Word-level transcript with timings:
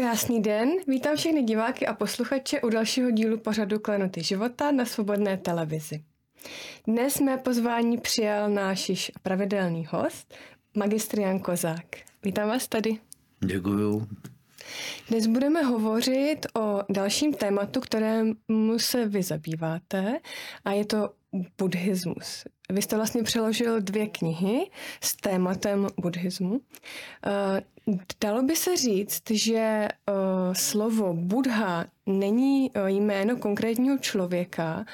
Krásný 0.00 0.42
den, 0.42 0.70
vítám 0.86 1.16
všechny 1.16 1.42
diváky 1.42 1.86
a 1.86 1.94
posluchače 1.94 2.60
u 2.60 2.68
dalšího 2.68 3.10
dílu 3.10 3.38
pořadu 3.38 3.78
Klenoty 3.78 4.22
života 4.22 4.70
na 4.70 4.84
Svobodné 4.84 5.36
televizi. 5.36 6.04
Dnes 6.86 7.20
mé 7.20 7.36
pozvání 7.38 7.98
přijal 7.98 8.50
náš 8.50 8.88
již 8.88 9.12
pravidelný 9.22 9.86
host, 9.90 10.34
magistr 10.76 11.18
Jan 11.18 11.38
Kozák. 11.38 11.86
Vítám 12.24 12.48
vás 12.48 12.68
tady. 12.68 12.98
Děkuju. 13.44 14.08
Dnes 15.08 15.26
budeme 15.26 15.62
hovořit 15.62 16.46
o 16.56 16.80
dalším 16.88 17.32
tématu, 17.32 17.80
kterému 17.80 18.78
se 18.78 19.06
vy 19.06 19.22
zabýváte 19.22 20.18
a 20.64 20.72
je 20.72 20.84
to 20.84 21.10
buddhismus. 21.58 22.44
Vy 22.70 22.82
jste 22.82 22.96
vlastně 22.96 23.22
přeložil 23.22 23.80
dvě 23.80 24.06
knihy 24.06 24.70
s 25.00 25.16
tématem 25.16 25.86
buddhismu. 25.96 26.60
Dalo 28.20 28.42
by 28.42 28.56
se 28.56 28.76
říct, 28.76 29.22
že 29.30 29.58
eh, 29.58 29.88
slovo 30.52 31.14
Buddha 31.14 31.86
není 32.06 32.70
eh, 32.74 32.90
jméno 32.90 33.36
konkrétního 33.36 33.98
člověka, 33.98 34.84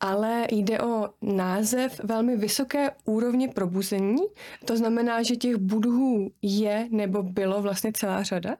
ale 0.00 0.46
jde 0.50 0.80
o 0.80 1.10
název 1.22 2.00
velmi 2.04 2.36
vysoké 2.36 2.90
úrovně 3.04 3.48
probuzení. 3.48 4.22
To 4.64 4.76
znamená, 4.76 5.22
že 5.22 5.36
těch 5.36 5.56
budhů 5.56 6.30
je 6.42 6.88
nebo 6.90 7.22
bylo 7.22 7.62
vlastně 7.62 7.92
celá 7.92 8.22
řada? 8.22 8.56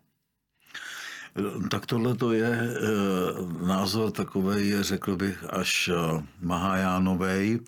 Tak 1.70 1.86
tohle 1.86 2.14
to 2.14 2.32
je 2.32 2.48
e, 2.48 2.76
názor 3.66 4.10
takový, 4.10 4.82
řekl 4.82 5.16
bych, 5.16 5.44
až 5.50 5.90
Mahajánovej, 6.40 7.54
e, 7.54 7.60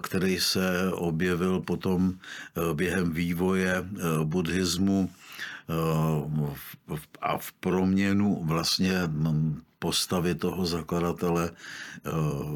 který 0.00 0.40
se 0.40 0.92
objevil 0.92 1.60
potom 1.60 2.12
e, 2.12 2.74
během 2.74 3.12
vývoje 3.12 3.74
e, 3.74 3.84
buddhismu 4.24 5.10
a 7.20 7.38
v 7.38 7.52
proměnu 7.52 8.40
vlastně 8.44 9.00
postavy 9.78 10.34
toho 10.34 10.66
zakladatele 10.66 11.50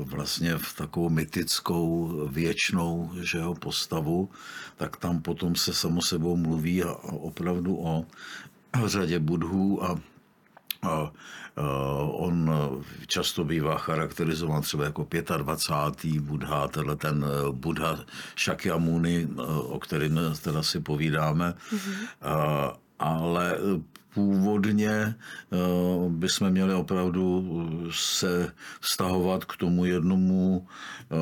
vlastně 0.05 0.59
v 0.59 0.77
takovou 0.77 1.09
mytickou, 1.09 2.11
věčnou 2.31 3.11
že 3.21 3.39
jo, 3.39 3.55
postavu, 3.55 4.31
tak 4.77 4.97
tam 4.97 5.23
potom 5.23 5.57
se 5.57 5.75
samo 5.75 6.03
sebou 6.03 6.37
mluví 6.37 6.85
a 6.85 6.93
opravdu 7.03 7.85
o 7.85 8.07
řadě 8.87 9.19
budhů 9.19 9.85
a 9.85 9.99
a 10.83 11.13
on 12.07 12.51
často 13.07 13.45
bývá 13.45 13.79
charakterizován 13.79 14.63
třeba 14.63 14.85
jako 14.85 15.07
25. 15.37 16.21
Buddha, 16.21 16.69
tenhle 16.69 16.97
ten 16.97 17.25
eh, 17.25 17.53
Buddha 17.53 17.99
Shakyamuni, 18.39 19.29
eh, 19.31 19.43
o 19.43 19.79
kterém 19.79 20.19
teda 20.43 20.63
si 20.63 20.81
povídáme. 20.81 21.55
Mm-hmm. 21.73 22.09
Ale 23.01 23.57
původně 24.15 24.91
eh, 24.91 25.15
bychom 26.09 26.51
měli 26.51 26.75
opravdu 26.75 27.45
se 27.93 28.53
vztahovat 28.81 29.45
k 29.45 29.57
tomu 29.57 29.85
jednomu 29.85 30.67
eh, 31.11 31.17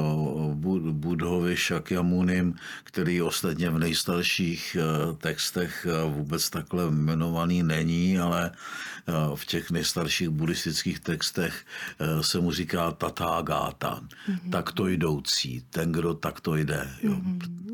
Budhovi 0.93 1.57
Shakyamunim, 1.57 2.55
který 2.85 3.23
ostatně 3.23 3.71
v 3.71 3.79
nejstarších 3.79 4.77
eh, 4.81 5.15
textech 5.17 5.87
vůbec 6.09 6.51
takhle 6.51 6.85
jmenovaný 6.85 7.63
není, 7.63 8.19
ale 8.19 8.51
v 9.35 9.45
těch 9.47 9.71
nejstarších 9.71 10.29
buddhistických 10.29 11.01
textech 11.01 11.67
se 12.21 12.41
mu 12.41 12.53
říká 12.53 12.91
Tathagata, 12.93 14.01
mm-hmm. 14.01 14.51
takto 14.51 14.87
jdoucí, 14.87 15.65
ten, 15.71 15.93
kdo 15.93 16.15
takto 16.15 16.57
jde. 16.57 16.91
Jo. 17.03 17.13
Mm-hmm. 17.13 17.68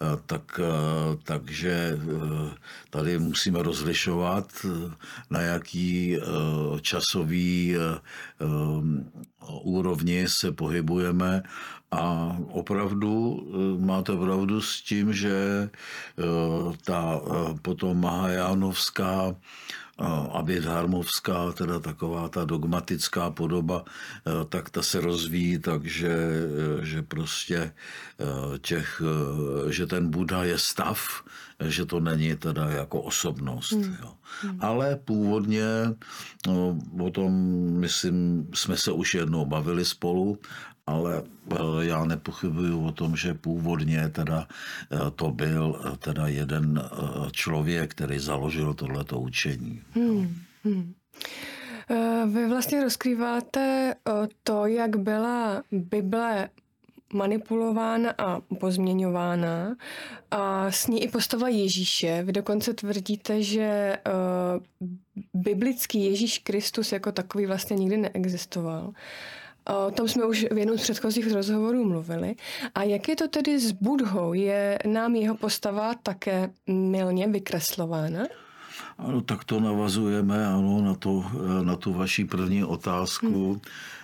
Eh, 0.00 0.16
tak, 0.26 0.60
eh, 0.60 1.16
takže 1.24 1.92
eh, 1.92 2.50
tady 2.90 3.18
musíme 3.18 3.62
rozlišovat, 3.62 4.66
na 5.30 5.40
jaký 5.40 6.16
časový 6.80 7.76
úrovni 9.62 10.28
se 10.28 10.52
pohybujeme. 10.52 11.42
A 11.90 12.36
opravdu 12.48 13.42
máte 13.80 14.16
pravdu 14.16 14.62
s 14.62 14.82
tím, 14.82 15.12
že 15.12 15.70
ta 16.84 17.20
potom 17.62 18.00
Mahajánovská 18.00 19.34
Abidharmovská, 20.32 21.52
teda 21.52 21.80
taková 21.80 22.28
ta 22.28 22.44
dogmatická 22.44 23.30
podoba, 23.30 23.84
e, 23.84 24.44
tak 24.44 24.70
ta 24.70 24.82
se 24.82 25.00
rozvíjí 25.00 25.58
tak, 25.58 25.86
že, 25.86 26.08
e, 26.10 26.86
že 26.86 27.02
prostě 27.02 27.56
e, 27.56 27.72
těch, 28.58 29.02
že 29.68 29.86
ten 29.86 30.10
Buddha 30.10 30.44
je 30.44 30.58
stav, 30.58 31.24
že 31.60 31.84
to 31.86 32.00
není 32.00 32.36
teda 32.36 32.68
jako 32.68 33.02
osobnost. 33.02 33.72
Hmm. 33.72 33.96
Jo. 34.00 34.12
Hmm. 34.42 34.58
Ale 34.60 34.96
původně, 34.96 35.64
no, 36.46 36.78
o 37.00 37.10
tom, 37.10 37.32
myslím, 37.80 38.48
jsme 38.54 38.76
se 38.76 38.92
už 38.92 39.14
jednou 39.14 39.46
bavili 39.46 39.84
spolu 39.84 40.38
ale 40.90 41.22
eh, 41.22 41.56
já 41.80 42.04
nepochybuju 42.04 42.84
o 42.84 42.92
tom, 42.92 43.16
že 43.16 43.34
původně 43.34 44.08
teda 44.08 44.46
eh, 44.92 45.10
to 45.16 45.30
byl 45.30 45.80
eh, 45.84 45.96
teda 45.96 46.26
jeden 46.28 46.82
člověk, 47.32 47.90
který 47.90 48.18
založil 48.18 48.74
tohleto 48.74 49.20
učení. 49.20 49.82
Hmm, 49.94 50.34
hmm. 50.64 50.94
Vy 52.32 52.48
vlastně 52.48 52.82
rozkrýváte 52.82 53.94
to, 54.42 54.66
jak 54.66 54.96
byla 54.96 55.62
Bible 55.72 56.48
manipulována 57.12 58.14
a 58.18 58.40
pozměňována 58.40 59.76
a 60.30 60.70
s 60.70 60.86
ní 60.86 61.02
i 61.02 61.08
postava 61.08 61.48
Ježíše. 61.48 62.22
Vy 62.22 62.32
dokonce 62.32 62.74
tvrdíte, 62.74 63.42
že 63.42 63.98
uh, 64.06 64.92
biblický 65.34 66.04
Ježíš 66.04 66.38
Kristus 66.38 66.92
jako 66.92 67.12
takový 67.12 67.46
vlastně 67.46 67.76
nikdy 67.76 67.96
neexistoval. 67.96 68.92
O 69.86 69.90
tom 69.90 70.08
jsme 70.08 70.24
už 70.24 70.46
v 70.52 70.58
jednom 70.58 70.78
z 70.78 70.82
předchozích 70.82 71.32
rozhovorů 71.32 71.84
mluvili. 71.84 72.34
A 72.74 72.82
jak 72.82 73.08
je 73.08 73.16
to 73.16 73.28
tedy 73.28 73.60
s 73.60 73.72
Budhou? 73.72 74.32
Je 74.32 74.78
nám 74.86 75.14
jeho 75.14 75.36
postava 75.36 75.94
také 75.94 76.50
milně 76.66 77.28
vykreslována? 77.28 78.26
Ano, 78.98 79.20
tak 79.20 79.44
to 79.44 79.60
navazujeme 79.60 80.46
ano, 80.46 80.82
na, 80.82 80.94
to, 80.94 81.24
na 81.62 81.76
tu 81.76 81.92
vaši 81.92 82.24
první 82.24 82.64
otázku. 82.64 83.52
Hmm 83.52 83.60
Eh, 83.60 83.99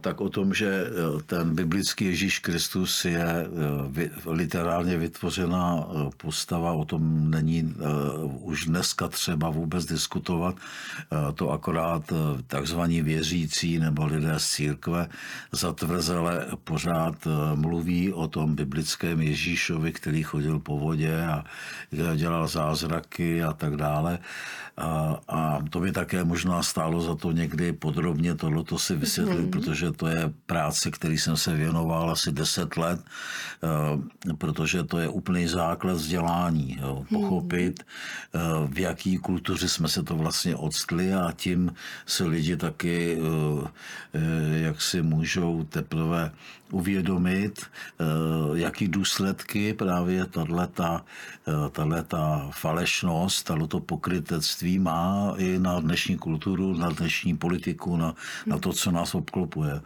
tak 0.00 0.20
o 0.20 0.28
tom, 0.28 0.54
že 0.54 0.68
eh, 0.68 1.22
ten 1.26 1.54
biblický 1.54 2.04
Ježíš 2.04 2.38
Kristus 2.38 3.04
je 3.04 3.24
eh, 3.24 4.10
literálně 4.26 4.96
vytvořená 4.96 5.86
postava, 6.16 6.72
o 6.72 6.84
tom 6.84 7.30
není 7.30 7.74
už 8.40 8.66
dneska 8.66 9.08
třeba 9.08 9.50
vůbec 9.50 9.84
diskutovat. 9.84 10.56
To 11.34 11.50
akorát 11.50 12.12
takzvaní 12.46 13.02
věřící 13.02 13.78
nebo 13.78 14.06
lidé 14.06 14.34
z 14.38 14.46
církve 14.46 15.08
zatvrzele 15.52 16.46
pořád 16.64 17.14
mluví 17.54 18.12
o 18.12 18.28
tom 18.28 18.54
biblickém 18.54 19.22
Ježíšovi, 19.22 19.92
který 19.92 20.22
chodil 20.22 20.58
po 20.58 20.78
vodě 20.78 21.26
a 21.26 21.44
dělal 22.16 22.48
zázraky 22.48 23.42
a 23.42 23.52
tak 23.52 23.76
dále. 23.76 24.18
A, 24.76 25.20
a 25.28 25.58
to 25.70 25.80
by 25.80 25.92
také 25.92 26.24
možná 26.24 26.62
stálo 26.62 27.00
za 27.00 27.14
to 27.14 27.32
někdy 27.32 27.72
podrobně 27.72 28.34
tohleto 28.34 28.78
si 28.78 28.96
vysvětlit, 28.96 29.44
mm. 29.44 29.50
protože 29.50 29.92
to 29.92 30.06
je 30.06 30.32
práce, 30.46 30.90
který 30.90 31.18
jsem 31.18 31.36
se 31.36 31.54
věnoval 31.54 32.10
asi 32.10 32.32
10 32.32 32.76
let, 32.76 33.00
eh, 33.00 34.34
protože 34.34 34.82
to 34.82 34.98
je 34.98 35.08
úplný 35.08 35.46
základ 35.46 35.94
vzdělání. 35.94 36.78
Jo, 36.80 37.04
mhm. 37.10 37.22
pochopit, 37.22 37.86
mm. 38.34 38.74
v 38.74 38.78
jaký 38.78 39.18
kultuře 39.18 39.68
jsme 39.68 39.88
se 39.88 40.02
to 40.02 40.16
vlastně 40.16 40.56
odstli 40.56 41.14
a 41.14 41.32
tím 41.36 41.74
se 42.06 42.24
lidi 42.24 42.56
taky 42.56 43.18
eh, 43.18 43.68
jak 44.54 44.82
si 44.82 45.02
můžou 45.02 45.64
teprve 45.64 46.30
uvědomit, 46.70 47.66
jaký 48.54 48.88
důsledky 48.88 49.74
právě 49.74 50.26
tato 50.26 51.00
falešnost, 52.50 53.46
tato 53.46 53.80
pokrytectví 53.80 54.63
dědictví 54.64 54.78
má 54.78 55.34
i 55.36 55.58
na 55.58 55.80
dnešní 55.80 56.16
kulturu, 56.18 56.74
na 56.74 56.88
dnešní 56.90 57.36
politiku, 57.36 57.96
na, 57.96 58.14
na 58.46 58.58
to, 58.58 58.72
co 58.72 58.90
nás 58.90 59.14
obklopuje. 59.14 59.80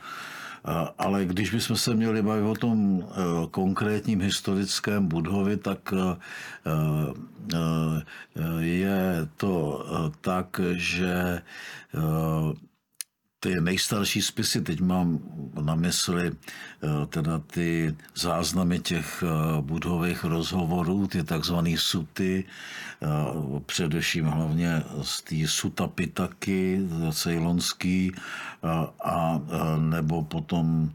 Ale 0.99 1.25
když 1.25 1.51
bychom 1.51 1.77
se 1.77 1.95
měli 1.95 2.23
bavit 2.23 2.45
o 2.45 2.55
tom 2.55 3.03
e, 3.03 3.07
konkrétním 3.51 4.21
historickém 4.21 5.09
Budhovi, 5.09 5.57
tak 5.57 5.93
e, 5.93 5.99
e, 7.55 7.65
je 8.61 9.29
to 9.37 9.85
tak, 10.21 10.61
že 10.77 11.43
ty 13.41 13.61
nejstarší 13.61 14.23
spisy, 14.23 14.61
teď 14.61 14.81
mám 14.81 15.19
na 15.61 15.75
mysli 15.75 16.33
eh, 16.33 17.07
teda 17.07 17.39
ty 17.39 17.97
záznamy 18.15 18.79
těch 18.79 19.25
eh, 19.27 19.63
budových 19.63 20.25
rozhovorů, 20.25 21.07
ty 21.07 21.23
takzvané 21.23 21.75
suty, 21.79 22.45
eh, 22.45 23.07
především 23.67 24.25
hlavně 24.25 24.83
z 25.03 25.23
té 25.23 25.37
sutapitaky 25.47 26.81
cejlonský 27.13 28.13
a 29.05 29.41
nebo 29.79 30.23
potom 30.23 30.93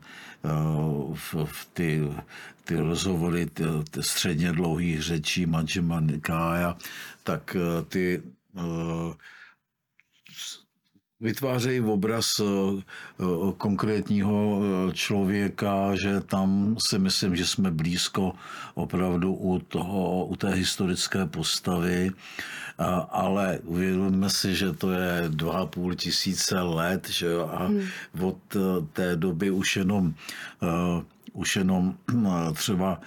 v, 1.14 1.36
v 1.46 1.68
ty, 1.74 2.02
ty 2.64 2.76
rozhovory 2.76 3.46
ty, 3.46 3.64
ty 3.92 4.04
středně 4.04 4.52
dlouhých 4.52 5.02
řečí 5.02 5.46
Majjima 5.46 6.00
Nikája, 6.00 6.78
tak 7.24 7.58
ty 7.88 8.24
vytvářejí 11.24 11.82
obraz 11.82 12.40
eh, 12.40 12.44
eh, 12.44 13.24
konkrétního 13.58 14.62
eh, 14.62 14.94
člověka, 14.94 15.96
že 15.96 16.22
tam 16.22 16.76
si 16.88 17.00
myslím, 17.00 17.36
že 17.36 17.48
jsme 17.48 17.72
blízko 17.72 18.34
opravdu 18.74 19.34
u, 19.34 19.60
toho, 19.60 20.26
u 20.26 20.36
té 20.36 20.50
historické 20.50 21.26
postavy, 21.26 22.12
ale 23.10 23.60
uvědomíme 23.64 24.30
si, 24.30 24.56
že 24.56 24.74
to 24.74 24.92
je 24.92 25.24
dva 25.28 25.54
a 25.54 25.66
půl 25.66 25.96
tisíce 25.96 26.62
let 26.62 27.10
že 27.10 27.28
a 27.36 27.66
hmm. 27.66 27.82
od 28.22 28.38
té 28.94 29.16
doby 29.16 29.52
už 29.52 29.76
jenom, 29.76 30.14
už 31.34 31.56
jenom 31.56 31.96
třeba 32.54 33.02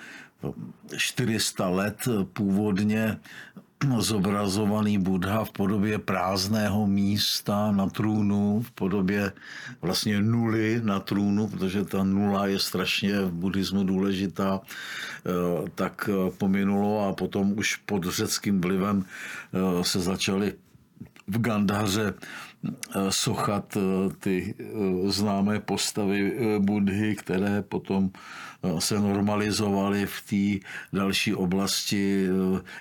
400 0.96 1.68
let 1.68 2.08
původně 2.32 3.18
zobrazovaný 3.84 4.98
Buddha 4.98 5.44
v 5.44 5.52
podobě 5.52 5.98
prázdného 5.98 6.86
místa 6.86 7.72
na 7.72 7.88
trůnu, 7.88 8.62
v 8.62 8.70
podobě 8.70 9.32
vlastně 9.82 10.22
nuly 10.22 10.80
na 10.84 11.00
trůnu, 11.00 11.48
protože 11.48 11.84
ta 11.84 12.04
nula 12.04 12.46
je 12.46 12.58
strašně 12.58 13.20
v 13.20 13.32
buddhismu 13.32 13.84
důležitá, 13.84 14.60
eh, 14.60 15.30
tak 15.74 16.10
eh, 16.12 16.30
pominulo 16.30 17.08
a 17.08 17.12
potom 17.12 17.52
už 17.58 17.76
pod 17.76 18.04
řeckým 18.04 18.60
vlivem 18.60 19.04
eh, 19.04 19.84
se 19.84 20.00
začaly 20.00 20.54
v 21.28 21.40
Gandhaře 21.40 22.14
sochat 23.10 23.76
ty 24.20 24.54
známé 25.06 25.60
postavy 25.60 26.38
Budhy, 26.58 27.16
které 27.16 27.62
potom 27.62 28.10
se 28.78 29.00
normalizovaly 29.00 30.06
v 30.06 30.22
té 30.22 30.68
další 30.96 31.34
oblasti, 31.34 32.28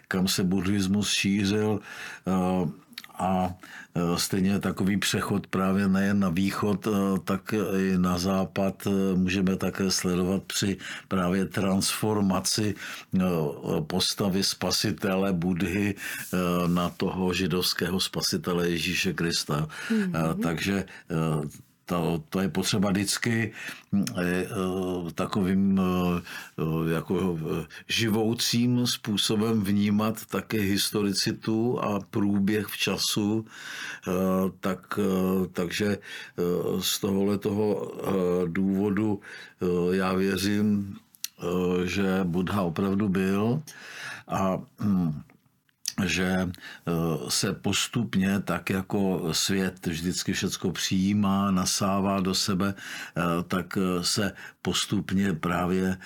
kam 0.07 0.27
se 0.27 0.43
buddhismus 0.43 1.09
šířil 1.09 1.79
a 3.19 3.53
stejně 4.15 4.59
takový 4.59 4.97
přechod 4.97 5.47
právě 5.47 5.87
nejen 5.87 6.19
na 6.19 6.29
východ, 6.29 6.87
tak 7.23 7.53
i 7.53 7.97
na 7.97 8.17
západ 8.17 8.87
můžeme 9.15 9.55
také 9.55 9.91
sledovat 9.91 10.43
při 10.43 10.77
právě 11.07 11.45
transformaci 11.45 12.75
postavy 13.87 14.43
spasitele 14.43 15.33
Budhy 15.33 15.95
na 16.67 16.89
toho 16.89 17.33
židovského 17.33 17.99
spasitele 17.99 18.69
Ježíše 18.69 19.13
Krista. 19.13 19.67
Mm-hmm. 19.89 20.39
Takže 20.43 20.85
to, 21.85 22.23
to 22.29 22.39
je 22.39 22.49
potřeba 22.49 22.89
vždycky 22.89 23.53
eh, 23.93 24.01
eh, 24.17 24.47
takovým 25.15 25.81
eh, 25.81 26.93
jako 26.93 27.39
živoucím 27.87 28.87
způsobem 28.87 29.63
vnímat 29.63 30.25
také 30.25 30.57
historicitu 30.57 31.79
a 31.81 31.99
průběh 31.99 32.67
v 32.67 32.77
času. 32.77 33.45
Tak, 34.59 34.99
takže 35.51 35.97
z 36.79 36.99
tohohle 36.99 37.37
toho 37.37 37.91
důvodu 38.47 39.19
já 39.91 40.13
věřím, 40.13 40.97
že 41.85 42.19
Buddha 42.23 42.61
opravdu 42.61 43.09
byl 43.09 43.61
a 44.27 44.57
hm, 44.79 45.21
že 46.03 46.49
eh, 46.49 46.91
se 47.29 47.53
postupně, 47.53 48.39
tak 48.39 48.69
jako 48.69 49.29
svět 49.31 49.87
vždycky 49.87 50.33
všechno 50.33 50.71
přijímá, 50.71 51.51
nasává 51.51 52.19
do 52.19 52.35
sebe, 52.35 52.73
eh, 52.75 53.21
tak 53.47 53.77
eh, 53.77 54.03
se 54.03 54.31
postupně 54.61 55.33
právě 55.33 55.97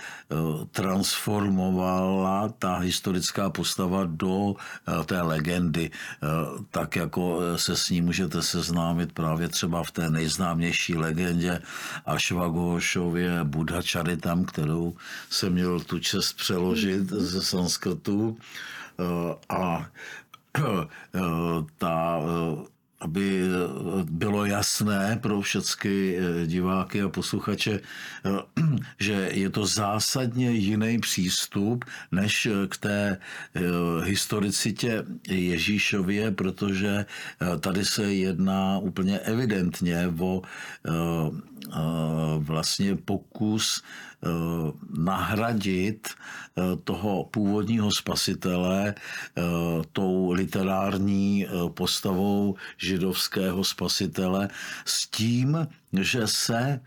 transformovala 0.72 2.50
ta 2.50 2.78
historická 2.78 3.50
postava 3.50 4.04
do 4.06 4.56
té 5.06 5.22
legendy. 5.22 5.92
Tak 6.72 6.96
jako 6.96 7.40
se 7.56 7.76
s 7.76 7.90
ní 7.90 8.02
můžete 8.02 8.42
seznámit 8.42 9.14
právě 9.14 9.48
třeba 9.48 9.84
v 9.84 9.92
té 9.92 10.10
nejznámější 10.10 10.96
legendě 10.96 11.62
Ashwagoshově 12.06 13.44
Buddha 13.44 13.82
Charitam, 13.92 14.46
kterou 14.46 14.96
jsem 15.30 15.54
měl 15.54 15.80
tu 15.80 16.00
čest 16.00 16.34
přeložit 16.34 17.10
ze 17.10 17.42
sanskrtu 17.42 18.38
a 19.50 19.92
eh, 20.58 21.22
ta 21.78 22.20
eh, 22.20 22.66
aby 23.02 23.42
bylo 24.04 24.46
jasné 24.46 25.20
pro 25.22 25.42
všechny 25.42 26.18
diváky 26.46 27.02
a 27.02 27.10
posluchače, 27.10 27.80
že 29.00 29.30
je 29.34 29.50
to 29.50 29.66
zásadně 29.66 30.52
jiný 30.52 31.00
přístup 31.00 31.86
než 32.12 32.48
k 32.70 32.78
té 32.78 33.18
historicitě 34.04 35.04
Ježíšově, 35.30 36.32
protože 36.32 37.06
tady 37.60 37.86
se 37.86 38.14
jedná 38.14 38.78
úplně 38.78 39.20
evidentně 39.20 40.14
o 40.20 40.42
vlastně 42.40 42.96
pokus 42.96 43.84
Eh, 43.84 44.09
nahradit 44.98 46.08
eh, 46.08 46.62
toho 46.84 47.24
původního 47.24 47.92
spasitele 47.92 48.96
eh, 48.96 49.42
tou 49.92 50.32
literární 50.32 51.48
postavou 51.74 52.56
židovského 52.78 53.64
spasitele 53.64 54.50
s 54.86 55.08
tím, 55.08 55.68
že 56.02 56.28
se 56.28 56.80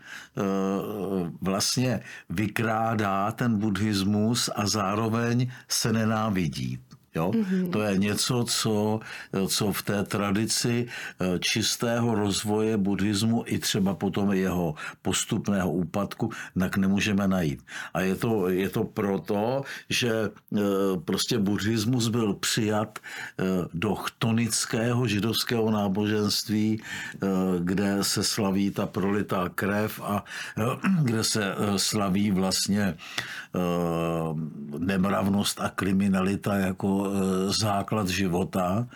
vlastně 1.41 2.01
vykrádá 2.29 3.31
ten 3.31 3.57
buddhismus 3.57 4.49
a 4.55 4.67
zároveň 4.67 5.51
se 5.67 5.93
nenávidí. 5.93 6.79
Jo? 7.15 7.31
Mm-hmm. 7.31 7.69
To 7.69 7.81
je 7.81 7.97
něco, 7.97 8.43
co, 8.47 8.99
co 9.47 9.73
v 9.73 9.81
té 9.81 10.03
tradici 10.03 10.87
eh, 10.87 11.39
čistého 11.39 12.15
rozvoje 12.15 12.77
buddhismu 12.77 13.43
i 13.45 13.59
třeba 13.59 13.93
potom 13.93 14.31
jeho 14.31 14.75
postupného 15.01 15.71
úpadku 15.71 16.31
tak 16.59 16.77
nemůžeme 16.77 17.27
najít. 17.27 17.61
A 17.93 18.01
je 18.01 18.15
to, 18.15 18.49
je 18.49 18.69
to 18.69 18.83
proto, 18.83 19.63
že 19.89 20.09
eh, 20.09 20.59
prostě 21.05 21.37
buddhismus 21.37 22.07
byl 22.07 22.33
přijat 22.33 22.99
eh, 22.99 23.43
do 23.73 23.95
chtonického 23.95 25.07
židovského 25.07 25.71
náboženství, 25.71 26.81
kde 27.59 27.97
se 28.01 28.23
slaví 28.23 28.71
ta 28.71 28.85
prolitá 28.85 29.49
krev 29.49 30.01
a 30.03 30.23
kde 31.01 31.23
se 31.23 31.55
slaví 31.77 32.31
vlastně 32.31 32.97
nemravnost 34.77 35.61
a 35.61 35.69
kriminalita 35.69 36.55
jako 36.55 37.03
Eh, 37.23 37.53
základ 37.53 38.07
života. 38.07 38.87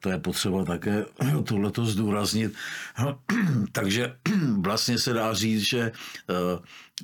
To 0.00 0.10
je 0.10 0.18
potřeba 0.18 0.64
také 0.64 1.04
tohleto 1.44 1.86
zdůraznit. 1.86 2.54
Takže 3.72 4.16
vlastně 4.58 4.98
se 4.98 5.12
dá 5.12 5.34
říct, 5.34 5.62
že 5.68 5.80
eh, 5.80 5.92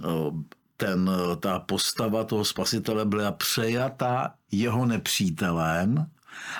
eh, 0.04 0.30
ten, 0.76 1.10
ta 1.40 1.58
postava 1.58 2.24
toho 2.24 2.44
spasitele 2.44 3.04
byla 3.04 3.32
přejata 3.32 4.34
jeho 4.52 4.86
nepřítelem 4.86 6.06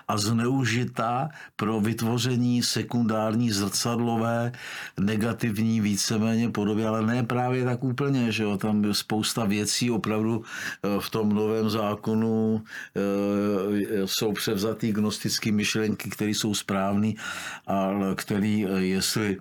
a 0.09 0.17
zneužita 0.17 1.29
pro 1.57 1.81
vytvoření 1.81 2.63
sekundární 2.63 3.51
zrcadlové 3.51 4.53
negativní 5.01 5.81
víceméně 5.81 6.51
podoby, 6.51 6.87
ale 6.87 7.07
ne 7.07 7.23
právě 7.23 7.65
tak 7.65 7.85
úplně, 7.85 8.33
že 8.33 8.43
jo, 8.43 8.57
tam 8.57 8.85
je 8.85 8.95
spousta 8.95 9.45
věcí 9.45 9.91
opravdu 9.91 10.43
eh, 10.43 11.01
v 11.01 11.11
tom 11.11 11.29
novém 11.29 11.71
zákonu 11.71 12.63
eh, 12.97 14.07
jsou 14.07 14.33
převzatý 14.33 14.93
gnostické 14.93 15.53
myšlenky, 15.53 16.11
které 16.11 16.31
jsou 16.31 16.55
správné, 16.55 17.13
ale 17.67 18.15
který, 18.15 18.67
eh, 18.67 18.81
jestli 18.81 19.39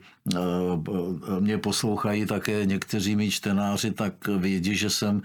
mě 1.40 1.58
poslouchají 1.58 2.26
také 2.26 2.66
někteří 2.66 3.16
mý 3.16 3.32
čtenáři, 3.32 3.92
tak 3.92 4.14
vědí, 4.28 4.76
že 4.76 4.90
jsem 4.90 5.22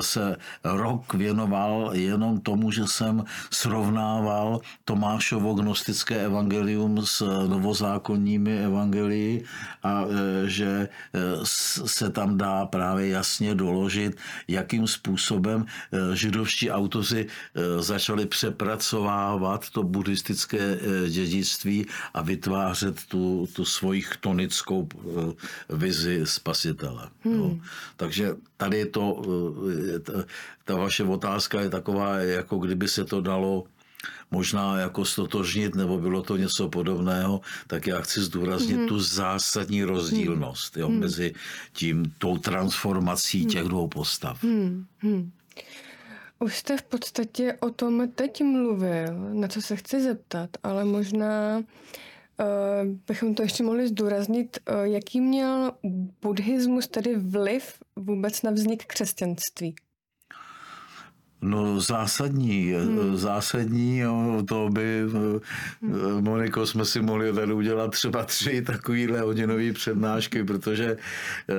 se 0.00 0.36
rok 0.64 1.14
věnoval 1.14 1.90
jenom 1.92 2.40
tomu, 2.40 2.70
že 2.70 2.86
jsem 2.86 3.24
srovnával 3.50 4.60
Tomášovo 4.84 5.54
gnostické 5.54 6.24
evangelium 6.24 7.06
s 7.06 7.46
novozákonními 7.48 8.58
evangelii 8.58 9.44
a 9.82 10.04
že 10.46 10.88
se 11.84 12.10
tam 12.10 12.38
dá 12.38 12.66
právě 12.66 13.08
jasně 13.08 13.54
doložit, 13.54 14.16
jakým 14.48 14.86
způsobem 14.86 15.64
židovští 16.14 16.70
autoři 16.70 17.26
začali 17.80 18.26
přepracovávat 18.26 19.70
to 19.70 19.82
buddhistické 19.82 20.78
dědictví 21.08 21.86
a 22.14 22.22
vytvářet 22.22 23.04
tu, 23.08 23.48
tu 23.52 23.64
svoji 23.64 24.02
chtonickou 24.04 24.88
eh, 24.88 25.32
vizi 25.68 26.20
spasitele. 26.24 27.08
Hmm. 27.24 27.38
No. 27.38 27.58
Takže 27.96 28.36
tady 28.56 28.78
je 28.78 28.86
to, 28.86 29.22
eh, 30.18 30.24
ta 30.64 30.76
vaše 30.76 31.04
otázka 31.04 31.60
je 31.60 31.70
taková, 31.70 32.18
jako 32.18 32.58
kdyby 32.58 32.88
se 32.88 33.04
to 33.04 33.20
dalo 33.20 33.64
možná 34.30 34.78
jako 34.78 35.04
stotožnit, 35.04 35.74
nebo 35.74 35.98
bylo 35.98 36.22
to 36.22 36.36
něco 36.36 36.68
podobného, 36.68 37.40
tak 37.66 37.86
já 37.86 38.00
chci 38.00 38.20
zdůraznit 38.20 38.76
hmm. 38.76 38.88
tu 38.88 39.00
zásadní 39.00 39.84
rozdílnost 39.84 40.76
jo, 40.76 40.88
hmm. 40.88 41.00
mezi 41.00 41.34
tím, 41.72 42.14
tou 42.18 42.38
transformací 42.38 43.40
hmm. 43.40 43.50
těch 43.50 43.64
dvou 43.64 43.88
postav. 43.88 44.42
Hmm. 44.42 44.86
Hmm. 44.98 45.30
Už 46.38 46.56
jste 46.56 46.76
v 46.76 46.82
podstatě 46.82 47.56
o 47.60 47.70
tom 47.70 48.08
teď 48.14 48.42
mluvil, 48.42 49.14
na 49.32 49.48
co 49.48 49.62
se 49.62 49.76
chci 49.76 50.02
zeptat, 50.02 50.50
ale 50.62 50.84
možná 50.84 51.62
bychom 53.06 53.34
to 53.34 53.42
ještě 53.42 53.62
mohli 53.62 53.88
zdůraznit, 53.88 54.58
jaký 54.82 55.20
měl 55.20 55.72
buddhismus 56.22 56.88
tedy 56.88 57.16
vliv 57.16 57.82
vůbec 57.96 58.42
na 58.42 58.50
vznik 58.50 58.84
křesťanství? 58.86 59.74
No 61.44 61.80
zásadní, 61.80 62.72
hmm. 62.72 63.16
zásadní, 63.16 63.98
jo, 63.98 64.42
to 64.48 64.68
by, 64.72 65.02
hmm. 65.12 65.40
Moniko, 66.20 66.66
jsme 66.66 66.84
si 66.84 67.02
mohli 67.02 67.32
tady 67.32 67.52
udělat 67.52 67.90
třeba 67.90 68.24
tři 68.24 68.62
takovýhle 68.62 69.20
hodinové 69.20 69.72
přednášky, 69.72 70.44
protože 70.44 70.96
eh, 70.96 71.54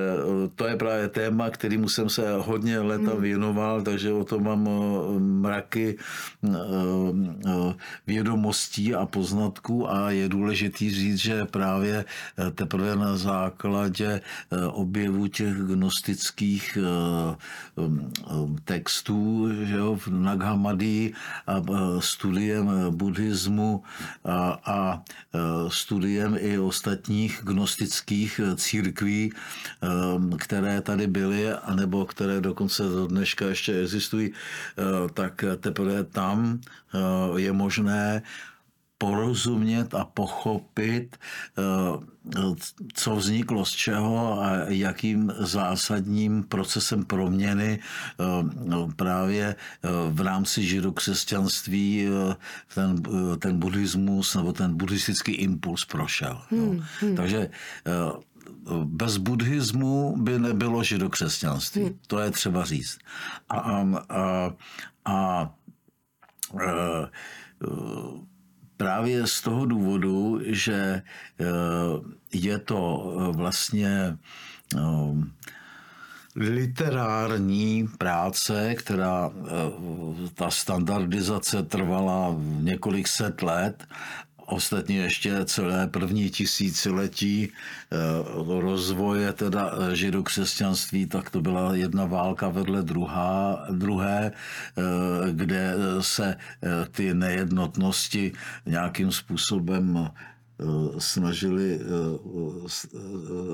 to 0.54 0.66
je 0.66 0.76
právě 0.76 1.08
téma, 1.08 1.50
kterýmu 1.50 1.88
jsem 1.88 2.08
se 2.08 2.22
hodně 2.38 2.80
leta 2.80 3.12
hmm. 3.12 3.22
věnoval, 3.22 3.82
takže 3.82 4.12
o 4.12 4.24
tom 4.24 4.44
mám 4.44 4.68
eh, 4.68 5.18
mraky 5.20 5.96
vědomostí 8.06 8.94
a 8.94 9.06
poznatků 9.06 9.90
a 9.90 10.10
je 10.10 10.28
důležitý 10.28 10.90
říct, 10.90 11.18
že 11.18 11.44
právě 11.44 12.04
teprve 12.54 12.96
na 12.96 13.16
základě 13.16 14.20
objevu 14.72 15.26
těch 15.26 15.54
gnostických 15.54 16.78
textů, 18.64 19.48
že 19.64 19.75
jo, 19.76 19.96
v 19.96 20.08
Naghamadí 20.08 21.14
a 21.46 21.62
studiem 22.00 22.70
buddhismu 22.90 23.82
a, 24.24 24.58
a 24.64 25.02
studiem 25.68 26.36
i 26.40 26.58
ostatních 26.58 27.40
gnostických 27.44 28.40
církví, 28.56 29.32
které 30.38 30.80
tady 30.80 31.06
byly, 31.06 31.52
anebo 31.52 32.04
které 32.04 32.40
dokonce 32.40 32.82
do 32.82 33.06
dneška 33.06 33.46
ještě 33.46 33.80
existují, 33.80 34.32
tak 35.14 35.44
teprve 35.60 36.04
tam 36.04 36.60
je 37.36 37.52
možné 37.52 38.22
porozumět 38.98 39.94
a 39.94 40.04
pochopit, 40.04 41.16
eh, 41.16 42.42
co 42.94 43.16
vzniklo 43.16 43.64
z 43.64 43.70
čeho 43.70 44.42
a 44.42 44.50
jakým 44.68 45.32
zásadním 45.38 46.42
procesem 46.42 47.04
proměny 47.04 47.78
eh, 47.78 48.92
právě 48.96 49.46
eh, 49.46 49.88
v 50.10 50.20
rámci 50.20 50.66
židokřesťanství 50.66 52.08
ten, 52.74 53.02
ten 53.38 53.58
buddhismus 53.58 54.34
nebo 54.34 54.52
ten 54.52 54.76
buddhistický 54.76 55.32
impuls 55.32 55.84
prošel. 55.84 56.42
Hmm, 56.50 56.84
hmm. 57.00 57.16
Takže 57.16 57.50
bez 58.84 59.16
buddhismu 59.16 60.16
by 60.16 60.38
nebylo 60.38 60.82
židokřesťanství. 60.82 61.82
Hmm. 61.82 61.98
To 62.06 62.18
je 62.18 62.30
třeba 62.30 62.64
říct. 62.64 62.98
A, 63.48 63.58
a, 63.58 63.86
a, 64.08 64.60
a, 65.04 65.14
a 65.14 65.50
právě 68.76 69.26
z 69.26 69.40
toho 69.40 69.66
důvodu, 69.66 70.40
že 70.46 70.74
eh, 70.74 71.44
je 72.32 72.58
to 72.58 73.12
eh, 73.20 73.36
vlastně 73.36 74.18
eh, 74.76 74.80
literární 76.36 77.88
práce, 77.98 78.74
která 78.74 79.30
ta 80.34 80.50
standardizace 80.50 81.62
trvala 81.62 82.36
několik 82.60 83.08
set 83.08 83.42
let 83.42 83.86
ostatně 84.46 84.96
ještě 84.98 85.44
celé 85.44 85.86
první 85.86 86.30
tisíciletí 86.30 87.48
eh, 87.48 87.96
rozvoje 88.60 89.32
teda 89.32 89.70
eh, 89.72 89.96
židokřesťanství, 89.96 91.06
tak 91.06 91.30
to 91.30 91.40
byla 91.40 91.74
jedna 91.74 92.04
válka 92.04 92.48
vedle 92.48 92.82
druhá, 92.82 93.66
druhé, 93.70 94.32
eh, 94.32 94.82
kde 95.32 95.74
se 96.00 96.36
ty 96.90 97.14
nejednotnosti 97.14 98.32
nějakým 98.66 99.12
způsobem 99.12 100.10
snažili, 100.98 101.80
eh, 101.80 101.86
eh, 102.94 102.98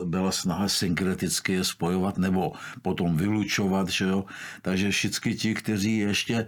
byla 0.05 0.33
snaha 0.33 0.69
synkreticky 0.69 1.53
je 1.53 1.65
spojovat 1.65 2.19
nebo 2.19 2.53
potom 2.83 3.17
vylučovat, 3.17 3.89
že 3.89 4.05
jo? 4.05 4.25
takže 4.63 4.91
všichni 4.91 5.35
ti, 5.35 5.55
kteří 5.55 5.99
ještě 5.99 6.47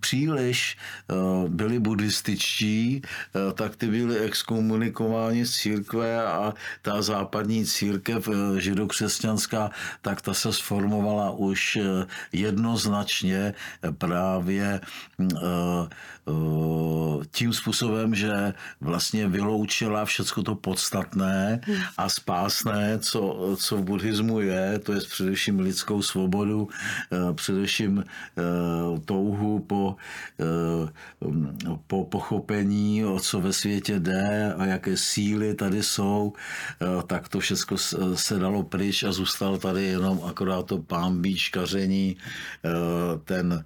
příliš 0.00 0.76
byli 1.48 1.78
buddhističtí, 1.78 3.02
tak 3.54 3.76
ty 3.76 3.86
byli 3.86 4.18
exkomunikováni 4.18 5.46
z 5.46 5.52
církve 5.52 6.26
a 6.26 6.54
ta 6.82 7.02
západní 7.02 7.66
církev 7.66 8.28
židokřesťanská, 8.58 9.70
tak 10.02 10.20
ta 10.20 10.34
se 10.34 10.52
sformovala 10.52 11.30
už 11.30 11.78
jednoznačně 12.32 13.54
právě 13.98 14.80
tím 17.30 17.52
způsobem, 17.52 18.14
že 18.14 18.54
vlastně 18.80 19.28
vyloučila 19.28 20.04
všecko 20.04 20.42
to 20.42 20.54
podstatné 20.54 21.60
a 21.98 22.08
spásné, 22.08 22.98
co, 22.98 23.54
co 23.56 23.76
v 23.76 23.82
buddhismu 23.84 24.40
je, 24.40 24.78
to 24.78 24.92
je 24.92 25.00
především 25.00 25.60
lidskou 25.60 26.02
svobodu, 26.02 26.68
eh, 27.12 27.34
především 27.34 28.04
eh, 28.04 28.42
touhu 29.04 29.58
po, 29.58 29.96
eh, 30.40 30.88
po 31.86 32.04
pochopení, 32.04 33.04
o 33.04 33.20
co 33.20 33.40
ve 33.40 33.52
světě 33.52 34.00
jde 34.00 34.54
a 34.54 34.64
jaké 34.66 34.96
síly 34.96 35.54
tady 35.54 35.82
jsou, 35.82 36.32
tak 37.06 37.28
to 37.28 37.40
všechno 37.40 37.76
se 38.14 38.38
dalo 38.38 38.62
pryč 38.62 39.02
a 39.02 39.12
zůstal 39.12 39.58
tady 39.58 39.84
jenom 39.84 40.20
akorát 40.26 40.66
to 40.66 40.78
pámbíčkaření, 40.78 42.16
ten 43.24 43.64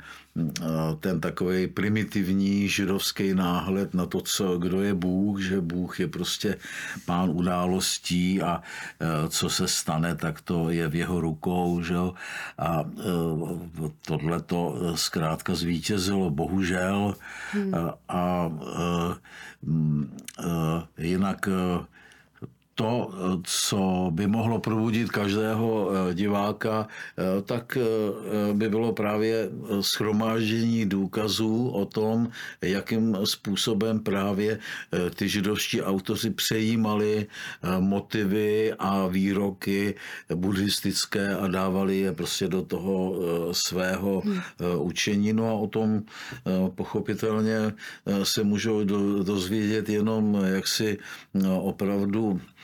ten 1.01 1.21
takový 1.21 1.67
primitivní 1.67 2.69
židovský 2.69 3.35
náhled 3.35 3.95
na 3.95 4.07
to, 4.07 4.21
co, 4.21 4.59
kdo 4.59 4.83
je 4.83 4.95
Bůh, 4.95 5.41
že 5.41 5.61
Bůh 5.61 6.01
je 6.01 6.09
prostě 6.09 6.57
pán 7.07 7.31
událostí 7.31 8.43
a 8.43 8.63
e, 9.01 9.29
co 9.29 9.51
se 9.51 9.69
stane, 9.69 10.15
tak 10.15 10.41
to 10.41 10.71
je 10.71 10.89
v 10.89 10.95
jeho 10.95 11.21
rukou. 11.21 11.83
Že? 11.83 11.95
A 12.59 12.81
e, 12.81 13.11
tohle 14.07 14.43
to 14.43 14.93
zkrátka 14.95 15.55
zvítězilo, 15.55 16.31
bohužel. 16.31 17.15
Hmm. 17.53 17.75
A, 17.75 17.99
a 18.09 18.53
e, 20.99 21.05
jinak 21.07 21.49
to, 22.75 23.11
co 23.43 24.11
by 24.11 24.27
mohlo 24.27 24.59
probudit 24.59 25.11
každého 25.11 25.91
eh, 25.91 26.15
diváka, 26.15 26.89
eh, 26.89 27.43
tak 27.43 27.79
eh, 27.79 28.55
by 28.55 28.69
bylo 28.69 28.93
právě 28.93 29.49
schromáždění 29.81 30.87
důkazů 30.87 31.69
o 31.69 31.85
tom, 31.85 32.29
jakým 32.63 33.17
způsobem 33.25 34.01
právě 34.01 34.59
ty 35.15 35.29
židovští 35.29 35.83
autoři 35.83 36.31
přejímali 36.31 37.27
motivy 37.81 38.73
a 38.79 39.07
výroky 39.07 39.95
buddhistické 40.35 41.37
a 41.37 41.47
dávali 41.47 41.99
je 41.99 42.13
prostě 42.13 42.49
do 42.49 42.63
toho 42.63 43.15
svého 43.53 44.23
učení. 44.79 45.33
No 45.33 45.49
a 45.51 45.53
o 45.53 45.67
tom 45.67 46.03
pochopitelně 46.75 47.75
se 48.23 48.43
můžou 48.45 48.85
dozvědět 49.23 49.89
jenom 49.89 50.39
jaksi 50.45 50.99
opravdu 51.61 52.41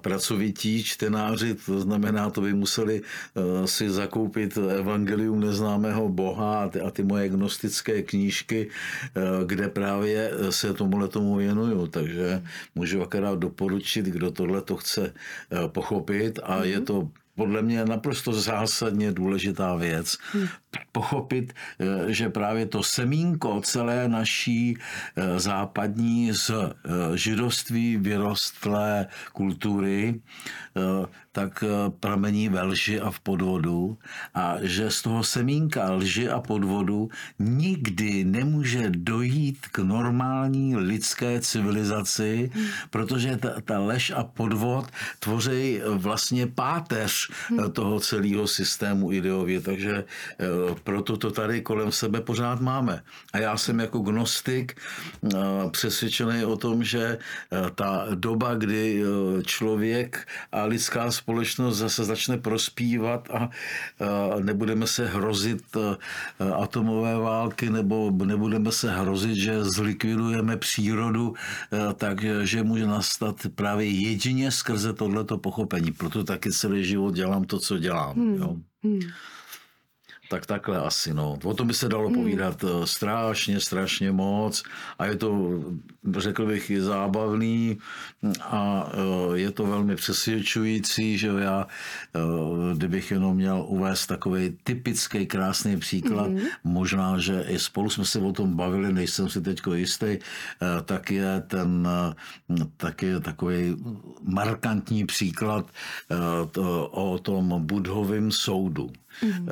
pracovití 0.00 0.84
čtenáři, 0.84 1.54
to 1.54 1.80
znamená, 1.80 2.30
to 2.30 2.40
by 2.40 2.54
museli 2.54 3.02
eh, 3.02 3.66
si 3.66 3.90
zakoupit 3.90 4.58
Evangelium 4.58 5.40
neznámého 5.40 6.08
Boha 6.08 6.64
a 6.64 6.68
ty, 6.68 6.80
a 6.80 6.90
ty 6.90 7.02
moje 7.02 7.28
gnostické 7.28 8.02
knížky, 8.02 8.68
eh, 8.68 9.20
kde 9.46 9.68
právě 9.68 10.30
se 10.50 10.74
tomuhle 10.74 11.08
tomu 11.08 11.36
věnuju. 11.36 11.86
Takže 11.86 12.42
můžu 12.74 13.02
akorát 13.02 13.38
doporučit, 13.38 14.06
kdo 14.06 14.30
tohle 14.30 14.62
to 14.62 14.76
chce 14.76 15.14
pochopit 15.72 16.38
a 16.42 16.64
je 16.64 16.80
to 16.80 17.08
podle 17.38 17.62
mě 17.62 17.84
naprosto 17.84 18.32
zásadně 18.32 19.12
důležitá 19.12 19.74
věc. 19.76 20.18
Pochopit, 20.92 21.52
eh, 21.52 22.12
že 22.12 22.28
právě 22.28 22.66
to 22.66 22.82
semínko 22.82 23.60
celé 23.60 24.08
naší 24.08 24.76
eh, 24.76 25.40
západní 25.40 26.32
z 26.32 26.50
eh, 26.50 26.72
židovství 27.16 27.96
vyrostlé 27.96 29.06
kultury 29.32 30.20
tak 31.32 31.64
pramení 32.00 32.48
ve 32.48 32.62
lži 32.62 33.00
a 33.00 33.10
v 33.10 33.20
podvodu 33.20 33.98
a 34.34 34.56
že 34.62 34.90
z 34.90 35.02
toho 35.02 35.22
semínka 35.24 35.90
lži 35.90 36.30
a 36.30 36.40
podvodu 36.40 37.08
nikdy 37.38 38.24
nemůže 38.24 38.90
dojít 38.90 39.58
k 39.72 39.78
normální 39.78 40.76
lidské 40.76 41.40
civilizaci, 41.40 42.50
protože 42.90 43.36
ta, 43.36 43.60
ta 43.60 43.78
lež 43.78 44.10
a 44.10 44.24
podvod 44.24 44.86
tvoří 45.18 45.80
vlastně 45.98 46.46
páteř 46.46 47.30
toho 47.72 48.00
celého 48.00 48.46
systému 48.46 49.12
ideově. 49.12 49.60
Takže 49.60 50.04
proto 50.74 51.16
to 51.16 51.30
tady 51.30 51.60
kolem 51.60 51.92
sebe 51.92 52.20
pořád 52.20 52.60
máme. 52.60 53.02
A 53.32 53.38
já 53.38 53.56
jsem 53.56 53.80
jako 53.80 53.98
gnostik 53.98 54.80
přesvědčený 55.70 56.44
o 56.44 56.56
tom, 56.56 56.84
že 56.84 57.18
ta 57.74 58.06
doba, 58.14 58.54
kdy 58.54 59.02
člověk 59.46 60.28
a 60.52 60.64
lidská 60.64 61.10
společnost 61.10 61.76
zase 61.78 62.04
začne 62.04 62.38
prospívat 62.38 63.28
a 63.30 63.50
nebudeme 64.40 64.86
se 64.86 65.06
hrozit 65.06 65.76
atomové 66.56 67.16
války 67.16 67.70
nebo 67.70 68.10
nebudeme 68.24 68.72
se 68.72 68.90
hrozit, 68.90 69.36
že 69.36 69.64
zlikvidujeme 69.64 70.56
přírodu, 70.56 71.34
takže 71.94 72.62
může 72.62 72.86
nastat 72.86 73.36
právě 73.54 73.88
jedině 73.88 74.50
skrze 74.50 74.92
tohleto 74.92 75.38
pochopení. 75.38 75.92
Proto 75.92 76.24
taky 76.24 76.52
celý 76.52 76.84
život 76.84 77.14
dělám 77.14 77.44
to, 77.44 77.58
co 77.58 77.78
dělám. 77.78 78.16
Hmm. 78.16 78.34
Jo. 78.34 78.56
Hmm. 78.84 79.00
Tak 80.28 80.46
takhle 80.46 80.78
asi, 80.78 81.14
no. 81.14 81.38
O 81.44 81.54
tom 81.54 81.66
by 81.66 81.74
se 81.74 81.88
dalo 81.88 82.06
hmm. 82.06 82.14
povídat 82.14 82.62
hmm. 82.62 82.86
strašně, 82.86 83.60
strašně 83.60 84.12
moc 84.12 84.62
a 84.98 85.06
je 85.06 85.16
to, 85.16 85.60
řekl 86.18 86.46
bych, 86.46 86.70
i 86.70 86.80
zábavný 86.80 87.78
a 88.42 88.90
eh, 88.92 89.38
je 89.38 89.50
to 89.50 89.66
velmi 89.66 89.96
přesvědčující, 89.96 91.18
že 91.18 91.28
já, 91.28 91.66
eh, 92.14 92.76
kdybych 92.76 93.10
jenom 93.10 93.36
měl 93.36 93.64
uvést 93.68 94.06
takový 94.06 94.58
typický 94.64 95.26
krásný 95.26 95.76
příklad, 95.76 96.26
hmm. 96.26 96.40
možná, 96.64 97.18
že 97.18 97.44
i 97.48 97.58
spolu 97.58 97.90
jsme 97.90 98.04
se 98.04 98.18
o 98.18 98.32
tom 98.32 98.56
bavili, 98.56 98.92
nejsem 98.92 99.28
si 99.28 99.40
teď 99.40 99.60
jistý, 99.74 100.18
tak 100.84 101.10
je 101.10 101.40
ten, 101.46 101.88
tak 102.76 103.02
je 103.02 103.20
takový 103.20 103.76
markantní 104.22 105.06
příklad 105.06 105.66
o 106.90 107.18
tom 107.18 107.66
budhovém 107.66 108.32
soudu. 108.32 108.90
Mm-hmm. 109.22 109.48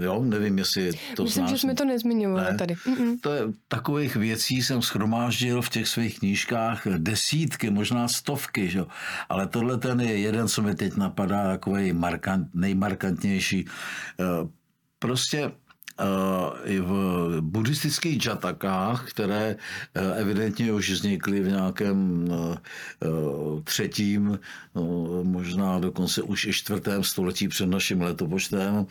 Jo, 0.00 0.24
nevím, 0.24 0.58
jestli 0.58 0.92
to 1.16 1.22
Myslím, 1.22 1.46
znáš. 1.46 1.50
že 1.50 1.58
jsme 1.58 1.74
to 1.74 1.84
nezmiňovali 1.84 2.52
ne? 2.52 2.58
tady. 2.58 2.74
Mm-mm. 2.74 3.18
To 3.20 3.32
je, 3.34 3.42
takových 3.68 4.16
věcí 4.16 4.62
jsem 4.62 4.82
schromáždil 4.82 5.62
v 5.62 5.68
těch 5.68 5.88
svých 5.88 6.18
knížkách 6.18 6.86
desítky, 6.98 7.70
možná 7.70 8.08
stovky, 8.08 8.68
že? 8.68 8.84
ale 9.28 9.46
tohle 9.46 9.78
ten 9.78 10.00
je 10.00 10.18
jeden, 10.18 10.48
co 10.48 10.62
mi 10.62 10.74
teď 10.74 10.96
napadá, 10.96 11.44
takový 11.44 11.92
markant, 11.92 12.48
nejmarkantnější. 12.54 13.68
Eh, 14.20 14.24
prostě 14.98 15.52
v 16.80 17.40
buddhistických 17.40 18.18
džatakách, 18.18 19.10
které 19.10 19.56
eh, 19.94 20.20
evidentně 20.20 20.72
už 20.72 20.90
vznikly 20.90 21.40
v 21.40 21.48
nějakém 21.48 22.28
eh, 22.32 22.58
eh, 23.02 23.08
třetím, 23.64 24.38
možná 25.22 25.78
dokonce 25.78 26.22
už 26.22 26.44
i 26.44 26.52
čtvrtém 26.52 27.04
století 27.04 27.48
před 27.48 27.66
naším 27.66 28.02
letopočtem, 28.02 28.86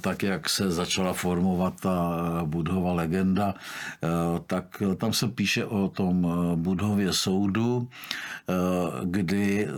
tak 0.00 0.22
jak 0.22 0.48
se 0.48 0.70
začala 0.70 1.12
formovat 1.12 1.80
ta 1.80 2.42
budhova 2.44 2.92
legenda, 2.92 3.54
tak 4.46 4.82
tam 4.96 5.12
se 5.12 5.28
píše 5.28 5.64
o 5.64 5.88
tom 5.88 6.26
budhově 6.54 7.12
soudu, 7.12 7.88
kdy, 9.04 9.68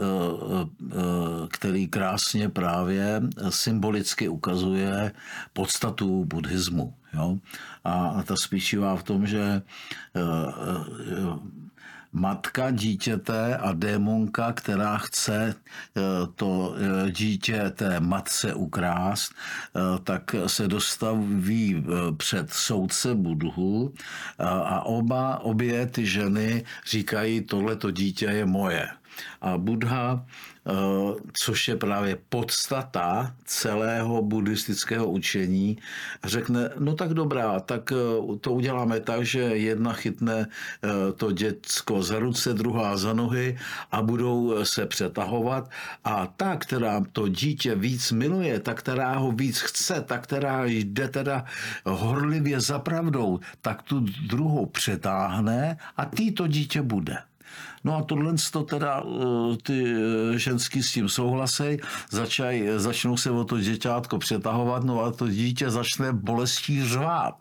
který 1.51 1.89
krásně 1.89 2.49
právě 2.49 3.23
symbolicky 3.49 4.29
ukazuje 4.29 5.13
podstatu 5.53 6.25
buddhismu. 6.29 6.95
Jo? 7.15 7.39
A 7.85 8.23
ta 8.23 8.35
spočívá 8.37 8.97
v 8.97 9.03
tom, 9.03 9.27
že 9.27 9.43
eh, 9.43 10.21
eh, 10.21 11.39
matka 12.13 12.71
dítěte 12.71 13.57
a 13.57 13.73
démonka, 13.73 14.53
která 14.53 14.99
chce 14.99 15.55
eh, 15.55 16.01
to 16.35 16.75
dítě 17.11 17.71
té 17.71 18.01
matce 18.01 18.55
ukrást, 18.55 19.33
tak 20.05 20.35
se 20.47 20.69
dostaví 20.69 21.85
před 22.17 22.53
soudce 22.53 23.15
Budhu 23.15 23.95
a 24.65 24.87
oba, 24.87 25.39
obě 25.39 25.87
ty 25.87 26.07
ženy 26.07 26.65
říkají, 26.87 27.41
tohle 27.41 27.77
to 27.77 27.91
dítě 27.91 28.25
je 28.25 28.47
moje. 28.47 28.89
A 29.41 29.59
Buddha 29.59 30.25
Eh, 30.25 30.25
což 31.33 31.69
je 31.69 31.77
právě 31.77 32.19
podstata 32.29 33.35
celého 33.45 34.23
buddhistického 34.23 35.11
učení, 35.11 35.79
řekne, 36.25 36.71
no 36.79 36.95
tak 36.95 37.15
dobrá, 37.15 37.61
tak 37.61 37.93
eh, 37.93 38.39
to 38.41 38.53
uděláme 38.53 39.01
tak, 39.01 39.25
že 39.25 39.41
jedna 39.41 39.93
chytne 39.93 40.47
eh, 40.47 41.13
to 41.13 41.33
děcko 41.33 42.03
za 42.03 42.19
ruce, 42.19 42.55
druhá 42.55 42.97
za 42.97 43.13
nohy 43.13 43.59
a 43.93 44.03
budou 44.03 44.65
se 44.65 44.87
přetahovat 44.87 45.71
a 46.05 46.27
ta, 46.27 46.57
která 46.57 47.05
to 47.13 47.29
dítě 47.29 47.75
víc 47.75 48.13
miluje, 48.13 48.61
ta, 48.61 48.75
která 48.75 49.15
ho 49.15 49.33
víc 49.33 49.61
chce, 49.61 50.01
ta, 50.01 50.19
která 50.19 50.65
jde 50.65 51.09
teda 51.09 51.45
horlivě 51.85 52.61
za 52.61 52.79
pravdou, 52.79 53.41
tak 53.61 53.83
tu 53.83 54.01
druhou 54.27 54.67
přetáhne 54.67 55.77
a 55.97 56.05
tý 56.05 56.33
to 56.33 56.47
dítě 56.47 56.83
bude. 56.83 57.19
No 57.85 57.97
a 57.97 58.03
tohle 58.03 58.35
to 58.53 58.63
teda 58.63 59.03
eh, 59.03 59.57
ty 59.63 59.95
eh, 59.95 60.39
ženský 60.39 60.83
s 60.83 60.93
tím 60.93 61.09
souhlasej, 61.09 61.81
začaj, 62.11 62.69
začnou 62.77 63.17
se 63.17 63.31
o 63.31 63.45
to 63.45 63.61
děťátko 63.61 64.19
přetahovat, 64.19 64.85
no 64.85 65.01
a 65.01 65.13
to 65.13 65.29
dítě 65.29 65.71
začne 65.71 66.13
bolestí 66.13 66.85
řvát. 66.85 67.35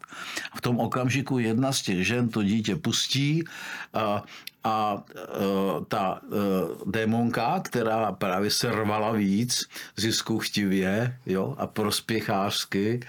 V 0.56 0.62
tom 0.62 0.80
okamžiku 0.80 1.40
jedna 1.40 1.72
z 1.72 1.82
těch 1.82 2.08
žen 2.08 2.30
to 2.30 2.44
dítě 2.44 2.76
pustí 2.76 3.44
a 3.94 4.24
a 4.68 4.94
uh, 4.94 5.86
ta 5.88 6.22
uh, 6.22 6.92
démonka, 6.92 7.60
která 7.64 8.12
právě 8.12 8.52
se 8.52 8.72
rvala 8.72 9.12
víc 9.12 9.70
zisku 9.96 10.40
chtivě 10.40 11.18
jo, 11.26 11.56
a 11.58 11.68
prospěchářsky, 11.68 13.00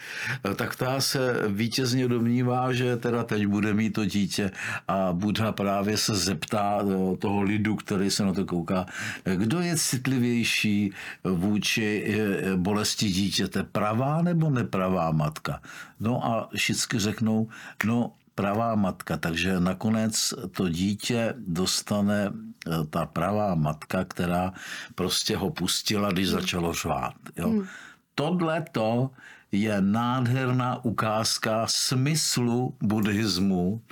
uh, 0.46 0.54
tak 0.54 0.76
ta 0.76 1.00
se 1.00 1.34
vítězně 1.48 2.08
domnívá, 2.08 2.72
že 2.72 2.96
teda 2.96 3.24
teď 3.24 3.46
bude 3.46 3.74
mít 3.74 3.90
to 3.90 4.04
dítě 4.04 4.50
a 4.88 5.12
Buddha 5.12 5.52
právě 5.52 5.96
se 5.96 6.14
zeptá 6.14 6.82
uh, 6.82 7.16
toho 7.16 7.42
lidu, 7.42 7.76
který 7.76 8.10
se 8.10 8.24
na 8.24 8.32
to 8.32 8.44
kouká, 8.44 8.86
kdo 9.34 9.60
je 9.60 9.76
citlivější 9.76 10.92
vůči 11.24 12.18
bolesti 12.56 13.10
dítěte, 13.10 13.62
pravá 13.62 14.22
nebo 14.22 14.50
nepravá 14.50 15.10
matka? 15.10 15.60
No 16.00 16.26
a 16.26 16.48
všichni 16.54 16.98
řeknou, 16.98 17.48
no 17.84 18.12
pravá 18.38 18.74
matka, 18.74 19.16
takže 19.16 19.60
nakonec 19.60 20.34
to 20.54 20.68
dítě 20.68 21.34
dostane 21.38 22.30
eh, 22.30 22.86
ta 22.90 23.06
pravá 23.06 23.54
matka, 23.54 24.04
která 24.04 24.52
prostě 24.94 25.36
ho 25.36 25.50
pustila, 25.50 26.12
když 26.14 26.28
začalo 26.28 26.72
řvát. 26.72 27.14
Jo. 27.36 27.48
Hmm. 27.50 27.66
Tohle 28.14 28.64
to 28.72 29.10
je 29.52 29.80
nádherná 29.80 30.84
ukázka 30.84 31.66
smyslu 31.66 32.76
buddhismu 32.82 33.82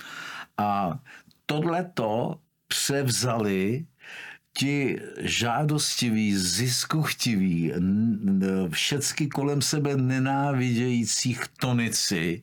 a 0.57 0.99
tohle 1.45 1.91
to 1.93 2.39
převzali 2.67 3.85
ti 4.57 4.99
žádostiví, 5.17 6.37
ziskuchtiví, 6.37 7.73
všecky 8.69 9.27
kolem 9.27 9.61
sebe 9.61 9.97
nenávidějící 9.97 11.37
tonici 11.59 12.41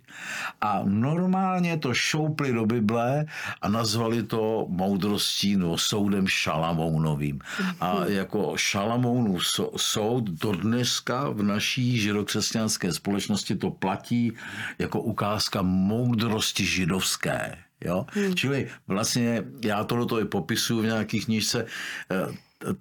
a 0.60 0.82
normálně 0.84 1.78
to 1.78 1.94
šoupli 1.94 2.52
do 2.52 2.66
Bible 2.66 3.26
a 3.62 3.68
nazvali 3.68 4.22
to 4.22 4.66
moudrostí 4.68 5.56
nebo 5.56 5.78
soudem 5.78 6.26
Šalamounovým. 6.26 7.38
A 7.80 8.04
jako 8.06 8.52
Šalamounův 8.56 9.42
soud 9.76 10.24
do 10.24 10.52
dneska 10.52 11.28
v 11.28 11.42
naší 11.42 11.98
židokřesťanské 11.98 12.92
společnosti 12.92 13.56
to 13.56 13.70
platí 13.70 14.32
jako 14.78 15.00
ukázka 15.00 15.62
moudrosti 15.62 16.64
židovské. 16.66 17.63
Jo? 17.84 18.06
Hmm. 18.08 18.34
Čili 18.34 18.68
vlastně 18.86 19.44
já 19.64 19.84
tohle 19.84 20.22
i 20.22 20.24
popisuju 20.24 20.82
v 20.82 20.86
nějakých 20.86 21.24
knížce, 21.24 21.66
eh, 22.10 22.34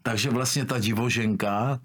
takže 0.03 0.29
vlastně 0.29 0.65
ta 0.65 0.79
divoženka 0.79 1.79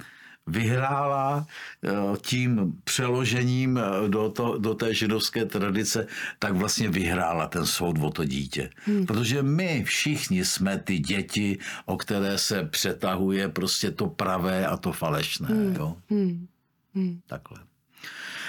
vyhrála 0.46 1.46
eh, 1.84 1.90
tím 2.20 2.72
přeložením 2.84 3.78
eh, 3.78 4.08
do, 4.08 4.30
to, 4.30 4.58
do 4.58 4.74
té 4.74 4.94
židovské 4.94 5.44
tradice, 5.44 6.06
tak 6.38 6.52
vlastně 6.52 6.88
vyhrála 6.88 7.46
ten 7.46 7.66
soud 7.66 7.96
o 8.00 8.10
to 8.10 8.24
dítě. 8.24 8.70
Hmm. 8.84 9.06
Protože 9.06 9.42
my 9.42 9.84
všichni 9.84 10.44
jsme 10.44 10.78
ty 10.78 10.98
děti, 10.98 11.58
o 11.86 11.96
které 11.96 12.38
se 12.38 12.64
přetahuje 12.64 13.48
prostě 13.48 13.90
to 13.90 14.06
pravé 14.06 14.66
a 14.66 14.76
to 14.76 14.92
falešné. 14.92 15.48
Hmm. 15.48 15.76
Jo? 15.76 15.96
Hmm. 16.10 16.46
Hmm. 16.94 17.20
Takhle 17.26 17.67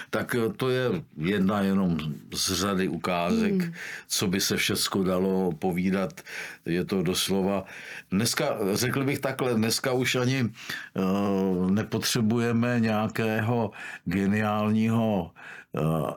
tak 0.10 0.36
eh, 0.36 0.50
to 0.58 0.70
je 0.70 1.04
jedna 1.18 1.62
jenom 1.62 1.98
z 2.34 2.54
řady 2.54 2.88
ukázek, 2.88 3.54
mm. 3.54 3.74
co 4.08 4.28
by 4.28 4.42
se 4.42 4.58
všechno 4.58 5.04
dalo 5.04 5.52
povídat. 5.52 6.22
Je 6.66 6.86
to 6.86 7.04
doslova. 7.04 7.66
Dneska, 8.12 8.58
řekl 8.74 9.04
bych 9.04 9.20
takhle, 9.20 9.54
dneska 9.54 9.92
už 9.92 10.16
ani 10.16 10.44
uh, 10.44 11.72
nepotřebujeme 11.72 12.80
nějakého 12.80 13.72
geniálního 14.06 15.32
uh, 15.72 16.10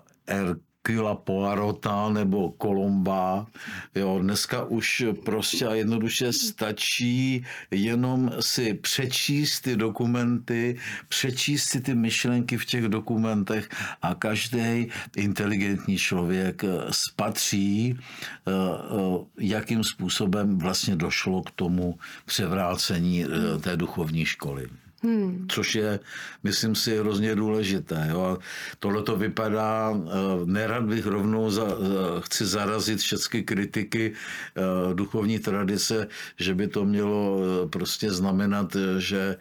Kila 0.83 1.15
Poirota 1.15 2.09
nebo 2.09 2.51
Kolomba. 2.51 3.47
Jo, 3.95 4.19
dneska 4.23 4.65
už 4.65 5.05
prostě 5.25 5.67
a 5.67 5.75
jednoduše 5.75 6.33
stačí 6.33 7.45
jenom 7.71 8.33
si 8.41 8.75
přečíst 8.75 9.61
ty 9.61 9.77
dokumenty, 9.77 10.79
přečíst 11.09 11.65
si 11.65 11.81
ty 11.81 11.95
myšlenky 11.95 12.57
v 12.57 12.65
těch 12.65 12.85
dokumentech 12.85 13.69
a 14.03 14.15
každý 14.15 14.89
inteligentní 15.17 15.99
člověk 15.99 16.65
spatří, 16.91 17.95
eh, 17.95 18.51
eh, 18.51 19.25
jakým 19.39 19.85
způsobem 19.85 20.59
vlastně 20.59 20.97
došlo 20.97 21.43
k 21.43 21.51
tomu 21.51 21.99
převrácení 22.27 23.25
eh, 23.25 23.59
té 23.59 23.77
duchovní 23.77 24.25
školy. 24.25 24.82
Hmm. 25.03 25.47
Což 25.49 25.75
je, 25.75 26.01
myslím 26.43 26.75
si, 26.75 26.99
hrozně 26.99 27.35
důležité. 27.35 28.07
Jo. 28.11 28.39
Tohle 28.79 29.03
to 29.03 29.17
vypadá, 29.17 29.91
eh, 29.95 30.11
nerad 30.45 30.85
bych 30.85 31.07
rovnou 31.07 31.51
za, 31.51 31.67
eh, 31.67 32.21
chci 32.21 32.47
zarazit 32.47 32.99
všechny 32.99 33.43
kritiky 33.43 34.13
eh, 34.13 34.95
duchovní 34.95 35.39
tradice, 35.39 36.09
že 36.37 36.55
by 36.55 36.69
to 36.69 36.85
mělo 36.85 37.41
prostě 37.71 38.11
znamenat, 38.11 38.77
že 38.99 39.37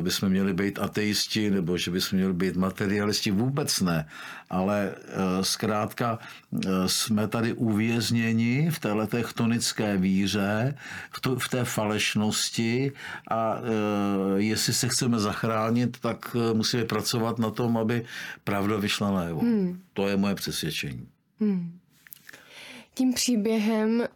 bychom 0.00 0.28
měli 0.28 0.54
být 0.54 0.78
ateisti 0.78 1.50
nebo 1.50 1.78
že 1.78 1.90
bychom 1.90 2.18
měli 2.18 2.32
být 2.34 2.56
materialisti. 2.56 3.30
Vůbec 3.30 3.80
ne. 3.80 4.08
Ale 4.50 4.94
zkrátka 5.42 6.18
jsme 6.86 7.28
tady 7.28 7.52
uvězněni 7.52 8.70
v 8.70 8.78
této 8.78 9.06
techtonické 9.06 9.96
víře, 9.96 10.74
v 11.38 11.48
té 11.48 11.64
falešnosti 11.64 12.92
a 13.30 13.58
jestli 14.36 14.72
se 14.72 14.88
chceme 14.88 15.18
zachránit, 15.18 16.00
tak 16.00 16.36
eh, 16.36 16.54
musíme 16.54 16.84
pracovat 16.84 17.38
na 17.38 17.50
tom, 17.50 17.76
aby 17.76 18.04
pravda 18.44 18.76
vyšla 18.76 19.10
najevo. 19.10 19.40
Hmm. 19.40 19.82
To 19.92 20.08
je 20.08 20.16
moje 20.16 20.34
přesvědčení. 20.34 21.08
Hmm. 21.40 21.78
Tím 22.94 23.14
příběhem 23.14 24.00
uh, 24.00 24.06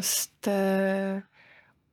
jste 0.00 1.22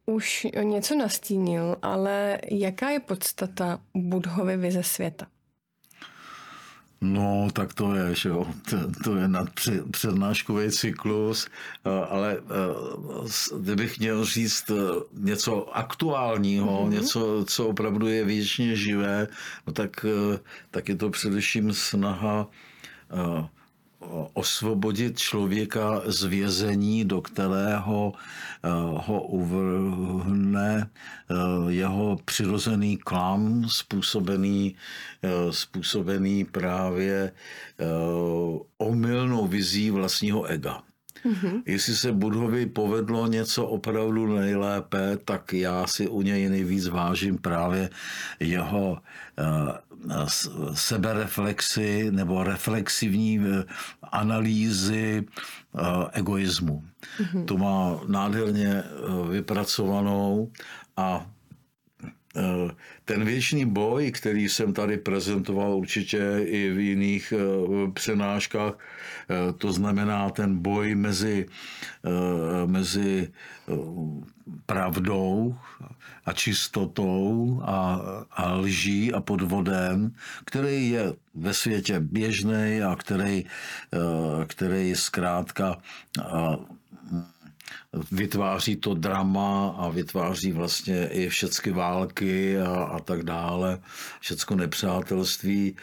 už 0.06 0.48
něco 0.64 0.96
nastínil, 0.96 1.78
ale 1.82 2.38
jaká 2.52 2.90
je 2.90 3.00
podstata 3.00 3.80
Budhovy 3.94 4.58
vize 4.58 4.84
světa? 4.84 5.28
No, 7.02 7.48
tak 7.54 7.74
to 7.74 7.96
je, 7.96 8.16
že 8.16 8.30
jo, 8.30 8.48
to, 8.70 8.78
to 9.04 9.16
je 9.16 9.28
nad 9.28 9.50
přednáškový 9.92 10.72
cyklus, 10.72 11.48
ale 12.10 12.38
kdybych 13.60 14.00
měl 14.00 14.26
říct 14.26 14.70
e, 14.70 14.74
něco 15.14 15.78
aktuálního, 15.78 16.86
mm-hmm. 16.86 16.90
něco, 16.90 17.46
co 17.48 17.68
opravdu 17.68 18.08
je 18.08 18.26
věčně 18.26 18.76
živé, 18.76 19.28
no 19.68 19.74
tak, 19.74 20.06
tak 20.72 20.90
je 20.90 20.96
to 20.96 21.10
především 21.10 21.74
snaha 21.74 22.48
osvobodit 24.34 25.20
člověka 25.20 26.02
z 26.06 26.24
vězení, 26.24 27.06
do 27.06 27.22
kterého 27.22 28.14
eh, 28.14 28.70
ho 29.08 29.22
uvrhne 29.22 30.90
eh, 30.90 31.36
jeho 31.72 32.18
přirozený 32.26 32.98
klam, 32.98 33.70
způsobený, 33.70 34.76
eh, 35.24 35.30
způsobený 35.52 36.46
právě 36.46 37.32
omylnou 38.78 39.48
vizí 39.48 39.92
vlastního 39.92 40.44
ega. 40.46 40.82
Mm-hmm. 41.26 41.64
Jestli 41.66 41.96
se 41.96 42.12
Budhovi 42.12 42.66
povedlo 42.66 43.28
něco 43.28 43.66
opravdu 43.66 44.36
nejlépe, 44.36 45.18
tak 45.26 45.54
já 45.54 45.88
si 45.88 46.08
u 46.08 46.22
něj 46.22 46.50
nejvíc 46.50 46.88
vážím 46.88 47.38
právě 47.38 47.90
jeho 48.40 48.98
sebereflexy 50.74 52.12
nebo 52.12 52.44
reflexivní 52.44 53.40
uh, 53.40 53.46
analýzy 54.12 55.24
uh, 55.72 55.82
egoismu. 56.14 56.84
Mm-hmm. 57.20 57.46
To 57.46 57.58
má 57.58 58.00
nádherně 58.08 58.84
uh, 58.84 59.30
vypracovanou 59.30 60.52
a 60.98 61.26
ten 63.06 63.26
věčný 63.26 63.66
boj, 63.66 64.12
který 64.12 64.50
jsem 64.50 64.74
tady 64.74 64.98
prezentoval 64.98 65.76
určitě 65.76 66.40
i 66.46 66.72
v 66.72 66.80
jiných 66.80 67.34
eh, 67.38 67.92
přenáškách, 67.92 68.74
eh, 68.78 69.54
to 69.54 69.74
znamená 69.74 70.30
ten 70.30 70.60
boj 70.60 70.96
mezi, 70.96 71.46
eh, 72.06 72.68
mezi 72.68 73.32
pravdou 74.66 75.56
a 76.26 76.34
čistotou 76.34 77.62
a, 77.66 78.02
a 78.32 78.54
lží 78.54 79.14
a 79.14 79.22
podvodem, 79.22 80.12
který 80.46 80.90
je 80.90 81.14
ve 81.36 81.54
světě 81.54 82.00
běžný 82.00 82.82
a 82.82 82.96
který, 82.96 83.46
který 84.48 84.96
zkrátka 84.96 85.78
vytváří 88.12 88.76
to 88.76 88.94
drama 88.94 89.76
a 89.78 89.90
vytváří 89.90 90.52
vlastně 90.52 91.08
i 91.08 91.30
všechny 91.30 91.72
války 91.72 92.60
a, 92.60 92.84
a 92.84 93.00
tak 93.00 93.24
dále, 93.24 93.80
všecko 94.20 94.56
nepřátelství, 94.56 95.76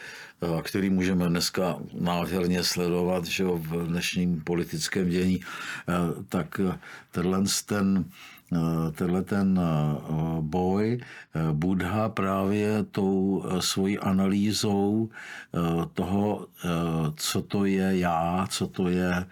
který 0.63 0.89
můžeme 0.89 1.27
dneska 1.29 1.77
nádherně 1.99 2.63
sledovat 2.63 3.25
že 3.25 3.43
v 3.43 3.87
dnešním 3.87 4.41
politickém 4.41 5.09
dění, 5.09 5.39
tak 6.29 6.61
tenhle 7.11 7.43
ten 7.65 8.05
Eh, 8.05 8.32
tenhle 8.95 9.23
ten 9.23 9.59
eh, 9.59 9.97
boj 10.41 10.99
eh, 11.35 11.39
Buddha 11.53 12.09
právě 12.09 12.83
tou 12.83 13.43
svojí 13.59 13.99
analýzou 13.99 15.09
toho, 15.93 16.47
co 17.15 17.41
to 17.41 17.65
je 17.65 17.97
já, 17.97 18.47
co 18.49 18.67
to 18.67 18.89
je 18.89 19.25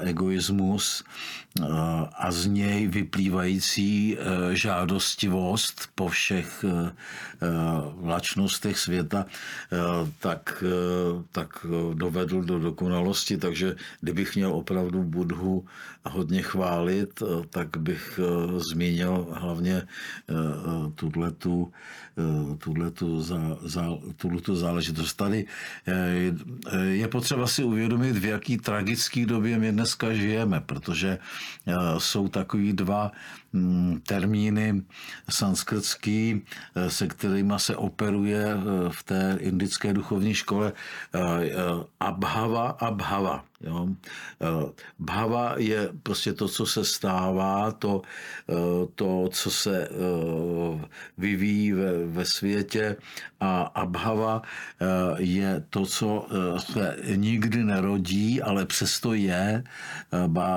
egoismus 0.00 1.04
a 2.18 2.30
z 2.30 2.46
něj 2.46 2.86
vyplývající 2.86 4.16
žádostivost 4.52 5.88
po 5.94 6.08
všech 6.08 6.64
vlačnostech 7.94 8.78
světa, 8.78 9.26
tak, 10.18 10.64
tak 11.32 11.66
dovedl 11.94 12.42
do 12.42 12.58
dokonalosti. 12.58 13.36
Takže 13.36 13.76
kdybych 14.00 14.36
měl 14.36 14.52
opravdu 14.52 15.02
Budhu 15.02 15.64
hodně 16.08 16.42
chválit, 16.42 17.22
tak 17.50 17.76
bych 17.76 18.20
zmínil 18.70 19.26
hlavně 19.32 19.76
eh, 19.76 20.34
eh, 20.34 21.74
eh, 22.18 22.56
za, 23.62 23.98
tuhletu 24.16 24.56
záležitost. 24.56 25.14
Tady 25.14 25.46
je 26.90 27.08
potřeba 27.08 27.46
si 27.46 27.64
uvědomit, 27.64 28.16
v 28.16 28.24
jaký 28.24 28.56
tragický 28.56 29.26
době 29.26 29.58
my 29.58 29.72
dneska 29.72 30.12
žijeme, 30.12 30.60
protože 30.60 31.18
jsou 31.98 32.28
takový 32.28 32.72
dva 32.72 33.12
termíny 34.06 34.82
sanskrtský, 35.30 36.42
se 36.88 37.06
kterými 37.06 37.54
se 37.56 37.76
operuje 37.76 38.56
v 38.90 39.02
té 39.02 39.38
indické 39.40 39.92
duchovní 39.92 40.34
škole 40.34 40.72
abhava 42.00 42.68
a 42.68 42.90
bhava. 42.90 43.44
Jo. 43.60 43.88
Eh, 44.40 44.72
bhava 44.98 45.54
je 45.58 45.88
prostě 46.02 46.32
to, 46.32 46.48
co 46.48 46.66
se 46.66 46.84
stává, 46.84 47.72
to, 47.72 48.02
eh, 48.48 48.54
to 48.94 49.28
co 49.32 49.50
se 49.50 49.88
eh, 49.88 50.88
vyvíjí 51.18 51.72
ve, 51.72 52.06
ve 52.06 52.24
světě 52.24 52.96
a 53.40 53.62
abhava 53.62 54.42
je 55.18 55.64
to, 55.70 55.86
co 55.86 56.26
se 56.58 56.96
nikdy 57.14 57.64
nerodí, 57.64 58.42
ale 58.42 58.66
přesto 58.66 59.14
je, 59.14 59.64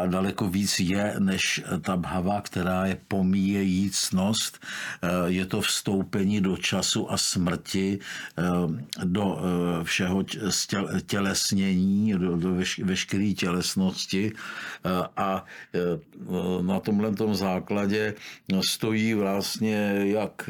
daleko 0.05 0.47
víc 0.47 0.79
je, 0.79 1.15
než 1.19 1.63
ta 1.81 1.97
bhava, 1.97 2.41
která 2.41 2.80
je 2.85 2.97
pomíjejícnost. 3.07 4.59
Je 5.25 5.45
to 5.45 5.61
vstoupení 5.61 6.41
do 6.41 6.57
času 6.57 7.11
a 7.11 7.17
smrti, 7.17 7.99
do 9.03 9.39
všeho 9.83 10.23
tělesnění, 11.05 12.13
do, 12.13 12.35
do 12.37 12.55
veškeré 12.83 13.33
tělesnosti 13.33 14.31
a 15.17 15.45
na 16.61 16.79
tomhle 16.79 17.11
základě 17.31 18.13
stojí 18.61 19.13
vlastně 19.13 19.93
jak, 20.03 20.49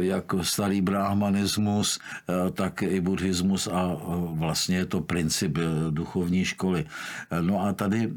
jak 0.00 0.24
starý 0.42 0.80
brahmanismus, 0.80 1.98
tak 2.52 2.82
i 2.82 3.00
buddhismus 3.00 3.68
a 3.72 3.96
vlastně 4.32 4.76
je 4.76 4.86
to 4.86 5.00
princip 5.00 5.58
duchovní 5.90 6.44
školy. 6.44 6.84
No 7.40 7.60
a 7.60 7.72
tady 7.72 8.12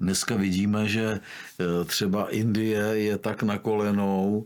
dneska 0.00 0.36
vidíme, 0.36 0.88
že 0.88 1.20
třeba 1.86 2.30
Indie 2.30 2.80
je 2.80 3.18
tak 3.18 3.42
na 3.42 3.58
kolenou, 3.58 4.44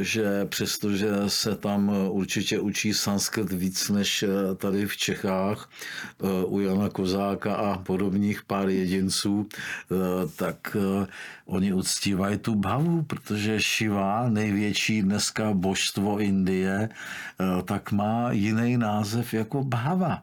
že 0.00 0.44
přestože 0.44 1.08
se 1.26 1.56
tam 1.56 1.88
určitě 2.08 2.60
učí 2.60 2.94
sanskrt 2.94 3.52
víc 3.52 3.88
než 3.88 4.24
tady 4.56 4.86
v 4.86 4.96
Čechách 4.96 5.70
u 6.46 6.60
Jana 6.60 6.88
Kozáka 6.88 7.54
a 7.54 7.78
podobných 7.78 8.42
pár 8.42 8.68
jedinců, 8.68 9.48
tak 10.36 10.76
oni 11.46 11.72
uctívají 11.72 12.38
tu 12.38 12.54
bhavu, 12.54 13.02
protože 13.02 13.60
Shiva, 13.60 14.28
největší 14.28 15.02
dneska 15.02 15.52
božstvo 15.52 16.18
Indie, 16.18 16.88
tak 17.64 17.92
má 17.92 18.32
jiný 18.32 18.76
název 18.76 19.34
jako 19.34 19.64
bhava. 19.64 20.22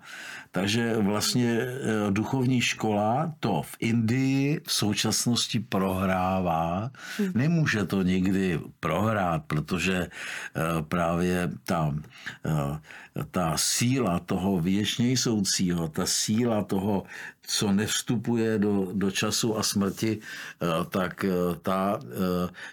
Takže 0.52 0.98
vlastně 0.98 1.60
eh, 1.62 2.12
duchovní 2.12 2.62
škola 2.62 3.34
to 3.40 3.62
v 3.62 3.76
Indii 3.80 4.62
v 4.68 4.74
současnosti 4.74 5.60
prohrává. 5.60 6.92
Hmm. 7.18 7.32
Nemůže 7.36 7.86
to 7.86 8.02
nikdy 8.02 8.60
prohrát, 8.80 9.44
protože 9.48 9.96
eh, 9.96 10.62
právě 10.82 11.52
ta, 11.64 11.96
eh, 12.46 13.24
ta 13.32 13.54
síla 13.56 14.20
toho 14.20 14.60
věčně 14.60 15.18
soucího, 15.18 15.88
ta 15.88 16.06
síla 16.06 16.64
toho, 16.64 17.04
co 17.42 17.72
nevstupuje 17.72 18.60
do, 18.60 18.88
do 18.94 19.12
času 19.12 19.58
a 19.58 19.64
smrti, 19.64 20.20
tak 20.90 21.26
ta 21.62 22.00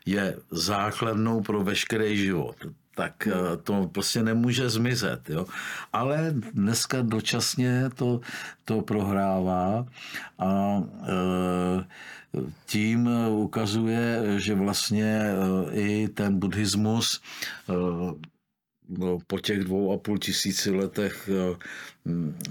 je 0.07 0.37
základnou 0.51 1.41
pro 1.41 1.65
veškerý 1.65 2.17
život 2.17 2.57
tak 2.99 3.27
eh, 3.31 3.57
to 3.63 3.87
prostě 3.95 4.23
nemůže 4.23 4.71
zmizet. 4.71 5.31
Jo? 5.31 5.47
Ale 5.93 6.35
dneska 6.55 7.03
dočasně 7.03 7.91
to, 7.95 8.21
to 8.65 8.83
prohrává 8.83 9.87
a 10.39 10.83
eh, 10.83 11.85
tím 12.67 13.09
ukazuje, 13.31 14.23
že 14.37 14.55
vlastně 14.55 15.23
eh, 15.23 15.35
i 15.79 16.09
ten 16.09 16.39
buddhismus 16.39 17.23
no, 18.89 19.19
po 19.27 19.39
těch 19.39 19.65
dvou 19.65 19.93
a 19.93 19.99
půl 19.99 20.19
tisíci 20.19 20.71
letech 20.71 21.31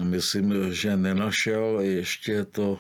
myslím, 0.03 0.73
že 0.73 0.97
nenašel 0.97 1.79
ještě 1.81 2.45
to 2.45 2.79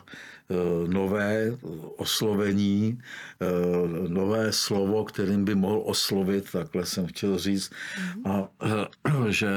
nové 0.87 1.57
oslovení, 1.97 2.99
eh, 3.41 4.07
nové 4.07 4.51
slovo, 4.51 5.03
kterým 5.03 5.45
by 5.45 5.55
mohl 5.55 5.81
oslovit, 5.85 6.51
takhle 6.51 6.85
jsem 6.85 7.07
chtěl 7.07 7.37
říct, 7.37 7.71
a 8.25 8.47
eh, 8.63 9.31
že 9.31 9.49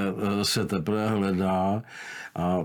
se 0.42 0.66
teprve 0.66 1.08
hledá 1.08 1.82
a 2.34 2.64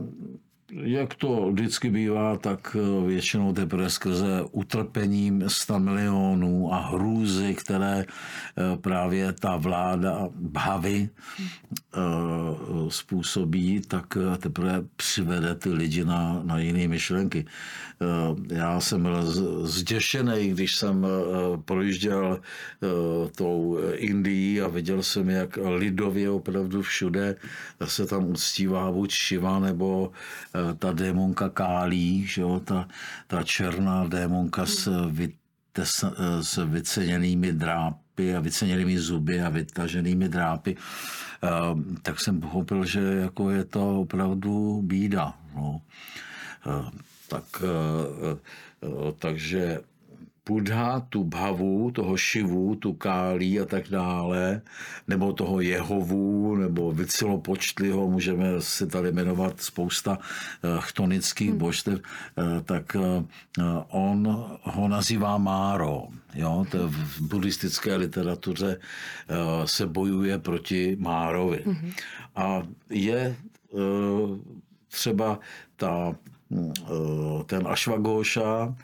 jak 0.72 1.16
to 1.16 1.52
vždycky 1.52 1.90
bývá, 1.90 2.38
tak 2.38 2.78
eh, 2.80 3.08
většinou 3.08 3.54
teprve 3.54 3.90
skrze 3.90 4.44
utrpením 4.52 5.44
100 5.48 5.80
milionů 5.80 6.74
a 6.74 6.78
hrůzy, 6.80 7.56
které 7.56 8.06
eh, 8.06 8.78
právě 8.78 9.34
ta 9.34 9.56
vláda 9.56 10.30
Bhavy 10.36 11.10
eh, 11.40 12.00
způsobí, 12.90 13.82
tak 13.88 14.18
teprve 14.38 14.84
přivede 14.96 15.56
ty 15.56 15.70
lidi 15.70 16.06
na, 16.06 16.42
na 16.44 16.60
jiné 16.60 16.88
myšlenky. 16.88 17.46
Já 18.52 18.80
jsem 18.80 19.02
byl 19.02 19.24
zděšený, 19.68 20.50
když 20.50 20.76
jsem 20.76 21.08
projížděl 21.66 22.42
tou 23.36 23.80
Indií 23.94 24.62
a 24.62 24.68
viděl 24.68 25.04
jsem, 25.04 25.30
jak 25.30 25.58
lidově 25.78 26.30
opravdu 26.30 26.82
všude 26.82 27.36
se 27.86 28.06
tam 28.06 28.30
uctívá 28.30 28.92
buď 28.92 29.12
Šiva 29.12 29.60
nebo 29.60 30.12
ta 30.80 30.92
démonka 30.92 31.50
Kálí, 31.50 32.28
že 32.28 32.42
jo, 32.42 32.60
ta, 32.60 32.88
ta 33.28 33.44
černá 33.44 34.08
démonka 34.08 34.66
s, 34.66 35.08
vytes, 35.10 36.06
s 36.42 36.66
vyceněnými 36.66 37.54
drápy 37.54 38.36
a 38.36 38.40
vyceněnými 38.40 39.00
zuby 39.00 39.42
a 39.42 39.50
vytaženými 39.50 40.30
drápy, 40.30 40.76
eh, 40.76 41.50
tak 42.02 42.20
jsem 42.20 42.42
pochopil, 42.42 42.86
že 42.86 43.00
jako 43.00 43.50
je 43.50 43.66
to 43.66 44.02
opravdu 44.02 44.82
bída. 44.82 45.34
No. 45.56 45.82
Eh, 47.26 47.30
tak, 47.30 47.64
eh, 47.64 48.88
takže 49.20 49.80
Buddha, 50.46 51.00
tu 51.10 51.24
bhavu, 51.24 51.92
toho 51.92 52.18
šivu, 52.18 52.76
tu 52.76 52.94
kálí 52.94 53.60
a 53.60 53.66
tak 53.66 53.90
dále, 53.90 54.62
nebo 55.08 55.34
toho 55.34 55.62
jehovu, 55.62 56.56
nebo 56.56 56.92
Vicilopočtliho, 56.92 58.10
můžeme 58.10 58.62
si 58.62 58.88
tady 58.88 59.12
jmenovat 59.12 59.62
spousta 59.62 60.18
eh, 60.22 60.68
chtonických 60.80 61.50
hmm. 61.50 61.58
božstev, 61.58 62.00
eh, 62.00 62.62
tak 62.62 62.96
eh, 62.96 63.24
on 63.90 64.46
ho 64.62 64.88
nazývá 64.88 65.38
Máro. 65.38 66.08
Jo? 66.36 66.66
To 66.72 66.90
v 66.90 67.22
buddhistické 67.22 67.96
literatuře 67.96 68.80
se 69.66 69.86
bojuje 69.88 70.40
proti 70.40 70.98
Márovi. 71.00 71.62
Hmm. 71.66 71.92
A 72.36 72.62
je 72.90 73.36
třeba 74.88 75.40
ta, 75.76 76.16
ten 77.46 77.68
Ashwagosha, 77.68 78.76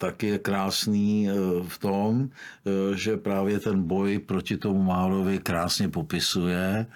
tak 0.00 0.22
je 0.24 0.40
krásný 0.40 1.28
eh, 1.28 1.32
v 1.68 1.76
tom, 1.78 2.12
eh, 2.32 2.96
že 2.96 3.20
právě 3.20 3.60
ten 3.60 3.84
boj 3.84 4.18
proti 4.18 4.56
tomu 4.56 4.82
Márovi 4.82 5.38
krásně 5.38 5.92
popisuje 5.92 6.86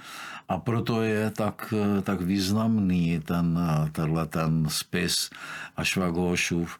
a 0.48 0.54
proto 0.58 1.04
je 1.04 1.30
tak, 1.30 1.68
eh, 1.76 2.00
tak 2.02 2.24
významný 2.24 3.20
ten, 3.20 3.60
tenhle 3.92 4.26
ten 4.26 4.64
spis 4.68 5.30
Ašvagošův, 5.76 6.78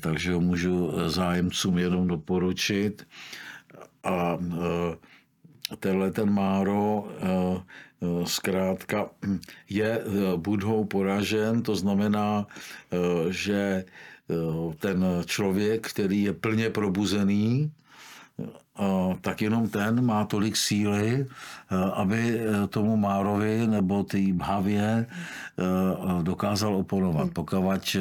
takže 0.00 0.32
ho 0.32 0.40
můžu 0.40 0.92
zájemcům 1.06 1.78
jenom 1.78 2.08
doporučit. 2.08 3.06
A 4.04 4.38
tenhle 5.76 6.10
ten 6.10 6.30
Máro 6.30 7.08
zkrátka 8.24 9.06
je 9.68 10.00
budhou 10.36 10.84
poražen, 10.84 11.62
to 11.62 11.76
znamená, 11.76 12.46
že 13.30 13.84
ten 14.78 15.04
člověk, 15.26 15.88
který 15.88 16.22
je 16.22 16.32
plně 16.32 16.70
probuzený, 16.70 17.72
tak 19.20 19.42
jenom 19.42 19.68
ten 19.68 20.04
má 20.04 20.24
tolik 20.24 20.56
síly, 20.56 21.26
aby 21.92 22.40
tomu 22.68 22.96
Márovi 22.96 23.66
nebo 23.66 24.02
té 24.02 24.18
Bhavě 24.32 25.06
dokázal 26.22 26.76
oponovat. 26.76 27.30
Pokud 27.32 27.96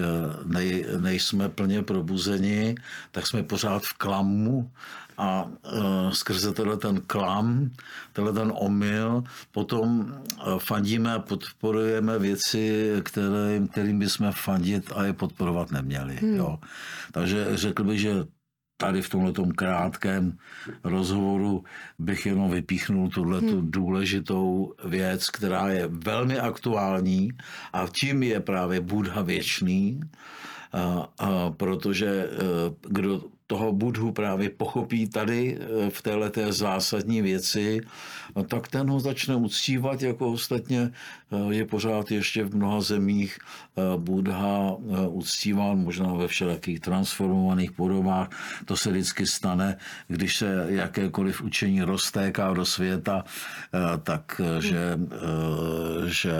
nej, 0.45 0.85
nejsme 0.99 1.49
plně 1.49 1.83
probuzeni, 1.83 2.75
tak 3.11 3.27
jsme 3.27 3.43
pořád 3.43 3.83
v 3.83 3.93
klamu 3.93 4.71
a 5.17 5.43
uh, 5.43 6.09
skrze 6.11 6.53
tenhle 6.53 6.77
ten 6.77 7.01
klam, 7.07 7.71
tenhle 8.13 8.33
ten 8.33 8.53
omyl, 8.55 9.23
potom 9.51 9.99
uh, 9.99 10.59
fandíme 10.59 11.13
a 11.13 11.19
podporujeme 11.19 12.19
věci, 12.19 12.93
které, 13.03 13.61
kterým 13.71 13.99
bychom 13.99 14.31
fandit 14.31 14.91
a 14.95 15.03
je 15.03 15.13
podporovat 15.13 15.71
neměli. 15.71 16.15
Hmm. 16.15 16.35
Jo. 16.35 16.59
Takže 17.11 17.57
řekl 17.57 17.83
bych, 17.83 17.99
že 17.99 18.25
tady 18.77 19.01
v 19.01 19.09
tomhle 19.09 19.33
krátkém 19.55 20.37
rozhovoru 20.83 21.63
bych 21.99 22.25
jenom 22.25 22.51
vypíchnul 22.51 23.09
tuhle 23.09 23.39
hmm. 23.39 23.71
důležitou 23.71 24.73
věc, 24.85 25.29
která 25.29 25.69
je 25.69 25.87
velmi 25.87 26.39
aktuální 26.39 27.29
a 27.73 27.85
tím 28.01 28.23
je 28.23 28.39
právě 28.39 28.81
Buddha 28.81 29.21
věčný, 29.21 29.99
a, 30.73 31.07
a 31.17 31.51
protože 31.51 32.07
e, 32.07 32.29
kdo 32.89 33.21
toho 33.47 33.73
Budhu 33.73 34.11
právě 34.11 34.49
pochopí 34.49 35.09
tady 35.09 35.57
eh, 35.59 35.89
v 35.89 36.01
této 36.01 36.53
zásadní 36.53 37.21
věci, 37.21 37.81
no 38.35 38.43
tak 38.43 38.67
ten 38.67 38.89
ho 38.89 38.99
začne 38.99 39.35
uctívat, 39.35 40.01
jako 40.01 40.31
ostatně 40.31 40.91
eh, 40.91 41.53
je 41.53 41.65
pořád 41.65 42.11
ještě 42.11 42.43
v 42.43 42.55
mnoha 42.55 42.81
zemích 42.81 43.37
eh, 43.39 43.81
Buddha 43.97 44.75
uctíván, 45.07 45.77
možná 45.77 46.13
ve 46.13 46.27
všelakých 46.27 46.79
transformovaných 46.79 47.71
podobách. 47.71 48.29
To 48.65 48.77
se 48.77 48.91
vždycky 48.91 49.27
stane, 49.27 49.77
když 50.07 50.37
se 50.37 50.65
jakékoliv 50.67 51.41
učení 51.41 51.81
roztéká 51.81 52.53
do 52.53 52.65
světa, 52.65 53.23
tak 54.03 54.41
že, 54.59 56.39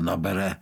nabere 0.00 0.56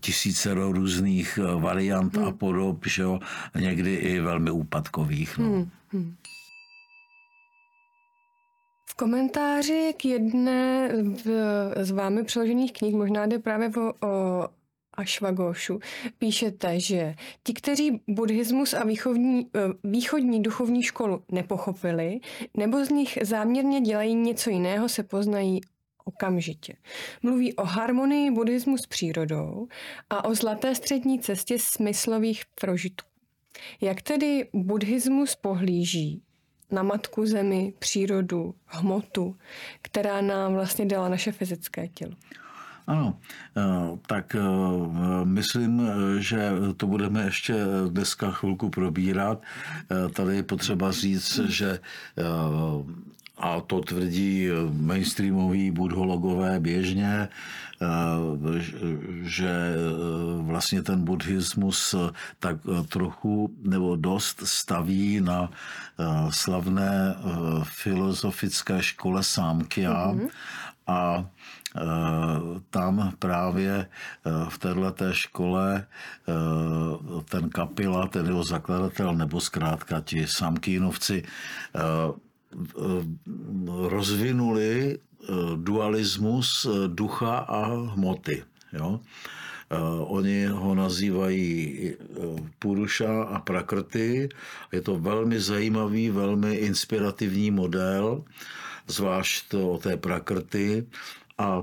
tisícero 0.00 0.72
různých 0.72 1.38
variant 1.58 2.18
a 2.18 2.32
podob, 2.32 2.86
že 2.86 3.02
jo, 3.02 3.20
někdy 3.54 3.94
i 3.94 4.20
velmi 4.20 4.50
úpadkových. 4.70 5.38
No. 5.38 5.44
Hmm, 5.44 5.70
hmm. 5.88 6.14
V 8.90 8.94
komentáři 8.94 9.94
k 9.96 10.04
jedné 10.04 10.90
z 11.76 11.90
vámi 11.90 12.24
přeložených 12.24 12.72
knih, 12.72 12.94
možná 12.94 13.26
jde 13.26 13.38
právě 13.38 13.68
o, 13.68 14.06
o 14.06 14.48
Ashwagoshu, 14.94 15.80
píšete, 16.18 16.80
že 16.80 17.14
ti, 17.44 17.54
kteří 17.54 18.00
buddhismus 18.08 18.74
a 18.74 18.84
východní, 18.84 19.40
e, 19.40 19.60
východní 19.84 20.42
duchovní 20.42 20.82
školu 20.82 21.22
nepochopili, 21.32 22.20
nebo 22.56 22.84
z 22.84 22.90
nich 22.90 23.18
záměrně 23.22 23.80
dělají 23.80 24.14
něco 24.14 24.50
jiného, 24.50 24.88
se 24.88 25.02
poznají 25.02 25.60
okamžitě. 26.04 26.74
Mluví 27.22 27.54
o 27.54 27.64
harmonii 27.64 28.30
buddhismu 28.30 28.78
s 28.78 28.86
přírodou 28.86 29.68
a 30.10 30.24
o 30.24 30.34
zlaté 30.34 30.74
střední 30.74 31.20
cestě 31.20 31.58
smyslových 31.58 32.42
prožitků. 32.60 33.09
Jak 33.80 34.02
tedy 34.02 34.48
buddhismus 34.52 35.34
pohlíží 35.34 36.22
na 36.70 36.82
matku 36.82 37.26
zemi, 37.26 37.72
přírodu, 37.78 38.54
hmotu, 38.66 39.36
která 39.82 40.20
nám 40.20 40.52
vlastně 40.52 40.86
dala 40.86 41.08
naše 41.08 41.32
fyzické 41.32 41.88
tělo? 41.88 42.12
Ano, 42.86 43.18
eh, 43.56 43.98
tak 44.06 44.34
eh, 44.34 44.40
myslím, 45.24 45.82
že 46.18 46.50
to 46.76 46.86
budeme 46.86 47.24
ještě 47.24 47.54
dneska 47.88 48.30
chvilku 48.30 48.70
probírat. 48.70 49.42
Eh, 49.42 50.08
tady 50.08 50.36
je 50.36 50.42
potřeba 50.42 50.92
říct, 50.92 51.38
že 51.38 51.78
a 53.40 53.60
to 53.60 53.80
tvrdí 53.80 54.48
mainstreamoví 54.72 55.70
budhologové 55.70 56.60
běžně, 56.60 57.28
že 59.22 59.74
vlastně 60.40 60.82
ten 60.82 61.04
buddhismus 61.04 61.94
tak 62.38 62.56
trochu 62.88 63.50
nebo 63.62 63.96
dost 63.96 64.42
staví 64.44 65.20
na 65.20 65.50
slavné 66.30 67.14
filozofické 67.62 68.82
škole 68.82 69.22
Sámkia 69.22 70.12
mm-hmm. 70.12 70.28
a 70.86 71.24
tam 72.70 73.12
právě 73.18 73.86
v 74.48 74.58
této 74.58 75.12
škole 75.12 75.86
ten 77.24 77.48
kapila, 77.48 78.06
ten 78.06 78.26
jeho 78.26 78.44
zakladatel, 78.44 79.14
nebo 79.14 79.40
zkrátka 79.40 80.00
ti 80.00 80.26
samkínovci, 80.26 81.22
rozvinuli 83.88 84.98
dualismus 85.56 86.66
ducha 86.86 87.38
a 87.38 87.66
hmoty. 87.94 88.44
Jo? 88.72 89.00
Oni 90.10 90.46
ho 90.46 90.74
nazývají 90.74 91.94
Puruša 92.58 93.22
a 93.22 93.38
Prakrty. 93.40 94.28
Je 94.72 94.80
to 94.80 94.96
velmi 94.98 95.40
zajímavý, 95.40 96.10
velmi 96.10 96.54
inspirativní 96.54 97.50
model, 97.50 98.24
zvlášť 98.86 99.54
o 99.54 99.78
té 99.78 99.96
Prakrty. 99.96 100.86
A 101.38 101.62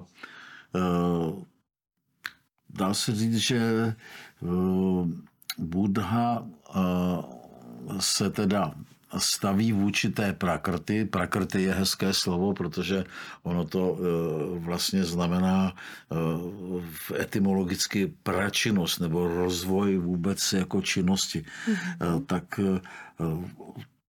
dá 2.70 2.94
se 2.94 3.16
říct, 3.16 3.36
že 3.38 3.96
Buddha 5.58 6.48
se 8.00 8.30
teda 8.30 8.74
staví 9.18 9.72
vůči 9.72 10.10
té 10.10 10.34
prakrty. 10.34 11.06
Prakrty 11.06 11.62
je 11.62 11.74
hezké 11.74 12.14
slovo, 12.14 12.54
protože 12.54 13.04
ono 13.44 13.66
to 13.66 13.98
e, 13.98 14.60
vlastně 14.60 15.04
znamená 15.04 15.74
e, 17.16 17.22
etymologicky 17.22 18.14
pračinnost 18.24 19.00
nebo 19.00 19.28
rozvoj 19.28 19.98
vůbec 19.98 20.54
jako 20.54 20.82
činnosti. 20.82 21.46
Mm-hmm. 21.68 22.26
Tak 22.26 22.60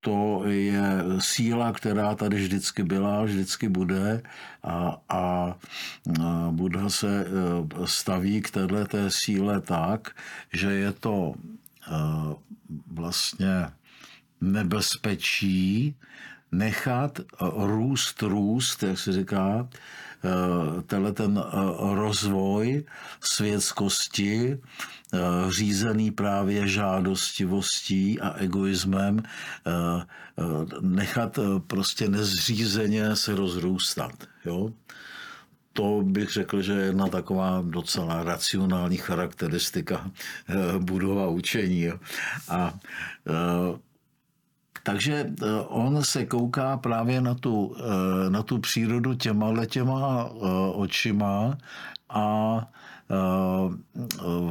to 0.01 0.43
je 0.47 0.83
síla, 1.19 1.73
která 1.73 2.15
tady 2.15 2.37
vždycky 2.37 2.83
byla, 2.83 3.25
vždycky 3.25 3.69
bude 3.69 4.23
a, 4.63 5.01
a 5.09 5.55
Buddha 6.51 6.89
se 6.89 7.27
staví 7.85 8.43
k 8.43 8.51
této 8.51 8.99
síle 9.09 9.61
tak, 9.61 10.11
že 10.53 10.73
je 10.73 10.93
to 10.93 11.35
vlastně 12.87 13.67
nebezpečí 14.41 15.97
nechat 16.53 17.21
růst, 17.57 18.23
růst, 18.23 18.83
jak 18.83 18.99
se 18.99 19.13
říká, 19.13 19.69
eh, 20.25 20.83
tenhle 20.83 21.13
ten 21.13 21.39
eh, 21.39 21.95
rozvoj 21.95 22.85
světskosti, 23.21 24.59
eh, 25.15 25.19
řízený 25.51 26.11
právě 26.11 26.69
žádostivostí 26.69 28.21
a 28.21 28.35
egoismem, 28.37 29.23
nechat 30.81 31.39
prostě 31.67 32.09
nezřízeně 32.09 33.17
se 33.17 33.35
rozrůstat. 33.35 34.13
Jo? 34.45 34.71
to 35.73 36.03
bych 36.05 36.31
řekl, 36.31 36.63
že 36.63 36.73
je 36.73 36.85
jedna 36.85 37.09
taková 37.09 37.63
docela 37.67 38.23
racionální 38.23 38.97
charakteristika 38.97 40.11
budova 40.79 41.29
učení. 41.29 41.89
A 42.49 42.75
takže 44.83 45.27
eh, 45.29 45.47
on 45.69 46.05
se 46.05 46.27
kouká 46.27 46.77
právě 46.77 47.21
na 47.21 47.35
tu, 47.35 47.77
eh, 47.79 48.31
na 48.31 48.43
tu 48.43 48.59
přírodu 48.59 49.15
těma 49.15 49.67
těma 49.67 50.31
eh, 50.31 50.39
očima 50.73 51.59
a 52.09 52.69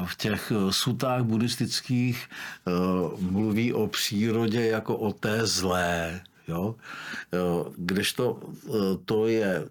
v 0.06 0.16
těch 0.18 0.52
sutách 0.70 1.24
buddhistických 1.24 2.30
mluví 3.20 3.74
o 3.74 3.88
přírodě 3.88 4.66
jako 4.66 4.98
o 4.98 5.14
té 5.14 5.46
zlé. 5.48 6.22
Jo? 6.48 6.76
Kdežto 7.78 8.40
to 9.06 9.28
je 9.28 9.66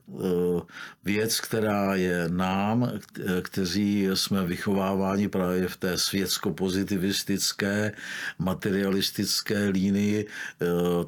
věc, 1.05 1.41
která 1.41 1.95
je 1.95 2.29
nám, 2.29 2.91
kteří 3.43 4.09
jsme 4.15 4.47
vychováváni 4.47 5.29
právě 5.29 5.69
v 5.69 5.77
té 5.77 5.99
světsko-pozitivistické, 5.99 7.93
materialistické 8.39 9.69
línii, 9.69 10.27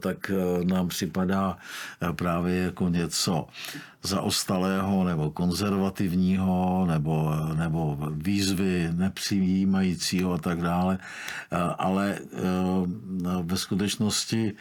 tak 0.01 0.31
nám 0.65 0.89
připadá 0.89 1.59
právě 2.17 2.57
jako 2.57 2.89
něco 2.89 3.47
zaostalého 4.03 5.05
nebo 5.05 5.31
konzervativního 5.31 6.87
nebo, 6.89 7.33
nebo 7.55 7.99
výzvy 8.13 8.89
nepřijímajícího 8.93 10.33
a 10.33 10.39
tak 10.39 10.63
dále. 10.63 10.99
Ale 11.79 12.19
ve 13.43 13.57
skutečnosti 13.57 14.53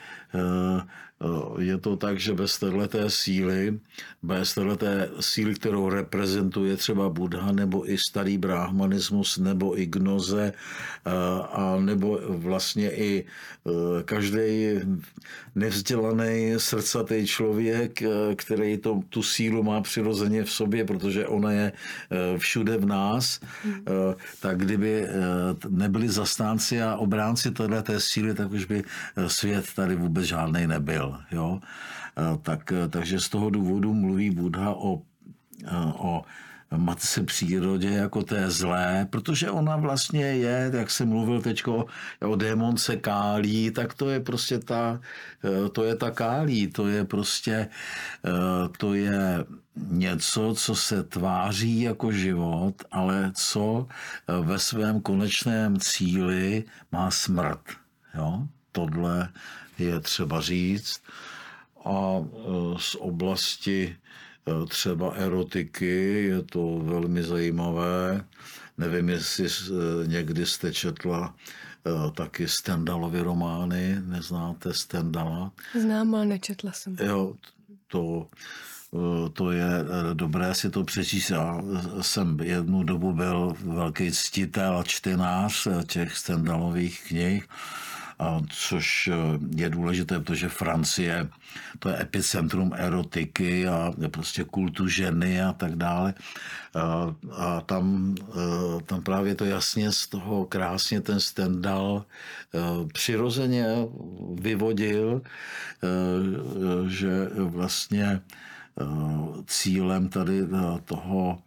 je 1.60 1.78
to 1.78 1.98
tak, 1.98 2.20
že 2.20 2.34
bez 2.34 2.60
této 2.60 3.10
síly, 3.10 3.80
bez 4.24 4.54
této 4.54 4.86
síly, 5.20 5.54
kterou 5.54 5.90
reprezentuje 5.90 6.78
třeba 6.78 7.10
Buddha 7.10 7.52
nebo 7.52 7.92
i 7.92 7.98
starý 7.98 8.38
brahmanismus 8.38 9.38
nebo 9.38 9.80
i 9.80 9.86
gnoze 9.86 10.54
a 11.52 11.78
nebo 11.80 12.20
vlastně 12.28 12.92
i 12.92 13.26
každý 14.06 14.68
nevzdělaný 15.56 16.54
srdcatý 16.58 17.28
člověk, 17.28 18.00
který 18.36 18.78
to, 18.78 19.02
tu 19.10 19.24
sílu 19.24 19.64
má 19.64 19.82
přirozeně 19.82 20.44
v 20.44 20.52
sobě, 20.52 20.86
protože 20.86 21.28
ona 21.28 21.52
je 21.52 21.72
všude 22.38 22.78
v 22.78 22.86
nás, 22.86 23.40
tak 24.42 24.58
kdyby 24.58 25.08
nebyli 25.70 26.10
zastánci 26.10 26.82
a 26.82 26.96
obránci 26.96 27.52
této 27.52 28.00
síly, 28.00 28.34
tak 28.34 28.52
už 28.52 28.66
by 28.66 28.84
svět 29.28 29.66
tady 29.76 29.96
vůbec 29.96 30.26
žádný 30.26 30.68
nebyl. 30.68 31.07
Jo? 31.32 31.60
Tak, 32.42 32.74
takže 32.90 33.20
z 33.20 33.30
toho 33.30 33.50
důvodu 33.50 33.94
mluví 33.94 34.32
Buddha 34.32 34.74
o, 34.74 35.02
o 35.98 36.22
matce 36.78 37.24
přírodě 37.24 37.90
jako 37.90 38.24
té 38.24 38.52
zlé, 38.52 39.08
protože 39.10 39.52
ona 39.52 39.76
vlastně 39.76 40.24
je, 40.24 40.72
jak 40.74 40.90
jsem 40.90 41.10
mluvil 41.10 41.42
teď 41.42 41.64
o 42.22 42.36
démonce 42.36 42.96
kálí, 42.96 43.72
tak 43.72 43.94
to 43.94 44.10
je 44.10 44.20
prostě 44.20 44.60
ta, 44.60 45.00
to 45.72 45.84
je 45.84 45.96
ta 45.96 46.12
kálí, 46.12 46.68
to 46.68 46.88
je 46.88 47.06
prostě, 47.06 47.68
to 48.78 48.94
je 48.94 49.46
něco, 49.90 50.54
co 50.58 50.76
se 50.76 51.04
tváří 51.04 51.82
jako 51.82 52.12
život, 52.12 52.74
ale 52.92 53.32
co 53.36 53.88
ve 54.42 54.60
svém 54.60 55.02
konečném 55.02 55.80
cíli 55.80 56.64
má 56.92 57.12
smrt. 57.12 57.62
Jo? 58.16 58.48
Tohle 58.72 59.30
je 59.80 60.00
třeba 60.00 60.42
říct. 60.42 61.02
A 61.86 62.26
z 62.78 62.96
oblasti 62.96 63.96
Eh, 64.48 64.66
třeba 64.66 65.12
erotiky, 65.12 66.24
je 66.24 66.42
to 66.42 66.80
velmi 66.84 67.24
zajímavé. 67.24 68.26
Nevím, 68.78 69.10
jestli 69.10 69.46
eh, 69.46 70.08
někdy 70.08 70.46
jste 70.46 70.74
četla 70.74 71.36
taky 72.16 72.48
Stendalovy 72.48 73.22
romány, 73.22 73.98
neznáte 74.06 74.74
Stendala? 74.74 75.52
Znám, 75.82 76.16
ale 76.16 76.26
nečetla 76.26 76.72
jsem. 76.72 76.96
Jo, 77.04 77.36
to, 77.88 78.28
to 79.34 79.52
je 79.52 79.70
dobré 80.14 80.56
si 80.56 80.70
to 80.70 80.84
přečíst. 80.84 81.30
Já 81.30 81.62
jsem 82.02 82.40
jednu 82.40 82.84
dobu 82.84 83.14
byl 83.14 83.56
velký 83.66 84.12
ctitel 84.12 84.78
a 84.78 84.84
čtenář 84.84 85.68
těch 85.88 86.18
Stendalových 86.18 87.04
knih 87.08 87.48
což 88.50 89.08
eh, 89.08 89.14
je 89.56 89.70
důležité, 89.70 90.20
protože 90.20 90.50
Francie 90.50 91.30
to 91.80 91.90
je 91.90 92.02
epicentrum 92.02 92.74
erotiky 92.76 93.68
a 93.68 93.94
prostě 94.12 94.44
kultu 94.44 94.88
ženy 94.88 95.42
a 95.42 95.54
tak 95.54 95.76
dále. 95.76 96.14
A 97.32 97.62
tam, 97.62 98.16
eh, 98.30 98.84
tam 98.84 99.02
právě 99.04 99.36
to 99.36 99.46
jasně 99.46 99.92
z 99.92 100.08
toho 100.08 100.46
krásně 100.46 101.02
ten 101.02 101.20
Stendhal 101.20 102.06
eh, 102.06 102.60
přirozeně 102.94 103.66
vyvodil, 104.34 105.22
že 106.88 107.30
vlastně 107.38 108.22
cílem 109.46 110.10
tady 110.10 110.42
toho, 110.86 111.40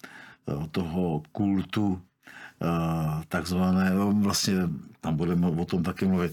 toho 0.71 1.23
kultu 1.33 2.03
takzvané, 3.29 3.93
vlastně 4.13 4.55
tam 5.01 5.17
budeme 5.17 5.47
o 5.47 5.65
tom 5.65 5.83
taky 5.83 6.05
mluvit, 6.05 6.33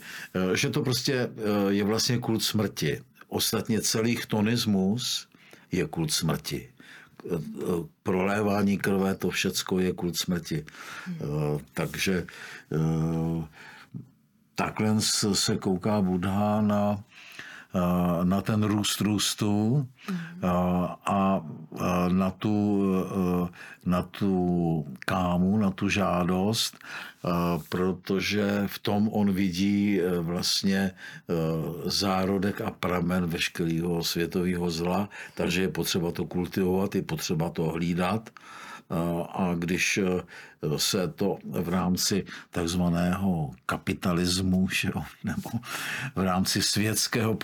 že 0.53 0.69
to 0.69 0.81
prostě 0.81 1.29
je 1.69 1.83
vlastně 1.83 2.17
kult 2.17 2.43
smrti. 2.43 3.01
Ostatně 3.27 3.81
celý 3.81 4.15
chtonismus 4.15 5.27
je 5.71 5.87
kult 5.87 6.11
smrti 6.11 6.69
prolévání 8.03 8.77
krve, 8.77 9.15
to 9.15 9.29
všecko 9.29 9.79
je 9.79 9.93
kult 9.93 10.17
smrti. 10.17 10.65
Takže 11.73 12.25
takhle 14.55 15.01
se 15.33 15.57
kouká 15.57 16.01
Buddha 16.01 16.61
na, 16.61 17.03
na 18.23 18.41
ten 18.41 18.63
růst 18.63 19.01
růstu 19.01 19.87
a 21.05 21.41
na 22.09 22.31
tu, 22.31 22.83
na 23.85 24.01
tu 24.01 24.85
kámu, 24.99 25.57
na 25.57 25.71
tu 25.71 25.89
žádost, 25.89 26.77
protože 27.69 28.63
v 28.67 28.79
tom 28.79 29.09
on 29.13 29.31
vidí 29.31 29.99
vlastně 30.21 30.91
zárodek 31.85 32.61
a 32.61 32.71
pramen 32.71 33.25
veškerého 33.25 34.03
světového 34.03 34.71
zla, 34.71 35.09
takže 35.35 35.61
je 35.61 35.69
potřeba 35.69 36.11
to 36.11 36.25
kultivovat, 36.25 36.95
je 36.95 37.01
potřeba 37.01 37.49
to 37.49 37.63
hlídat 37.63 38.29
a 39.31 39.55
když 39.55 39.97
e, 39.97 40.03
se 40.77 41.07
to 41.07 41.37
v 41.43 41.69
rámci 41.69 42.25
takzvaného 42.51 43.51
kapitalismu 43.65 44.67
nebo 45.23 45.49
v 46.15 46.23
rámci 46.23 46.61
světského 46.61 47.37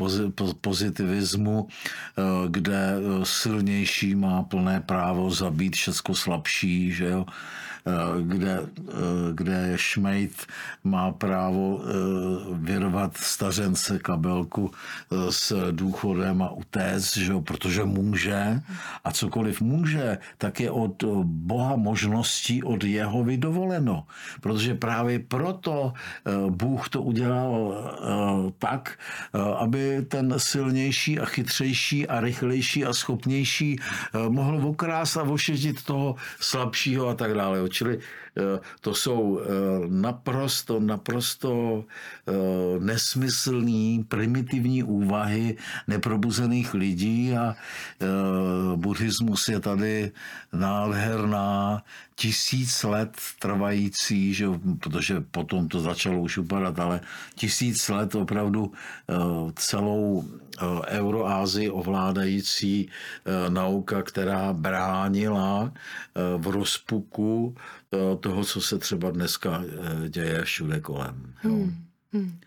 pozitivismu, 0.62 1.68
eh, 1.70 2.22
kde 2.50 2.96
silnější 3.24 4.16
má 4.16 4.44
plné 4.44 4.82
právo 4.82 5.32
zabít 5.32 5.76
všechno 5.76 6.16
slabší, 6.16 6.92
že 6.92 7.06
jo, 7.06 7.26
kde, 8.22 8.60
eh, 8.60 8.94
kde 9.34 9.74
Šmejt 9.76 10.48
má 10.84 11.12
právo 11.12 11.82
eh, 11.84 11.90
věnovat 12.54 13.18
stařence 13.18 14.00
kabelku 14.00 14.72
s 15.30 15.72
důchodem 15.72 16.42
a 16.42 16.52
utéct, 16.52 17.18
že 17.18 17.32
jo, 17.32 17.42
protože 17.42 17.84
může 17.84 18.62
a 19.04 19.12
cokoliv 19.12 19.62
může, 19.62 20.18
tak 20.38 20.60
je 20.60 20.72
od 20.72 21.04
Boha 21.24 21.76
možností 21.76 22.64
od 22.64 22.84
jeho 22.84 23.24
vydovoleno. 23.24 24.04
Protože 24.42 24.76
právě 24.76 25.20
proto 25.20 25.94
Bůh 26.50 26.90
to 26.90 27.02
udělal 27.02 27.74
tak, 28.58 29.00
aby 29.58 30.06
ten 30.08 30.34
silnější 30.38 31.20
a 31.20 31.26
chytřejší 31.26 32.08
a 32.08 32.20
rychlejší 32.20 32.86
a 32.86 32.94
schopnější 32.94 33.80
mohl 34.30 34.68
okrást 34.68 35.18
a 35.18 35.24
ošetit 35.24 35.84
toho 35.84 36.16
slabšího 36.40 37.08
a 37.08 37.16
tak 37.16 37.34
dále. 37.34 37.62
Čili 37.74 37.98
eh, 37.98 38.33
to 38.82 38.96
jsou 38.96 39.40
eh, 39.40 39.46
naprosto, 39.88 40.80
naprosto 40.80 41.84
eh, 42.28 42.34
nesmyslný, 42.80 44.04
primitivní 44.08 44.84
úvahy 44.84 45.58
neprobuzených 45.88 46.74
lidí 46.74 47.34
a 47.38 47.56
buddhismus 48.76 49.48
je 49.48 49.60
tady 49.60 50.12
nádherná, 50.54 51.84
tisíc 52.16 52.84
let 52.84 53.18
trvající, 53.40 54.34
že, 54.34 54.46
protože 54.80 55.22
potom 55.22 55.68
to 55.68 55.80
začalo 55.80 56.22
už 56.22 56.38
upadat, 56.38 56.80
ale 56.80 57.02
tisíc 57.36 57.90
let 57.90 58.16
opravdu 58.16 58.72
celou 59.56 60.24
Euroázii 60.88 61.70
ovládající 61.70 62.90
nauka, 63.50 64.02
která 64.02 64.54
bránila 64.54 65.72
v 66.38 66.48
rozpuku 66.48 67.56
Eh, 67.56 67.83
toho, 68.20 68.44
co 68.44 68.62
se 68.62 68.78
třeba 68.78 69.12
dneska 69.12 69.64
eh, 69.64 70.10
děje 70.10 70.44
všude 70.44 70.80
kolem. 70.80 71.34
Hmm. 71.36 71.76
Hmm. 72.14 72.40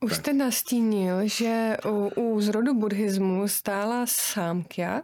Už 0.00 0.10
tak. 0.10 0.20
jste 0.20 0.32
nastínil, 0.32 1.28
že 1.28 1.76
u, 1.86 2.08
u 2.08 2.40
zrodu 2.40 2.74
buddhismu 2.74 3.48
stála 3.48 4.06
sámkya, 4.06 5.02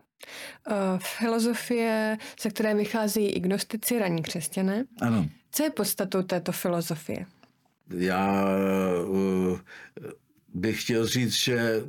uh, 0.68 0.74
filozofie, 0.98 2.18
ze 2.40 2.50
které 2.50 2.74
vycházejí 2.74 3.28
i 3.28 3.40
gnostici, 3.40 3.98
raní 3.98 4.22
křesťané. 4.22 4.84
Ano. 5.00 5.28
Co 5.52 5.62
je 5.62 5.70
podstatou 5.70 6.22
této 6.22 6.52
filozofie? 6.52 7.26
Já 7.90 8.44
uh, 9.08 9.58
bych 10.56 10.82
chtěl 10.82 11.06
říct, 11.06 11.32
že 11.32 11.84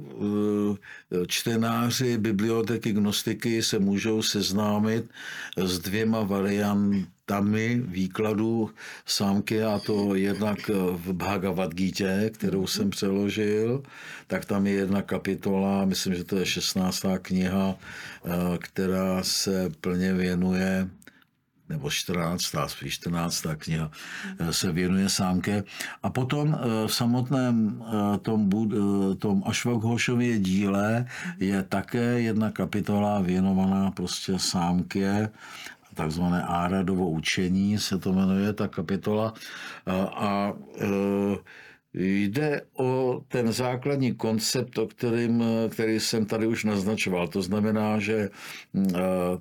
čtenáři 1.27 2.17
biblioteky 2.17 2.91
gnostiky 2.91 3.63
se 3.63 3.79
můžou 3.79 4.21
seznámit 4.21 5.09
s 5.57 5.79
dvěma 5.79 6.23
varianty 6.23 7.07
tamy 7.27 7.81
výkladu 7.85 8.69
sámky 9.05 9.63
a 9.63 9.79
to 9.79 10.15
jednak 10.15 10.69
v 10.91 11.13
Bhagavad 11.13 11.73
Gita, 11.73 12.29
kterou 12.31 12.67
jsem 12.67 12.89
přeložil, 12.89 13.83
tak 14.27 14.45
tam 14.45 14.67
je 14.67 14.73
jedna 14.73 15.01
kapitola, 15.01 15.85
myslím, 15.85 16.15
že 16.15 16.23
to 16.23 16.37
je 16.37 16.45
16. 16.45 17.05
kniha, 17.21 17.75
eh, 17.75 18.29
která 18.57 19.23
se 19.23 19.69
plně 19.81 20.13
věnuje 20.13 20.89
nebo 21.69 21.89
14. 21.89 22.55
spíš 22.67 22.93
14. 22.93 23.45
kniha 23.57 23.91
eh, 24.39 24.53
se 24.53 24.71
věnuje 24.71 25.09
sámke. 25.09 25.63
A 26.03 26.09
potom 26.09 26.55
eh, 26.55 26.87
v 26.87 26.93
samotném 26.93 27.83
tom, 28.21 28.49
tom 29.19 29.43
Ašvaghošově 29.45 30.39
díle 30.39 31.05
je 31.39 31.63
také 31.63 32.21
jedna 32.21 32.51
kapitola 32.51 33.19
věnovaná 33.21 33.91
prostě 33.91 34.39
sámke 34.39 35.29
takzvané 35.97 36.43
Áradovo 36.43 37.09
učení, 37.09 37.79
se 37.79 37.97
to 37.97 38.13
jmenuje 38.13 38.53
ta 38.53 38.67
kapitola. 38.67 39.33
A, 39.85 39.93
a 39.93 40.53
Jde 41.93 42.61
o 42.73 43.21
ten 43.27 43.51
základní 43.51 44.13
koncept, 44.15 44.77
o 44.77 44.87
kterým, 44.87 45.43
který 45.69 45.99
jsem 45.99 46.25
tady 46.25 46.47
už 46.47 46.63
naznačoval. 46.63 47.27
To 47.27 47.41
znamená, 47.41 47.99
že 47.99 48.17
e, 48.17 48.29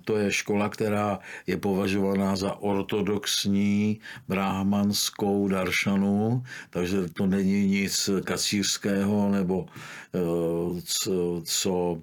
to 0.05 0.17
je 0.17 0.33
škola, 0.33 0.69
která 0.69 1.19
je 1.47 1.57
považovaná 1.57 2.37
za 2.37 2.55
ortodoxní 2.55 4.01
brahmanskou 4.29 5.49
daršanu, 5.49 6.43
takže 6.71 6.97
to 7.09 7.27
není 7.27 7.67
nic 7.67 8.11
kacířského 8.25 9.31
nebo 9.31 9.67
e, 10.15 10.19
co, 10.83 11.43
co 11.45 12.03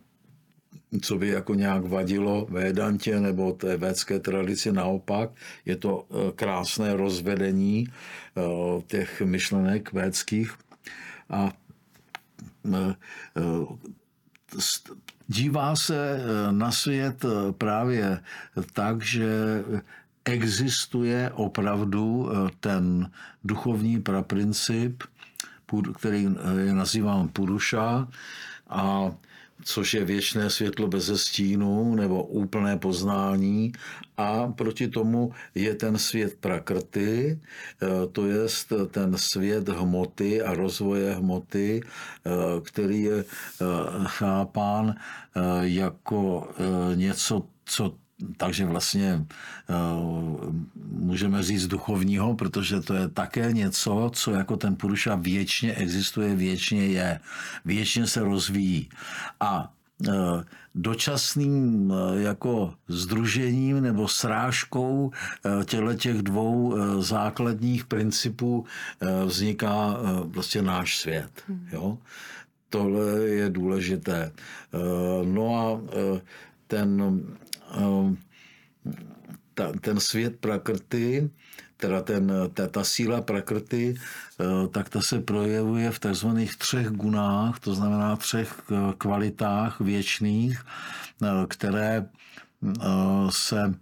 co 1.02 1.18
by 1.18 1.28
jako 1.28 1.54
nějak 1.54 1.86
vadilo 1.86 2.48
Védantě 2.50 3.20
nebo 3.20 3.52
té 3.52 3.78
védské 3.78 4.20
tradici. 4.20 4.72
Naopak 4.72 5.30
je 5.66 5.76
to 5.76 6.06
e, 6.10 6.32
krásné 6.32 6.96
rozvedení 6.96 7.88
e, 7.88 7.92
těch 8.88 9.22
myšlenek 9.22 9.94
védských 9.94 10.54
a 11.30 11.52
e, 12.74 12.96
dívá 15.28 15.76
se 15.76 16.20
na 16.52 16.72
svět 16.72 17.26
právě 17.58 18.20
tak, 18.74 19.02
že 19.02 19.28
existuje 20.26 21.32
opravdu 21.34 22.30
ten 22.60 23.12
duchovní 23.44 24.02
praprincip, 24.02 25.04
který 25.98 26.30
je 26.66 26.74
nazýván 26.74 27.28
Puruša 27.28 28.08
a 28.70 29.12
což 29.64 29.94
je 29.94 30.06
věčné 30.06 30.50
světlo 30.50 30.88
bez 30.88 31.12
stínu 31.22 31.96
nebo 31.96 32.24
úplné 32.24 32.78
poznání. 32.78 33.72
A 34.18 34.48
proti 34.48 34.88
tomu 34.88 35.32
je 35.56 35.76
ten 35.76 35.98
svět 35.98 36.38
prakrty, 36.40 37.40
eh, 37.82 37.88
to 38.12 38.28
je 38.28 38.40
ten 38.92 39.18
svět 39.18 39.70
hmoty 39.70 40.42
a 40.42 40.54
rozvoje 40.54 41.14
hmoty, 41.14 41.82
eh, 41.82 42.30
který 42.62 43.02
je 43.02 43.20
eh, 43.20 43.26
chápán 44.06 44.96
jako 45.62 46.50
něco, 46.96 47.44
co 47.66 48.03
takže 48.38 48.66
vlastně 48.66 49.26
můžeme 50.92 51.44
říct 51.44 51.68
duchovního, 51.68 52.36
protože 52.36 52.82
to 52.82 52.94
je 52.94 53.08
také 53.08 53.54
něco, 53.54 54.12
co 54.14 54.32
jako 54.32 54.58
ten 54.58 54.76
Puruša 54.76 55.16
věčně 55.16 55.74
existuje, 55.74 56.36
věčně 56.36 56.86
je, 56.88 57.20
věčně 57.66 58.08
se 58.08 58.20
rozvíjí. 58.20 58.90
A 59.40 59.72
dočasným 60.76 61.94
jako 62.16 62.74
združením 62.88 63.82
nebo 63.82 64.08
srážkou 64.08 65.12
těchto 65.66 65.94
těch 65.94 66.22
dvou 66.22 66.76
základních 67.02 67.86
principů 67.86 68.66
vzniká 69.26 69.98
vlastně 70.24 70.62
náš 70.62 70.98
svět. 70.98 71.32
Jo? 71.72 71.98
Tohle 72.70 73.20
je 73.22 73.50
důležité. 73.50 74.32
No 75.24 75.56
a 75.56 75.82
ten 76.68 77.22
ta, 79.54 79.72
ten 79.82 80.00
svět 80.00 80.40
prakrty, 80.40 81.30
teda 81.78 82.02
ten, 82.02 82.32
ta, 82.54 82.68
ta 82.68 82.84
síla 82.84 83.22
prakrty, 83.22 83.96
eh, 83.96 84.68
tak 84.68 84.90
ta 84.90 85.02
se 85.02 85.20
projevuje 85.20 85.92
v 85.92 86.00
takzvaných 86.00 86.56
třech 86.56 86.88
gunách, 86.88 87.60
to 87.60 87.76
znamená 87.76 88.16
třech 88.16 88.62
eh, 88.72 88.94
kvalitách 88.98 89.80
věčných, 89.80 90.64
eh, 91.24 91.28
které 91.48 92.06
se 93.30 93.74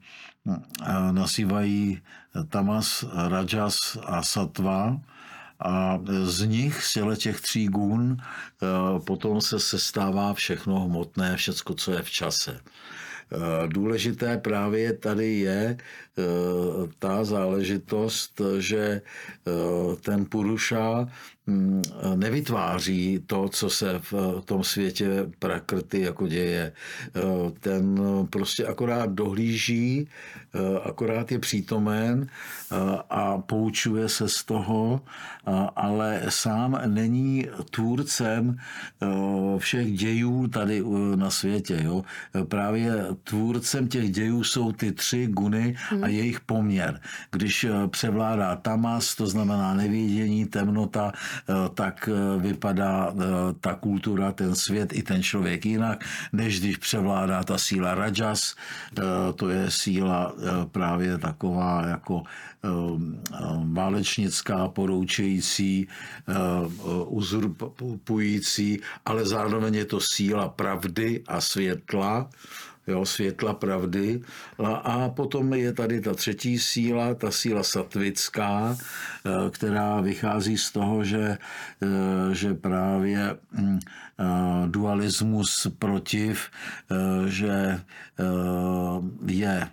nazývají 1.12 2.02
tamas, 2.50 3.06
rajas 3.30 3.78
a 4.06 4.24
satva. 4.24 4.98
A 5.60 6.00
z 6.24 6.46
nich, 6.46 6.86
z 6.86 6.98
těch 7.18 7.42
tří 7.42 7.68
gún, 7.68 8.18
potom 9.06 9.42
se 9.42 9.60
sestává 9.60 10.34
všechno 10.34 10.80
hmotné, 10.80 11.38
všecko, 11.38 11.74
co 11.74 11.92
je 11.92 12.02
v 12.02 12.10
čase. 12.10 12.60
Důležité 13.68 14.38
právě 14.38 14.94
tady 14.94 15.34
je 15.40 15.78
ta 17.00 17.24
záležitost, 17.24 18.42
že 18.60 19.02
ten 20.02 20.26
Puruša 20.26 21.08
Mm, 21.48 21.82
nevytváří 22.16 23.24
to, 23.28 23.50
co 23.50 23.70
se 23.70 24.00
v 24.12 24.42
tom 24.46 24.64
světě 24.64 25.30
prakrty 25.40 26.02
jako 26.02 26.28
děje. 26.28 26.72
Eh, 27.16 27.22
ten 27.60 28.00
prostě 28.30 28.66
akorát 28.66 29.10
dohlíží, 29.10 30.08
eh, 30.56 30.80
akorát 30.84 31.32
je 31.32 31.40
přítomen 31.40 32.28
eh, 32.28 32.76
a 33.10 33.38
poučuje 33.38 34.10
se 34.10 34.30
z 34.30 34.44
toho, 34.44 35.02
ale 35.76 36.22
sám 36.30 36.82
není 36.86 37.48
tvůrcem 37.72 38.58
všech 39.58 39.94
dějů 39.98 40.48
tady 40.48 40.84
na 41.16 41.30
světě. 41.30 41.80
Jo? 41.84 42.04
Právě 42.48 43.06
tvůrcem 43.24 43.88
těch 43.88 44.12
dějů 44.12 44.44
jsou 44.44 44.72
ty 44.72 44.92
tři 44.92 45.28
guny 45.28 45.76
a. 46.04 46.08
jejich 46.12 46.40
poměr. 46.40 47.00
Když 47.32 47.66
převládá 47.88 48.56
tamas, 48.56 49.16
to 49.16 49.28
znamená 49.28 49.74
nevidění, 49.74 50.46
temnota, 50.46 51.12
Eh, 51.52 51.70
tak 51.74 52.10
eh, 52.10 52.40
vypadá 52.40 53.12
eh, 53.12 53.24
ta 53.60 53.74
kultura, 53.76 54.32
ten 54.32 54.56
svět 54.56 54.94
i 54.94 55.04
ten 55.04 55.24
člověk 55.24 55.66
jinak, 55.66 56.06
než 56.34 56.60
když 56.60 56.78
převládá 56.78 57.44
ta 57.44 57.58
síla 57.58 57.96
rajas, 57.96 58.56
to 59.36 59.50
je 59.50 59.72
síla 59.72 60.34
právě 60.72 61.18
taková 61.18 61.88
jako 61.88 62.24
válečnická, 63.74 64.68
poroučející, 64.68 65.88
uzurpující, 67.06 68.80
ale 69.06 69.26
zároveň 69.26 69.76
je 69.76 69.86
to 69.86 70.00
síla 70.00 70.50
pravdy 70.50 71.24
a 71.28 71.42
světla, 71.42 72.30
jo, 72.92 73.06
světla 73.06 73.54
pravdy. 73.54 74.22
A 74.84 75.10
potom 75.10 75.54
je 75.54 75.74
tady 75.74 76.02
ta 76.02 76.14
třetí 76.14 76.60
síla, 76.60 77.14
ta 77.16 77.32
síla 77.32 77.64
satvická, 77.64 78.78
eh, 78.78 79.50
která 79.50 80.02
vychází 80.02 80.58
z 80.58 80.72
toho, 80.72 81.04
že, 81.04 81.38
eh, 81.82 82.36
že 82.36 82.54
právě 82.54 83.36
hm, 83.52 83.80
eh, 83.80 84.24
dualismus 84.68 85.68
protiv, 85.80 86.50
že 87.28 87.80
je 89.26 89.68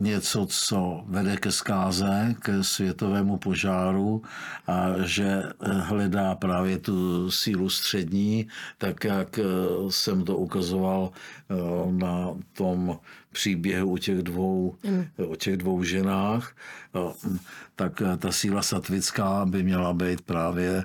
něco, 0.00 0.46
co 0.46 1.04
vede 1.06 1.36
ke 1.36 1.52
zkáze, 1.52 2.34
ke 2.40 2.64
světovému 2.64 3.36
požáru 3.36 4.22
a 4.66 4.86
že 5.04 5.42
hledá 5.60 6.34
právě 6.34 6.78
tu 6.78 7.30
sílu 7.30 7.70
střední, 7.70 8.48
tak 8.78 9.04
jak 9.04 9.40
jsem 9.88 10.24
to 10.24 10.36
ukazoval 10.36 11.10
eh, 11.10 11.54
na 11.92 12.34
tom 12.52 12.98
příběhu 13.32 13.92
o 13.92 13.98
těch 13.98 14.22
dvou, 14.22 14.76
mm. 14.82 15.06
o 15.28 15.36
těch 15.36 15.56
dvou 15.56 15.82
ženách, 15.82 16.56
eh, 16.96 17.28
tak 17.76 18.02
ta 18.18 18.32
síla 18.32 18.62
satvická 18.62 19.46
by 19.46 19.62
měla 19.62 19.92
být 19.92 20.20
právě 20.20 20.84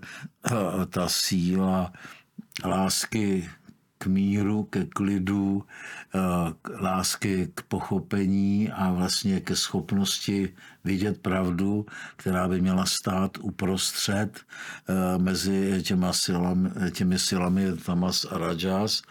eh, 0.51 0.85
ta 0.89 1.09
síla 1.09 1.91
lásky 2.65 3.49
k 4.01 4.09
míru, 4.09 4.63
ke 4.63 4.89
klidu, 4.89 5.61
eh, 5.61 6.19
k 6.61 6.81
lásky 6.81 7.53
k 7.53 7.61
pochopení 7.69 8.71
a 8.73 8.89
vlastně 8.91 9.39
ke 9.45 9.53
schopnosti 9.55 10.49
vidět 10.83 11.21
pravdu, 11.21 11.85
která 12.17 12.47
by 12.47 12.61
měla 12.61 12.85
stát 12.85 13.37
uprostřed 13.37 14.41
eh, 14.41 15.17
mezi 15.21 15.83
těma 15.85 16.13
silami, 16.13 16.69
těmi 16.91 17.19
silami 17.19 17.77
Tamas 17.85 18.25
a 18.25 18.37
Rajas. 18.37 19.05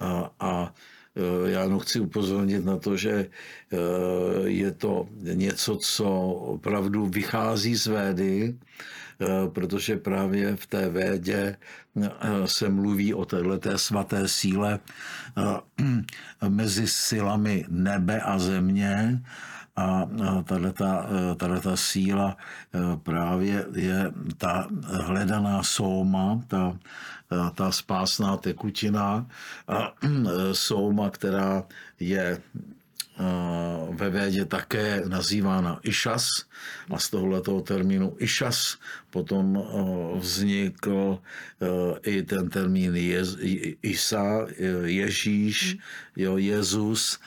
A, 0.00 0.30
a 0.40 0.72
eh, 1.16 1.50
já 1.50 1.60
jenom 1.62 1.78
chci 1.84 2.00
upozornit 2.00 2.64
na 2.64 2.76
to, 2.80 2.96
že 2.96 3.28
je 4.44 4.70
to 4.72 5.08
něco, 5.20 5.76
co 5.76 6.08
opravdu 6.56 7.06
vychází 7.06 7.76
z 7.76 7.86
Védy, 7.86 8.58
protože 9.52 9.96
právě 9.96 10.56
v 10.56 10.66
té 10.66 10.88
védě 10.88 11.56
eh, 12.02 12.08
se 12.44 12.68
mluví 12.68 13.14
o 13.14 13.24
této 13.24 13.78
svaté 13.78 14.28
síle 14.28 14.78
eh, 15.38 16.48
mezi 16.48 16.88
silami 16.88 17.64
nebe 17.68 18.20
a 18.20 18.38
země, 18.38 19.22
a 19.76 20.08
tato 21.36 21.76
síla 21.76 22.36
právě 23.02 23.66
je 23.74 24.12
ta 24.36 24.68
hledaná 24.82 25.62
sóma, 25.62 26.40
ta, 26.48 26.76
ta 27.54 27.72
spásná 27.72 28.36
tekutina, 28.36 29.26
a 29.68 29.92
sóma, 30.52 31.10
která 31.10 31.64
je 32.00 32.42
ve 33.90 34.10
Védě 34.10 34.44
také 34.44 35.02
nazývána 35.04 35.80
Išas 35.82 36.28
a 36.90 36.98
z 36.98 37.10
tohoto 37.10 37.60
termínu 37.60 38.16
Išas 38.18 38.78
potom 39.10 39.60
vznikl 40.16 41.18
i 42.02 42.22
ten 42.22 42.48
termín 42.48 42.96
Isa, 43.82 44.46
Ježíš, 44.84 45.76
jo, 46.16 46.36
Jezus, 46.36 47.20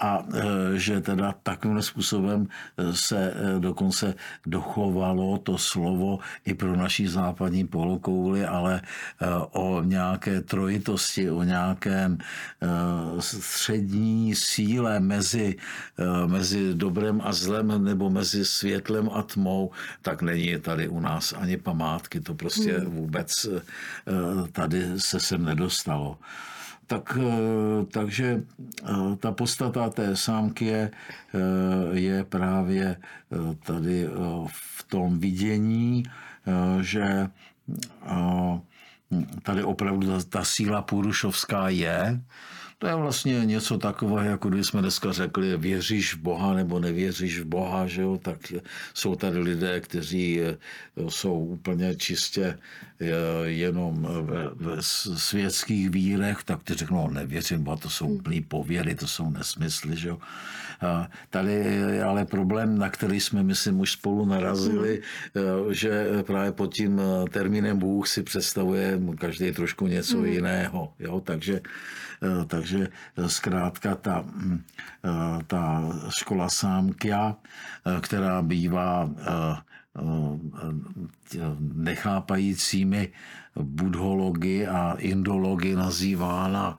a 0.00 0.24
e, 0.34 0.78
že 0.78 1.00
teda 1.00 1.34
takovým 1.42 1.82
způsobem 1.82 2.46
e, 2.46 2.96
se 2.96 3.34
dokonce 3.58 4.14
dochovalo 4.46 5.38
to 5.38 5.58
slovo 5.58 6.18
i 6.44 6.54
pro 6.54 6.76
naší 6.76 7.06
západní 7.06 7.66
polokouli, 7.66 8.46
ale 8.46 8.82
o 9.52 9.82
nějaké 9.82 10.40
trojitosti, 10.40 11.30
o 11.30 11.42
nějakém 11.42 12.18
střední 13.18 14.34
síle 14.34 15.00
mezi, 15.00 15.56
mezi 16.26 16.74
dobrem 16.74 17.20
a 17.24 17.32
zlem 17.32 17.84
nebo 17.84 18.10
mezi 18.10 18.44
světlem 18.44 19.10
a 19.12 19.22
tmou, 19.22 19.70
tak 20.02 20.22
není 20.22 20.60
tady 20.60 20.88
u 20.88 21.00
nás 21.00 21.32
ani 21.32 21.56
památky. 21.56 22.20
To 22.20 22.34
prostě 22.34 22.78
hmm. 22.78 22.90
vůbec 22.90 23.46
tady 24.52 25.00
se 25.00 25.20
sem 25.20 25.44
nedostalo 25.44 26.18
tak, 26.90 27.18
eh, 27.22 27.86
takže 27.86 28.42
eh, 28.42 29.16
ta 29.22 29.30
podstata 29.32 29.90
té 29.90 30.16
sámky 30.16 30.64
je, 30.66 30.90
eh, 30.90 31.98
je 31.98 32.24
právě 32.24 32.96
tady 33.62 34.08
v 34.50 34.82
tom 34.90 35.18
vidění, 35.18 36.02
že 36.80 37.30
tady 39.42 39.62
opravdu 39.62 40.06
ta, 40.06 40.18
ta 40.28 40.44
síla 40.44 40.82
půrušovská 40.82 41.68
je, 41.68 42.20
to 42.80 42.86
je 42.86 42.94
vlastně 42.94 43.32
něco 43.44 43.78
takového, 43.78 44.30
jako 44.30 44.48
když 44.48 44.66
jsme 44.66 44.80
dneska 44.80 45.12
řekli, 45.12 45.56
věříš 45.56 46.14
v 46.14 46.18
Boha 46.18 46.54
nebo 46.54 46.78
nevěříš 46.78 47.40
v 47.40 47.44
Boha, 47.44 47.86
že 47.86 48.02
jo? 48.02 48.18
tak 48.22 48.52
jsou 48.94 49.16
tady 49.16 49.38
lidé, 49.38 49.80
kteří 49.80 50.40
eh, 50.40 50.56
jsou 51.08 51.44
úplně 51.44 51.96
čistě 51.96 52.58
eh, 53.00 53.06
jenom 53.44 54.08
ve, 54.54 54.76
světských 55.16 55.90
vírech, 55.90 56.44
tak 56.44 56.62
ty 56.62 56.74
řeknou, 56.74 57.08
no, 57.08 57.14
nevěřím, 57.14 57.64
Boha, 57.64 57.76
to 57.76 57.90
jsou 57.90 58.08
úplný 58.08 58.40
pověry, 58.40 58.94
to 58.94 59.06
jsou 59.06 59.30
nesmysly. 59.30 59.96
Že 59.96 60.08
jo? 60.08 60.18
A 60.80 61.08
tady 61.30 61.52
je 61.52 62.04
ale 62.04 62.24
problém, 62.24 62.78
na 62.78 62.88
který 62.88 63.20
jsme, 63.20 63.42
myslím, 63.42 63.80
už 63.80 63.92
spolu 63.92 64.26
narazili, 64.26 65.02
hmm. 65.34 65.74
že 65.74 66.06
právě 66.22 66.52
pod 66.52 66.74
tím 66.74 67.00
termínem 67.30 67.78
Bůh 67.78 68.08
si 68.08 68.22
představuje 68.22 69.00
každý 69.20 69.52
trošku 69.52 69.86
něco 69.86 70.16
hmm. 70.16 70.26
jiného. 70.26 70.92
Jo? 70.98 71.20
Takže 71.20 71.60
Eh, 72.22 72.44
takže 72.44 72.88
eh, 73.16 73.28
zkrátka 73.28 73.94
ta, 73.94 74.20
hm, 74.20 74.64
eh, 75.04 75.44
ta 75.46 75.82
škola 76.08 76.48
Sámkia, 76.48 77.36
která 78.00 78.42
bývá 78.42 79.10
nechápajícími 81.60 83.12
budhology 83.62 84.66
a 84.66 84.94
indology 84.98 85.74
nazývána 85.74 86.78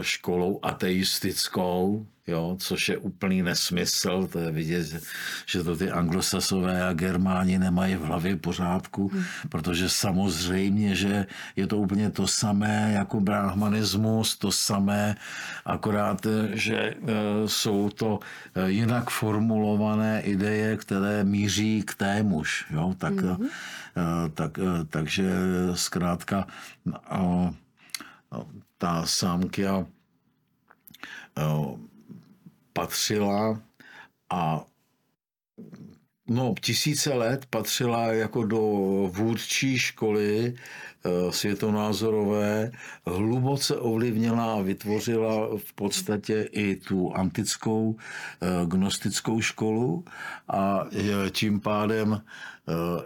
školou 0.00 0.60
ateistickou, 0.62 2.06
jo, 2.26 2.56
což 2.58 2.88
je 2.88 2.98
úplný 2.98 3.42
nesmysl, 3.42 4.26
to 4.32 4.38
je 4.38 4.50
vidět, 4.50 5.02
že 5.46 5.62
to 5.62 5.76
ty 5.76 5.90
anglosasové 5.90 6.88
a 6.88 6.92
germáni 6.92 7.58
nemají 7.58 7.96
v 7.96 8.00
hlavě 8.00 8.36
pořádku, 8.36 9.08
hmm. 9.08 9.24
protože 9.48 9.88
samozřejmě, 9.88 10.94
že 10.94 11.26
je 11.56 11.66
to 11.66 11.76
úplně 11.78 12.10
to 12.10 12.26
samé 12.26 12.92
jako 12.94 13.20
brahmanismus, 13.20 14.38
to 14.38 14.52
samé, 14.52 15.16
akorát, 15.64 16.26
že 16.52 16.76
e, 16.76 16.94
jsou 17.46 17.90
to 17.90 18.20
e, 18.54 18.70
jinak 18.70 19.10
formulované 19.10 20.20
ideje, 20.22 20.76
které 20.76 21.24
míří 21.24 21.82
k 21.82 21.94
témuž, 21.94 22.66
jo, 22.70 22.94
tak, 22.98 23.14
hmm. 23.14 23.48
tak, 24.34 24.58
takže 24.90 25.30
zkrátka 25.74 26.46
ta 28.78 29.06
sámkia 29.06 29.86
patřila 32.74 33.60
a 34.30 34.64
no, 36.28 36.54
tisíce 36.60 37.14
let 37.14 37.46
patřila 37.46 38.06
jako 38.06 38.44
do 38.44 38.60
vůdčí 39.12 39.78
školy 39.78 40.54
eh, 40.54 41.32
světonázorové, 41.32 42.72
hluboce 43.06 43.76
ovlivnila 43.76 44.54
a 44.54 44.62
vytvořila 44.62 45.48
v 45.56 45.72
podstatě 45.72 46.48
i 46.52 46.76
tu 46.76 47.14
antickou 47.14 47.96
eh, 48.42 48.66
gnostickou 48.66 49.40
školu 49.40 50.04
a 50.48 50.86
tím 51.30 51.60
pádem 51.60 52.20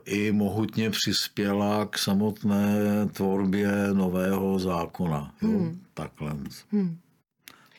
i 0.04 0.32
mohutně 0.32 0.90
přispěla 0.90 1.86
k 1.86 1.98
samotné 1.98 2.76
tvorbě 3.12 3.68
nového 3.92 4.58
zákona. 4.58 5.34
Jo? 5.42 5.48
Hmm. 5.48 5.80
Takhle. 5.94 6.32
Hmm. 6.70 6.98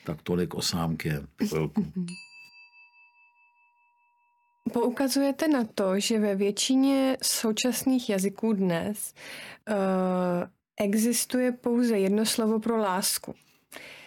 Tak 0.04 0.22
tolik 0.22 0.54
o. 0.54 0.60
Chvilku. 1.46 1.84
Poukazujete 4.72 5.48
na 5.48 5.64
to, 5.64 6.00
že 6.00 6.18
ve 6.18 6.34
většině 6.34 7.16
současných 7.22 8.10
jazyků 8.10 8.52
dnes 8.52 9.14
uh, 9.70 9.74
existuje 10.80 11.52
pouze 11.52 11.98
jedno 11.98 12.26
slovo 12.26 12.60
pro 12.60 12.76
lásku. 12.76 13.34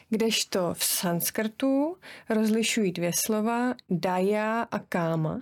Kdežto 0.10 0.74
v 0.74 0.84
sanskrtu 0.84 1.98
rozlišují 2.30 2.92
dvě 2.92 3.12
slova 3.26 3.74
daya 3.90 4.62
a 4.62 4.80
káma. 4.80 5.42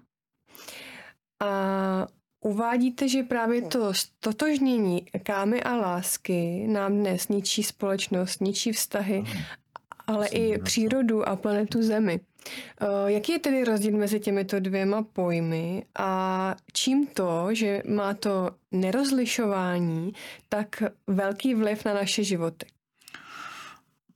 A 1.44 2.08
uvádíte, 2.42 3.08
že 3.08 3.24
právě 3.24 3.62
to 3.62 3.94
stotožnění 3.94 5.06
kámy 5.24 5.64
a 5.64 5.76
lásky 5.76 6.68
nám 6.68 6.94
dnes 6.94 7.28
ničí 7.28 7.64
společnost, 7.64 8.42
ničí 8.42 8.72
vztahy, 8.72 9.24
ale 10.08 10.28
i 10.28 10.58
přírodu 10.58 11.30
a 11.30 11.36
planetu 11.36 11.84
Zemi. 11.84 12.20
Eh, 12.82 13.12
jaký 13.12 13.32
je 13.32 13.40
tedy 13.40 13.64
rozdíl 13.64 13.98
mezi 13.98 14.20
těmito 14.20 14.60
dvěma 14.60 15.04
pojmy 15.14 15.86
a 16.00 16.56
čím 16.74 17.08
to, 17.08 17.48
že 17.52 17.82
má 17.88 18.14
to 18.14 18.52
nerozlišování 18.72 20.14
tak 20.50 20.84
velký 21.08 21.56
vliv 21.56 21.86
na 21.86 21.94
naše 21.94 22.24
životy? 22.24 22.66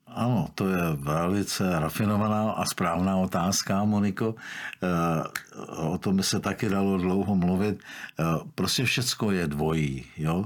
Ano, 0.07 0.47
to 0.55 0.69
je 0.69 0.81
velice 0.95 1.79
rafinovaná 1.79 2.51
a 2.51 2.65
správná 2.65 3.17
otázka, 3.17 3.83
Moniko. 3.83 4.35
Eh, 4.83 5.23
o 5.77 5.97
tom 5.97 6.15
by 6.15 6.23
se 6.23 6.39
taky 6.39 6.69
dalo 6.69 6.97
dlouho 6.97 7.35
mluvit. 7.35 7.79
Eh, 8.19 8.23
prostě 8.55 8.83
všecko 8.83 9.31
je 9.31 9.47
dvojí. 9.47 10.05
Jo? 10.17 10.45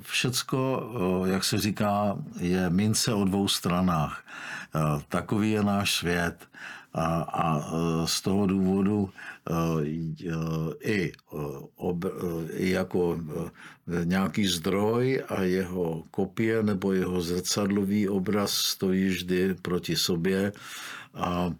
Všecko, 0.00 0.92
jak 1.26 1.44
se 1.44 1.58
říká, 1.58 2.16
je 2.40 2.70
mince 2.70 3.14
o 3.14 3.24
dvou 3.24 3.48
stranách. 3.48 4.24
Takový 5.08 5.50
je 5.50 5.62
náš 5.62 5.94
svět. 5.94 6.48
A, 6.94 7.06
a 7.22 7.60
z 8.04 8.20
toho 8.20 8.46
důvodu 8.46 9.10
i, 10.80 11.12
ob, 11.76 12.04
i 12.52 12.70
jako 12.70 13.20
nějaký 14.04 14.46
zdroj 14.46 15.22
a 15.28 15.42
jeho 15.42 16.04
kopie 16.10 16.62
nebo 16.62 16.92
jeho 16.92 17.20
zrcadlový 17.20 18.08
obraz 18.08 18.52
stojí 18.52 19.08
vždy 19.08 19.54
proti 19.54 19.96
sobě 19.96 20.52
a 21.14 21.52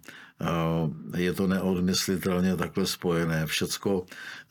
je 1.17 1.33
to 1.33 1.47
neodmyslitelně 1.47 2.57
takhle 2.57 2.87
spojené. 2.87 3.47
Všecko 3.47 4.07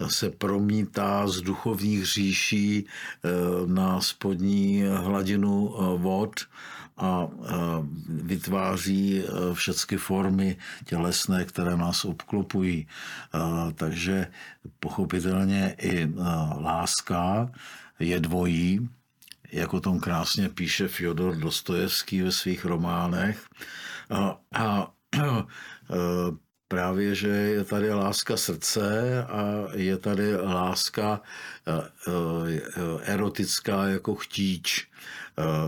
se 0.08 0.30
promítá 0.30 1.28
z 1.28 1.42
duchovních 1.42 2.06
říší 2.06 2.78
e, 2.78 2.86
na 3.66 4.02
spodní 4.02 4.84
hladinu 4.96 5.76
e, 5.76 5.98
vod 5.98 6.40
a 6.98 7.28
vytváří 8.08 9.20
e, 9.20 9.24
všechny 9.54 9.98
formy 9.98 10.58
tělesné, 10.86 11.46
které 11.46 11.78
nás 11.78 12.06
obklopují. 12.06 12.88
Takže 13.76 14.28
pochopitelně 14.80 15.76
i 15.82 16.14
láska 16.60 17.52
je 18.00 18.20
dvojí, 18.20 18.90
jako 19.52 19.80
tom 19.80 20.00
krásně 20.00 20.50
píše 20.50 20.88
Fyodor 20.88 21.36
Dostojevský 21.36 22.22
ve 22.22 22.32
svých 22.32 22.66
románech. 22.66 23.46
A, 24.10 24.38
a 24.54 24.92
právě, 26.68 27.16
že 27.16 27.28
je 27.28 27.64
tady 27.64 27.94
láska 27.94 28.38
srdce 28.38 29.24
a 29.24 29.68
je 29.74 29.98
tady 29.98 30.36
láska 30.36 31.22
eh, 31.68 31.72
eh, 32.08 33.14
erotická 33.14 33.88
jako 33.88 34.16
chtíč. 34.16 34.88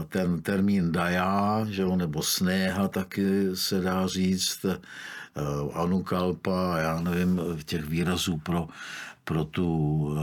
Ten 0.09 0.41
termín 0.41 0.91
daja, 0.91 1.65
že 1.69 1.81
jo, 1.81 1.95
nebo 1.95 2.21
snéha 2.21 2.87
taky 2.87 3.55
se 3.55 3.81
dá 3.81 4.07
říct, 4.07 4.65
anukalpa, 5.73 6.77
já 6.77 7.01
nevím, 7.01 7.41
těch 7.65 7.85
výrazů 7.85 8.37
pro, 8.37 8.67
pro 9.23 9.43
tu 9.45 10.17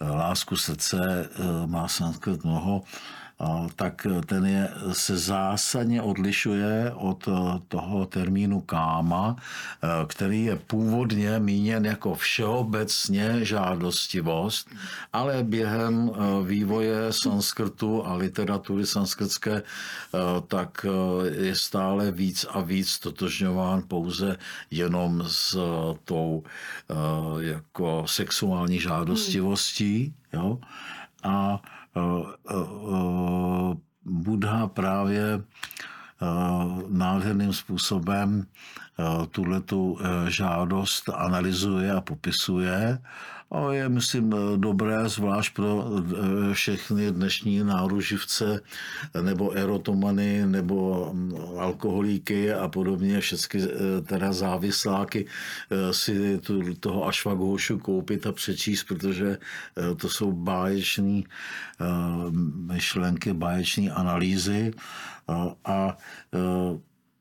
lásku 0.00 0.56
srdce 0.56 1.28
má 1.66 1.88
sanskrit 1.88 2.44
mnoho 2.44 2.82
tak 3.76 4.06
ten 4.26 4.46
je, 4.46 4.68
se 4.92 5.18
zásadně 5.18 6.02
odlišuje 6.02 6.92
od 6.94 7.28
eh, 7.28 7.60
toho 7.68 8.06
termínu 8.06 8.60
káma, 8.60 9.36
eh, 9.36 9.88
který 10.06 10.44
je 10.44 10.56
původně 10.56 11.38
míněn 11.38 11.84
jako 11.86 12.14
všeobecně 12.14 13.44
žádostivost, 13.44 14.70
ale 15.12 15.42
během 15.42 16.10
eh, 16.14 16.46
vývoje 16.46 17.12
sanskrtu 17.12 18.06
a 18.06 18.14
literatury 18.14 18.86
sanskritské 18.86 19.62
tak 20.48 20.86
je 21.32 21.56
stále 21.56 22.10
víc 22.10 22.46
a 22.50 22.60
víc 22.60 22.98
totožňován 22.98 23.82
pouze 23.88 24.36
jenom 24.70 25.24
s 25.26 25.58
tou 26.04 26.42
jako 27.40 28.04
sexuální 28.06 28.80
žádostivostí. 28.80 30.14
Jo? 30.32 30.58
A 31.22 31.62
Buddha 34.04 34.66
právě 34.66 35.42
nádherným 36.88 37.52
způsobem 37.52 38.46
tuhletu 39.30 39.98
žádost 40.28 41.08
analyzuje 41.14 41.92
a 41.92 42.00
popisuje 42.00 42.98
a 43.54 43.72
je, 43.72 43.88
myslím, 43.88 44.34
dobré, 44.56 45.08
zvlášť 45.08 45.54
pro 45.54 45.86
eh, 45.86 46.54
všechny 46.54 47.12
dnešní 47.12 47.64
náruživce 47.64 48.60
nebo 49.22 49.52
erotomany 49.54 50.46
nebo 50.46 51.10
mm, 51.12 51.34
alkoholíky 51.58 52.52
a 52.52 52.68
podobně, 52.68 53.20
všechny 53.20 53.62
eh, 53.62 53.68
teda 54.02 54.32
závisláky 54.32 55.26
eh, 55.26 55.94
si 55.94 56.38
tu, 56.38 56.74
toho 56.74 57.06
Ašvagošu 57.06 57.78
koupit 57.78 58.26
a 58.26 58.32
přečíst, 58.32 58.84
protože 58.84 59.38
to 59.96 60.08
jsou 60.08 60.32
báječní 60.32 61.24
myšlenky, 62.72 63.32
báječní 63.32 63.90
analýzy. 63.90 64.72
A 65.64 65.96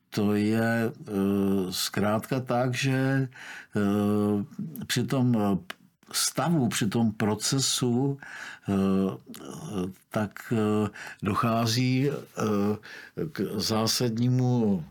to 0.10 0.36
je 0.36 0.92
zkrátka 1.70 2.40
tak, 2.40 2.74
že 2.74 3.28
při 4.88 5.04
tom 5.04 5.60
stavu, 6.14 6.68
při 6.68 6.88
tom 6.88 7.11
procesu, 7.11 8.18
eh, 8.70 8.74
tak 10.09 10.53
eh, 10.53 10.89
dochází 11.24 12.09
eh, 12.09 12.14
k 13.32 13.41
zásadnímu 13.55 14.86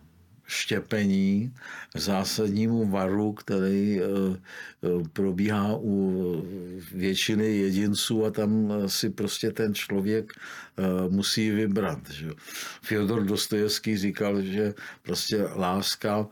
štěpení, 0.46 1.54
zásadnímu 1.94 2.90
varu, 2.90 3.32
který 3.32 4.00
probíhá 5.12 5.76
u 5.76 6.44
většiny 6.92 7.56
jedinců 7.56 8.24
a 8.24 8.30
tam 8.30 8.72
si 8.86 9.10
prostě 9.10 9.50
ten 9.50 9.74
člověk 9.74 10.32
musí 11.08 11.50
vybrat. 11.50 11.98
Fyodor 12.82 13.24
Dostojevský 13.24 13.96
říkal, 13.96 14.42
že 14.42 14.74
prostě 15.02 15.42
láska 15.56 16.28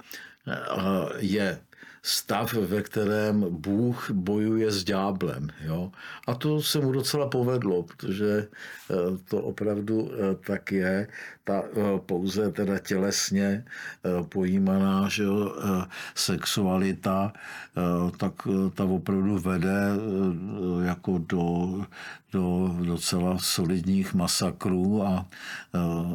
je 1.18 1.61
stav, 2.03 2.53
ve 2.53 2.82
kterém 2.82 3.46
Bůh 3.51 4.11
bojuje 4.11 4.70
s 4.70 4.84
ďáblem. 4.84 5.48
Jo? 5.64 5.92
A 6.26 6.34
to 6.34 6.62
se 6.62 6.80
mu 6.80 6.92
docela 6.92 7.28
povedlo, 7.28 7.82
protože 7.82 8.48
eh, 8.90 8.94
to 9.28 9.42
opravdu 9.42 10.11
eh, 10.12 10.34
tak 10.46 10.72
je. 10.72 11.09
Ta 11.51 11.62
eh, 11.62 11.98
pouze 12.07 12.53
teda 12.53 12.78
tělesně 12.78 13.64
pojímaná 14.28 15.09
že 15.09 15.22
jo, 15.22 15.55
sexualita, 16.14 17.32
tak 18.16 18.32
ta 18.74 18.84
opravdu 18.84 19.38
vede 19.38 19.88
jako 20.84 21.18
do, 21.18 21.84
do 22.32 22.74
docela 22.84 23.38
solidních 23.38 24.14
masakrů 24.14 25.03
a, 25.03 25.26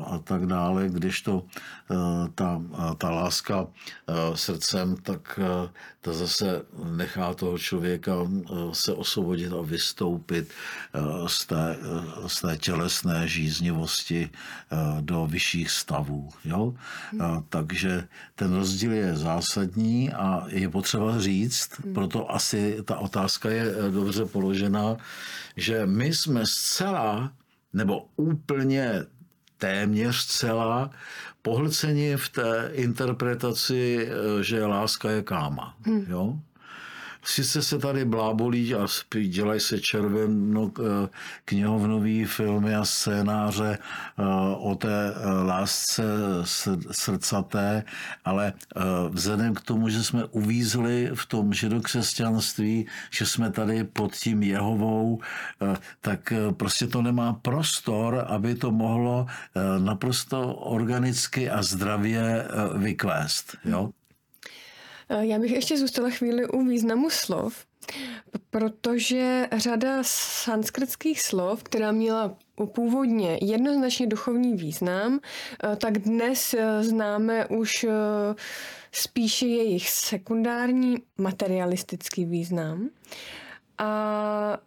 a 0.06 0.18
tak 0.18 0.46
dále, 0.46 0.90
když 0.90 1.22
to 1.22 1.44
ta, 2.36 2.62
ta 2.98 3.10
láska 3.10 3.68
srdcem, 4.36 4.96
tak 4.96 5.40
to 6.02 6.14
zase 6.14 6.62
nechá 6.84 7.34
toho 7.34 7.58
člověka 7.58 8.14
se 8.72 8.94
osvobodit 8.94 9.54
a 9.54 9.62
vystoupit 9.62 10.50
z 11.28 11.46
té, 11.46 11.78
z 12.28 12.42
té 12.42 12.58
tělesné 12.58 13.28
žíznivosti 13.28 14.30
do 15.02 15.25
vyšších 15.28 15.72
stavů. 15.72 16.30
Jo? 16.46 16.74
Hmm. 17.12 17.44
Takže 17.50 18.08
ten 18.36 18.56
rozdíl 18.56 18.94
je 18.94 19.16
zásadní 19.16 20.12
a 20.12 20.46
je 20.48 20.70
potřeba 20.70 21.20
říct, 21.20 21.70
hmm. 21.84 21.94
proto 21.94 22.32
asi 22.32 22.78
ta 22.86 22.98
otázka 22.98 23.50
je 23.50 23.66
dobře 23.92 24.26
položena, 24.26 24.98
že 25.56 25.86
my 25.86 26.14
jsme 26.14 26.46
zcela 26.46 27.32
nebo 27.74 28.06
úplně 28.16 29.04
téměř 29.58 30.26
celá 30.26 30.90
pohlceni 31.42 32.18
v 32.18 32.30
té 32.30 32.70
interpretaci, 32.74 34.10
eh, 34.10 34.44
že 34.44 34.66
láska 34.66 35.12
je 35.12 35.22
káma. 35.22 35.76
Hmm. 35.86 36.06
Jo? 36.10 36.40
Sice 37.28 37.62
se 37.62 37.80
tady 37.80 38.06
blábolí 38.06 38.76
a 38.76 38.88
dělají 39.28 39.60
se 39.60 39.80
červeno 39.80 40.72
eh, 40.80 41.10
knihovnový 41.46 42.26
filmy 42.26 42.76
a 42.76 42.86
scénáře 42.86 43.78
eh, 43.78 44.24
o 44.58 44.76
té 44.76 45.14
eh, 45.16 45.28
lásce 45.44 46.04
srdcaté, 46.92 47.84
ale 48.26 48.54
vzhledem 49.10 49.54
k 49.54 49.62
tomu, 49.62 49.90
že 49.90 50.04
jsme 50.04 50.26
uvízli 50.26 51.12
v 51.14 51.26
tom 51.26 51.54
židokřesťanství, 51.54 52.88
že 53.12 53.26
jsme 53.26 53.52
tady 53.52 53.84
pod 53.84 54.16
tím 54.16 54.44
Jehovou, 54.44 55.20
tak 56.02 56.34
prostě 56.58 56.88
to 56.88 57.02
nemá 57.02 57.34
prostor, 57.34 58.26
aby 58.28 58.56
to 58.56 58.72
mohlo 58.72 59.26
naprosto 59.80 60.54
organicky 60.54 61.50
a 61.50 61.64
zdravě 61.64 62.48
vykvést. 62.76 63.58
Jo? 63.66 63.90
Eh, 65.10 65.26
já 65.26 65.40
bych 65.40 65.52
ještě 65.52 65.78
zůstala 65.78 66.10
chvíli 66.10 66.48
u 66.48 66.66
významu 66.66 67.10
slov, 67.10 67.66
protože 68.50 69.48
řada 69.52 70.00
sanskritských 70.06 71.22
slov, 71.22 71.64
která 71.64 71.92
měla 71.92 72.38
původně 72.74 73.40
jednoznačně 73.42 74.08
duchovní 74.08 74.56
význam, 74.56 75.20
eh, 75.64 75.76
tak 75.76 75.98
dnes 75.98 76.54
eh, 76.54 76.84
známe 76.84 77.48
už 77.48 77.86
spíše 78.92 79.46
jejich 79.46 79.90
sekundární 79.90 80.98
materialistický 81.18 82.26
význam. 82.26 82.90
A 83.78 84.58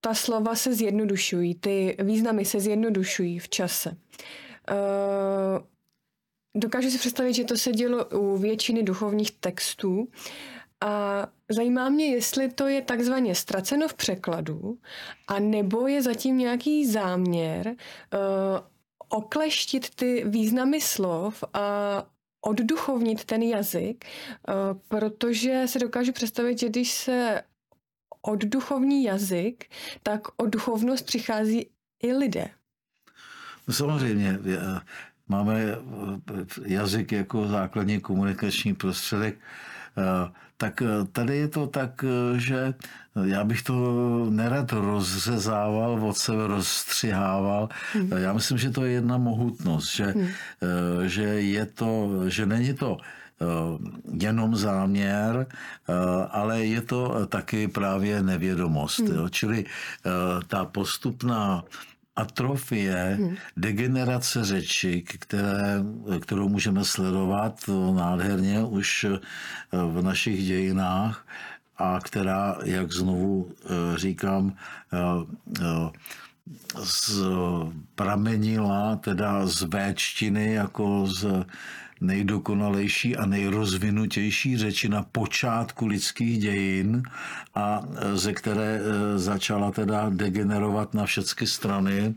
ta 0.00 0.14
slova 0.14 0.54
se 0.54 0.74
zjednodušují, 0.74 1.54
ty 1.54 1.96
významy 2.02 2.44
se 2.44 2.60
zjednodušují 2.60 3.38
v 3.38 3.48
čase. 3.48 3.96
Dokážu 6.54 6.90
si 6.90 6.98
představit, 6.98 7.34
že 7.34 7.44
to 7.44 7.56
se 7.56 7.72
dělo 7.72 8.04
u 8.04 8.36
většiny 8.36 8.82
duchovních 8.82 9.30
textů. 9.30 10.08
A 10.80 11.26
zajímá 11.50 11.88
mě, 11.88 12.06
jestli 12.06 12.52
to 12.52 12.66
je 12.66 12.82
takzvaně 12.82 13.34
ztraceno 13.34 13.88
v 13.88 13.94
překladu, 13.94 14.78
a 15.28 15.38
nebo 15.38 15.86
je 15.86 16.02
zatím 16.02 16.38
nějaký 16.38 16.86
záměr 16.86 17.66
uh, 17.68 17.74
okleštit 19.08 19.94
ty 19.94 20.24
významy 20.26 20.80
slov 20.80 21.44
a 21.54 21.62
odduchovnit 22.40 23.24
ten 23.24 23.42
jazyk, 23.42 24.04
uh, 24.04 24.54
protože 24.88 25.62
se 25.66 25.78
dokážu 25.78 26.12
představit, 26.12 26.58
že 26.58 26.68
když 26.68 26.92
se 26.92 27.42
odduchovní 28.22 29.04
jazyk, 29.04 29.64
tak 30.02 30.20
o 30.36 30.46
duchovnost 30.46 31.06
přichází 31.06 31.70
i 32.02 32.12
lidé. 32.12 32.48
No 33.68 33.74
samozřejmě, 33.74 34.38
máme 35.28 35.54
eh, 35.62 35.76
jazyk 36.64 37.12
jako 37.12 37.48
základní 37.48 38.00
komunikační 38.00 38.74
prostředek, 38.74 39.34
eh, 39.38 40.32
tak 40.56 40.82
eh, 40.82 40.86
tady 41.12 41.36
je 41.36 41.48
to 41.48 41.66
tak, 41.66 42.04
že 42.36 42.74
já 43.24 43.44
bych 43.44 43.62
to 43.62 43.76
nerad 44.30 44.72
rozřezával, 44.72 46.04
od 46.04 46.16
sebe 46.16 46.46
rozstřihával. 46.46 47.68
Hmm. 47.92 48.12
Já 48.12 48.32
myslím, 48.32 48.58
že 48.58 48.70
to 48.70 48.84
je 48.84 48.92
jedna 48.92 49.18
mohutnost, 49.18 49.92
že, 49.92 50.04
hmm. 50.04 50.28
že 51.04 51.22
je 51.22 51.66
to, 51.66 52.10
že 52.28 52.46
není 52.46 52.74
to 52.74 52.96
jenom 54.20 54.56
záměr, 54.56 55.46
ale 56.30 56.64
je 56.64 56.80
to 56.80 57.26
taky 57.26 57.68
právě 57.68 58.22
nevědomost. 58.22 58.98
Hmm. 58.98 59.14
Jo? 59.14 59.28
Čili 59.28 59.64
ta 60.46 60.64
postupná 60.64 61.64
atrofie, 62.16 63.16
hmm. 63.20 63.36
degenerace 63.56 64.44
řeči, 64.44 65.02
které, 65.02 65.84
kterou 66.20 66.48
můžeme 66.48 66.84
sledovat 66.84 67.60
nádherně 67.94 68.64
už 68.64 69.04
eh, 69.04 69.18
v 69.72 70.02
našich 70.02 70.44
dějinách 70.44 71.26
a 71.78 72.00
která, 72.00 72.56
jak 72.64 72.92
znovu 72.92 73.50
eh, 73.50 73.98
říkám, 73.98 74.52
eh, 74.92 75.90
z 76.84 77.22
pramenila 77.94 78.96
teda 78.96 79.46
z 79.46 79.62
véčtiny 79.62 80.52
jako 80.52 81.06
z 81.06 81.44
nejdokonalejší 82.02 83.16
a 83.16 83.26
nejrozvinutější 83.26 84.56
řeči 84.58 84.88
na 84.88 85.02
počátku 85.02 85.86
lidských 85.86 86.38
dějin 86.38 87.02
a 87.54 87.82
e, 87.82 88.16
ze 88.16 88.32
které 88.32 88.80
e, 88.82 89.18
začala 89.18 89.70
teda 89.70 90.10
degenerovat 90.10 90.94
na 90.94 91.06
všechny 91.06 91.46
strany, 91.46 92.14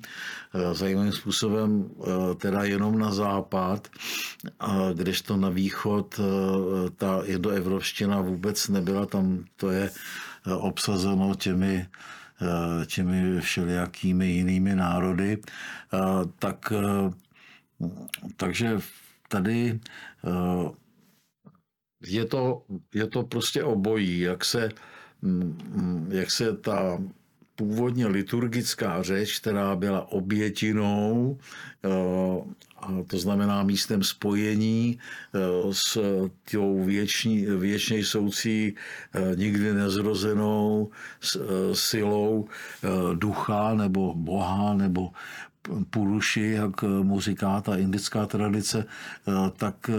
e, 0.54 0.74
zajímavým 0.74 1.12
způsobem 1.12 1.90
teda 2.38 2.64
jenom 2.64 3.00
na 3.00 3.12
západ, 3.12 3.88
kdežto 4.94 5.38
na 5.38 5.50
východ 5.50 6.20
ta 6.96 7.22
indoevropština 7.26 8.22
vůbec 8.22 8.68
nebyla, 8.68 9.06
tam 9.06 9.44
to 9.56 9.72
je 9.72 9.92
obsazeno 10.58 11.36
těmi 11.36 11.88
těmi 12.86 13.42
všelijakými 13.42 14.28
jinými 14.28 14.76
národy, 14.76 15.38
tak 16.40 16.74
takže 18.38 18.80
tady 19.28 19.80
eh, 20.28 20.70
je 22.06 22.26
to, 22.26 22.64
je 22.94 23.08
to 23.08 23.24
prostě 23.24 23.64
obojí, 23.64 24.20
jak 24.20 24.46
se, 24.46 24.70
mm, 25.22 26.08
jak 26.12 26.32
se 26.32 26.58
ta 26.58 27.02
původně 27.56 28.08
liturgická 28.08 29.04
řeč, 29.04 29.40
která 29.40 29.76
byla 29.76 30.12
obětinou, 30.12 31.40
eh, 31.84 31.90
a 32.78 33.04
to 33.08 33.18
znamená 33.18 33.64
místem 33.64 34.04
spojení 34.04 35.00
eh, 35.34 35.40
s 35.72 35.98
tou 36.52 36.84
věčně 37.58 38.06
soucí 38.06 38.76
nikdy 39.36 39.74
nezrozenou 39.74 40.92
silou 41.74 42.48
ducha 43.14 43.74
nebo 43.74 44.14
boha 44.14 44.74
nebo 44.74 45.10
Puruši, 45.90 46.42
jak 46.52 46.82
mu 46.84 47.20
říká 47.22 47.62
ta 47.62 47.76
indická 47.76 48.26
tradice, 48.26 48.86
eh, 49.28 49.32
tak 49.58 49.90
eh, 49.90 49.94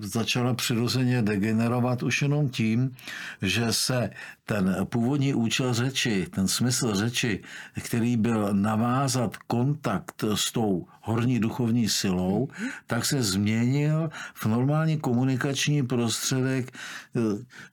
začala 0.00 0.54
přirozeně 0.54 1.22
degenerovat 1.22 2.02
už 2.02 2.22
jenom 2.22 2.48
tím, 2.48 2.94
že 3.42 3.72
se 3.72 4.10
ten 4.46 4.76
původní 4.84 5.34
účel 5.34 5.74
řeči, 5.74 6.26
ten 6.30 6.48
smysl 6.48 6.94
řeči, 6.94 7.42
který 7.82 8.16
byl 8.16 8.48
navázat 8.52 9.36
kontakt 9.36 10.24
s 10.34 10.52
tou 10.52 10.86
horní 11.00 11.40
duchovní 11.40 11.88
silou, 11.88 12.48
tak 12.86 13.04
se 13.04 13.22
změnil 13.22 14.10
v 14.34 14.46
normální 14.46 14.98
komunikační 14.98 15.86
prostředek. 15.86 16.72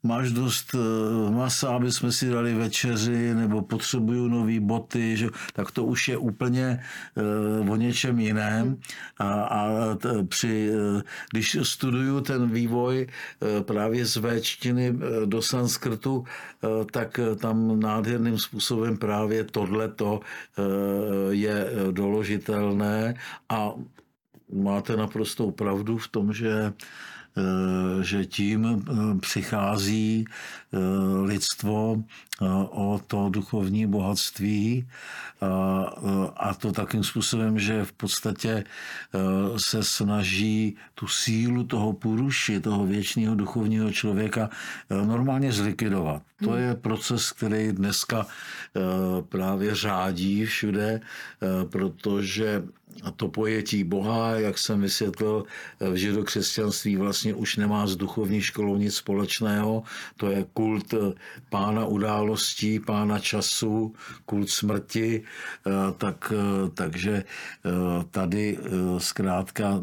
Máš 0.03 0.32
dost 0.32 0.75
eh, 0.75 1.32
masa, 1.32 1.75
aby 1.75 1.91
jsme 1.91 2.11
si 2.11 2.30
dali 2.30 2.53
večeři, 2.53 3.34
nebo 3.34 3.61
potřebuju 3.61 4.28
nové 4.28 4.59
boty, 4.59 5.17
že? 5.17 5.30
tak 5.53 5.71
to 5.71 5.84
už 5.84 6.07
je 6.07 6.17
úplně 6.17 6.84
uh, 7.61 7.71
o 7.71 7.75
něčem 7.75 8.19
jiném. 8.19 8.78
A, 9.19 9.34
a 9.43 9.95
t, 9.95 10.23
při, 10.23 10.69
když 11.32 11.57
studuju 11.63 12.21
ten 12.21 12.49
vývoj 12.49 13.07
právě 13.61 14.05
z 14.05 14.15
véčtiny 14.17 14.93
do 15.25 15.41
sanskrtu, 15.41 16.23
tak 16.91 17.19
tam 17.39 17.80
nádherným 17.80 18.38
způsobem 18.39 18.97
právě 18.97 19.43
tohleto 19.43 20.19
je 21.30 21.69
doložitelné 21.91 23.16
a 23.49 23.72
máte 24.53 24.97
naprostou 24.97 25.51
pravdu 25.51 25.97
v 25.97 26.07
tom, 26.07 26.34
že 26.34 26.74
Eh, 27.38 28.03
že 28.03 28.26
tím 28.26 28.65
eh, 28.65 29.20
přichází 29.20 30.26
eh, 30.26 30.78
lidstvo 31.22 32.03
o 32.70 33.01
to 33.07 33.30
duchovní 33.30 33.88
bohatství 33.88 34.88
a 36.38 36.53
to 36.53 36.72
takým 36.72 37.03
způsobem, 37.03 37.59
že 37.59 37.86
v 37.86 37.91
podstatě 37.91 38.63
se 39.57 39.84
snaží 39.84 40.78
tu 40.95 41.07
sílu 41.07 41.63
toho 41.63 41.93
puruši, 41.93 42.59
toho 42.59 42.86
věčného 42.86 43.36
duchovního 43.36 43.91
člověka 43.91 44.49
normálně 45.05 45.51
zlikvidovat. 45.51 46.22
To 46.43 46.49
hmm. 46.49 46.59
je 46.59 46.76
proces, 46.76 47.32
který 47.32 47.72
dneska 47.72 48.26
právě 49.30 49.76
řádí 49.76 50.45
všude, 50.45 51.01
protože 51.70 52.63
to 53.16 53.28
pojetí 53.28 53.84
Boha, 53.84 54.32
jak 54.32 54.58
jsem 54.58 54.82
vysvětlil, 54.82 55.45
v 55.80 55.95
židokřesťanství 55.95 56.95
vlastně 56.95 57.34
už 57.34 57.56
nemá 57.56 57.88
s 57.88 57.95
duchovní 57.95 58.41
školou 58.41 58.78
nic 58.78 58.95
společného. 58.95 59.84
To 60.18 60.32
je 60.32 60.45
kult 60.54 60.93
pána 61.50 61.86
událostí, 61.86 62.80
pána 62.80 63.20
času, 63.20 63.93
kult 64.26 64.50
smrti. 64.50 65.24
Tak, 65.98 66.34
takže 66.74 67.24
tady 68.12 68.58
zkrátka 68.98 69.82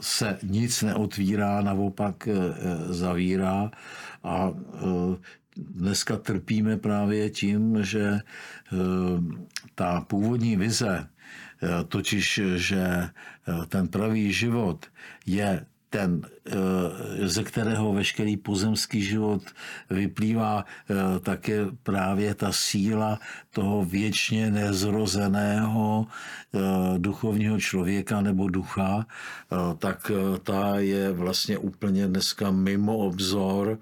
se 0.00 0.38
nic 0.42 0.82
neotvírá, 0.82 1.60
naopak 1.60 2.28
zavírá 2.90 3.70
a 4.24 4.52
dneska 5.56 6.16
trpíme 6.16 6.76
právě 6.76 7.30
tím, 7.30 7.84
že 7.84 8.02
eh, 8.02 8.76
ta 9.74 10.00
původní 10.00 10.56
vize, 10.56 11.06
eh, 11.06 11.11
totiž, 11.88 12.40
že 12.56 12.82
eh, 12.82 13.10
ten 13.68 13.88
pravý 13.88 14.32
život 14.32 14.86
je 15.26 15.66
ten, 15.92 16.24
eh, 16.24 17.28
ze 17.28 17.44
kterého 17.44 17.92
veškerý 17.92 18.40
pozemský 18.40 19.04
život 19.04 19.44
vyplývá 19.92 20.64
eh, 20.64 21.20
také 21.20 21.68
právě 21.84 22.34
ta 22.34 22.48
síla 22.52 23.20
toho 23.52 23.84
věčně 23.84 24.50
nezrozeného 24.50 26.06
eh, 26.08 26.58
duchovního 26.98 27.60
člověka 27.60 28.20
nebo 28.20 28.48
ducha, 28.48 29.06
tak 29.78 30.10
ta 30.42 30.78
je 30.78 31.12
vlastně 31.12 31.58
úplně 31.58 32.08
dneska 32.08 32.50
mimo 32.50 32.96
obzor. 32.96 33.78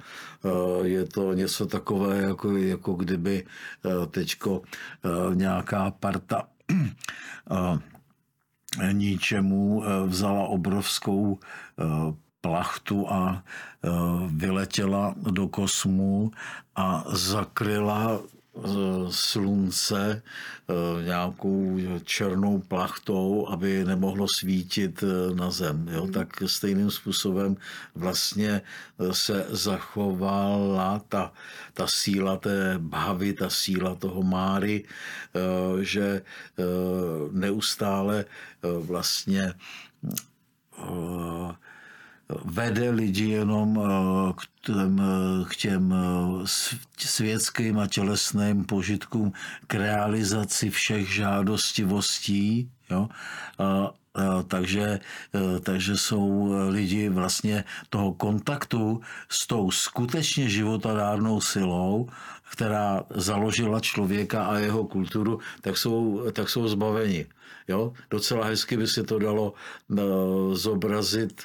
Je 0.82 1.04
to 1.06 1.32
něco 1.34 1.66
takové, 1.66 2.22
jako, 2.22 2.56
jako 2.56 2.92
kdyby 2.92 3.46
teďko 4.10 4.62
nějaká 5.34 5.90
parta 5.90 6.49
ničemu 8.78 9.62
eh, 9.82 9.86
vzala 10.06 10.48
obrovskou 10.48 11.38
eh, 11.38 11.84
plachtu 12.40 13.04
a 13.08 13.42
eh, 13.42 13.90
vyletěla 14.28 15.14
do 15.16 15.48
kosmu 15.48 16.30
a 16.76 17.04
zakryla 17.12 18.20
slunce 19.10 20.22
eh, 20.22 21.04
nějakou 21.04 21.78
černou 22.04 22.58
plachtou, 22.58 23.48
aby 23.48 23.84
nemohlo 23.84 24.28
svítit 24.28 25.02
eh, 25.02 25.34
na 25.34 25.50
zem. 25.50 25.88
Jo? 25.88 26.02
Hmm. 26.02 26.12
Tak 26.12 26.42
stejným 26.46 26.90
způsobem 26.90 27.56
vlastně 27.94 28.62
eh, 28.98 29.14
se 29.14 29.46
zachovala 29.50 31.02
ta, 31.08 31.32
ta 31.74 31.86
síla 31.86 32.36
té 32.36 32.74
bhavy, 32.78 33.32
ta 33.32 33.50
síla 33.50 33.94
toho 33.94 34.22
máry, 34.22 34.84
že 35.80 36.22
neustále 37.32 38.24
vlastně 38.62 39.54
vede 42.44 42.90
lidi 42.90 43.30
jenom 43.30 43.78
eh, 43.78 44.32
k 44.32 44.66
těm, 44.66 45.00
eh, 45.00 45.44
k 45.48 45.56
těm 45.56 45.92
eh, 45.92 46.46
světským 46.96 47.78
a 47.78 47.86
tělesným 47.86 48.64
požitkům, 48.64 49.32
k 49.66 49.74
realizaci 49.74 50.70
všech 50.70 51.14
žádostivostí. 51.14 52.70
Jo? 52.90 53.08
A, 54.14 54.42
takže, 54.42 55.00
takže 55.62 55.96
jsou 55.96 56.52
lidi 56.68 57.08
vlastně 57.08 57.64
toho 57.90 58.12
kontaktu 58.12 59.00
s 59.28 59.46
tou 59.46 59.70
skutečně 59.70 60.48
životadárnou 60.48 61.40
silou, 61.40 62.08
která 62.52 63.02
založila 63.10 63.80
člověka 63.80 64.44
a 64.44 64.58
jeho 64.58 64.84
kulturu, 64.84 65.38
tak 65.60 65.78
jsou, 65.78 66.30
tak 66.32 66.48
jsou 66.48 66.68
zbaveni. 66.68 67.26
Jo? 67.68 67.92
Docela 68.10 68.46
hezky 68.46 68.76
by 68.76 68.86
se 68.86 69.02
to 69.02 69.18
dalo 69.18 69.54
zobrazit 70.52 71.42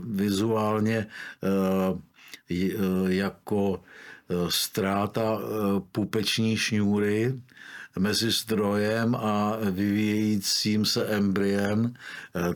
vizuálně 0.00 1.06
jako 3.08 3.82
ztráta 4.48 5.38
pupeční 5.92 6.56
šňůry 6.56 7.40
mezi 7.98 8.30
zdrojem 8.30 9.14
a 9.14 9.56
vyvíjejícím 9.70 10.84
se 10.84 11.06
embryem. 11.06 11.94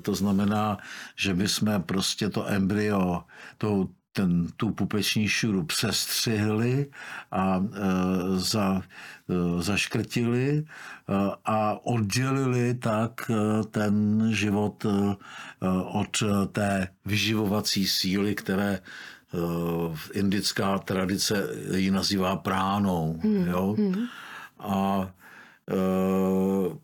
To 0.03 0.15
znamená, 0.15 0.79
že 1.17 1.35
bychom 1.35 1.83
prostě 1.83 2.29
to 2.29 2.47
embryo, 2.49 3.25
tou 3.59 3.89
ten, 4.13 4.47
tu 4.57 4.71
pupeční 4.71 5.29
šuru 5.29 5.65
přestřihli 5.65 6.87
a 7.31 7.65
e, 7.65 7.79
za, 8.39 8.83
e, 9.29 9.63
zaškrtili 9.63 10.59
e, 10.59 10.65
a 11.45 11.87
oddělili 11.87 12.75
tak 12.75 13.31
e, 13.31 13.65
ten 13.65 14.27
život 14.35 14.85
e, 14.85 15.17
od 15.93 16.23
té 16.53 16.89
vyživovací 17.05 17.87
síly, 17.87 18.35
které 18.35 18.73
e, 18.73 18.81
indická 20.13 20.79
tradice 20.79 21.49
ji 21.77 21.91
nazývá 21.91 22.37
pránou. 22.37 23.21
Hmm. 23.23 23.47
Jo? 23.47 23.75
Hmm. 23.79 24.07
A 24.59 25.11
e, 25.69 26.79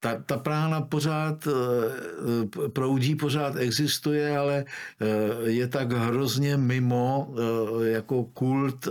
ta, 0.00 0.22
ta 0.26 0.36
prána 0.36 0.80
pořád 0.80 1.46
eh, 1.46 2.68
proudí, 2.68 3.14
pořád 3.14 3.56
existuje, 3.56 4.38
ale 4.38 4.64
eh, 4.64 5.50
je 5.50 5.68
tak 5.68 5.92
hrozně 5.92 6.56
mimo 6.56 7.28
eh, 7.30 7.88
jako 7.88 8.24
kult 8.24 8.88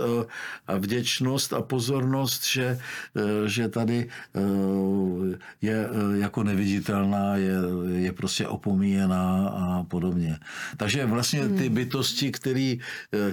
a 0.67 0.77
vděčnost 0.77 1.53
a 1.53 1.61
pozornost, 1.61 2.45
že, 2.45 2.79
že 3.45 3.67
tady 3.69 4.07
je 5.61 5.89
jako 6.15 6.43
neviditelná, 6.43 7.35
je, 7.35 7.53
je 7.93 8.11
prostě 8.11 8.47
opomíjená 8.47 9.47
a 9.49 9.83
podobně. 9.83 10.37
Takže 10.77 11.05
vlastně 11.05 11.49
ty 11.49 11.65
hmm. 11.65 11.75
bytosti, 11.75 12.31
který, 12.31 12.79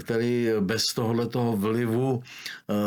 který 0.00 0.48
bez 0.60 0.84
tohletoho 0.94 1.56
vlivu 1.56 2.22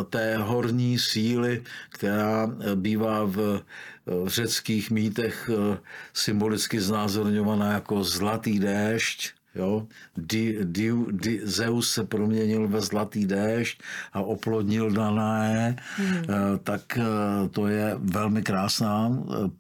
té 0.09 0.37
horní 0.37 0.99
síly, 0.99 1.63
která 1.89 2.51
bývá 2.75 3.25
v 3.25 3.61
v 4.09 4.27
řeckých 4.27 4.91
mýtech 4.91 5.49
eh, 5.53 5.77
symbolicky 6.13 6.81
znázorňovaná 6.81 7.73
jako 7.73 8.03
zlatý 8.03 8.59
déšť, 8.59 9.39
Jo? 9.55 9.87
Di, 10.17 10.61
di, 10.63 10.93
di, 11.11 11.41
Zeus 11.43 11.91
se 11.91 12.03
proměnil 12.03 12.67
ve 12.67 12.81
zlatý 12.81 13.25
déšť 13.25 13.81
a 14.13 14.21
oplodnil 14.21 14.93
Danae, 14.93 15.75
hmm. 15.97 16.23
tak 16.63 16.97
eh, 16.97 17.03
to 17.49 17.67
je 17.67 17.97
velmi 17.97 18.41
krásná 18.45 19.09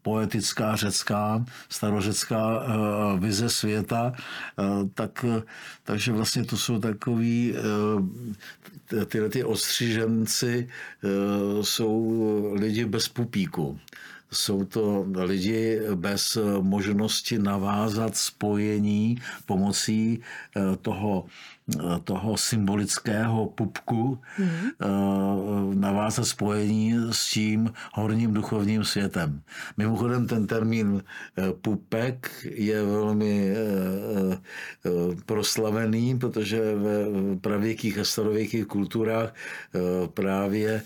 poetická 0.01 0.75
řecká, 0.75 1.45
starořecká 1.69 2.63
vize 3.17 3.49
světa. 3.49 4.13
Tak, 4.93 5.25
takže 5.83 6.11
vlastně 6.11 6.45
to 6.45 6.57
jsou 6.57 6.79
takový, 6.79 7.55
tyhle 9.07 9.29
ty 9.29 9.43
ostřiženci 9.43 10.67
jsou 11.61 12.53
lidi 12.53 12.85
bez 12.85 13.07
pupíku 13.07 13.79
jsou 14.31 14.65
to 14.65 15.05
lidi 15.15 15.79
bez 15.95 16.37
možnosti 16.61 17.39
navázat 17.39 18.17
spojení 18.17 19.17
pomocí 19.45 20.21
eh, 20.21 20.75
toho, 20.81 21.25
toho 22.03 22.37
symbolického 22.37 23.47
pupku, 23.47 24.19
mm. 24.39 24.45
navázat 25.79 26.25
spojení 26.25 26.93
s 27.11 27.31
tím 27.31 27.73
horním 27.93 28.33
duchovním 28.33 28.83
světem. 28.83 29.41
Mimochodem 29.77 30.27
ten 30.27 30.47
termín 30.47 31.03
pupek 31.61 32.31
je 32.51 32.83
velmi 32.83 33.53
proslavený, 35.25 36.19
protože 36.19 36.75
ve 36.75 37.05
pravěkých 37.41 37.97
a 37.97 38.03
starověkých 38.03 38.65
kulturách 38.65 39.35
právě 40.13 40.81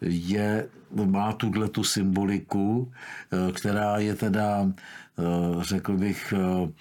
je 0.00 0.68
má 0.94 1.32
tuhle 1.32 1.68
tu 1.68 1.84
symboliku, 1.84 2.92
eh, 3.32 3.52
která 3.52 3.98
je 3.98 4.14
teda, 4.14 4.72
eh, 5.18 5.22
řekl 5.64 5.96
bych, 5.96 6.34
eh, 6.36 6.72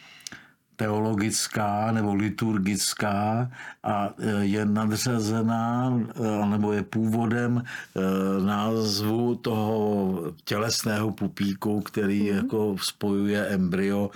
teologická 0.82 1.92
nebo 1.92 2.14
liturgická 2.16 3.52
a 3.84 4.10
je 4.42 4.66
nadřazená 4.66 5.94
nebo 6.50 6.74
je 6.74 6.84
původem 6.84 7.64
názvu 8.46 9.36
toho 9.36 10.34
tělesného 10.44 11.12
pupíku, 11.12 11.82
který 11.82 12.32
mm. 12.32 12.38
jako 12.38 12.76
spojuje 12.82 13.48
embryo 13.48 14.10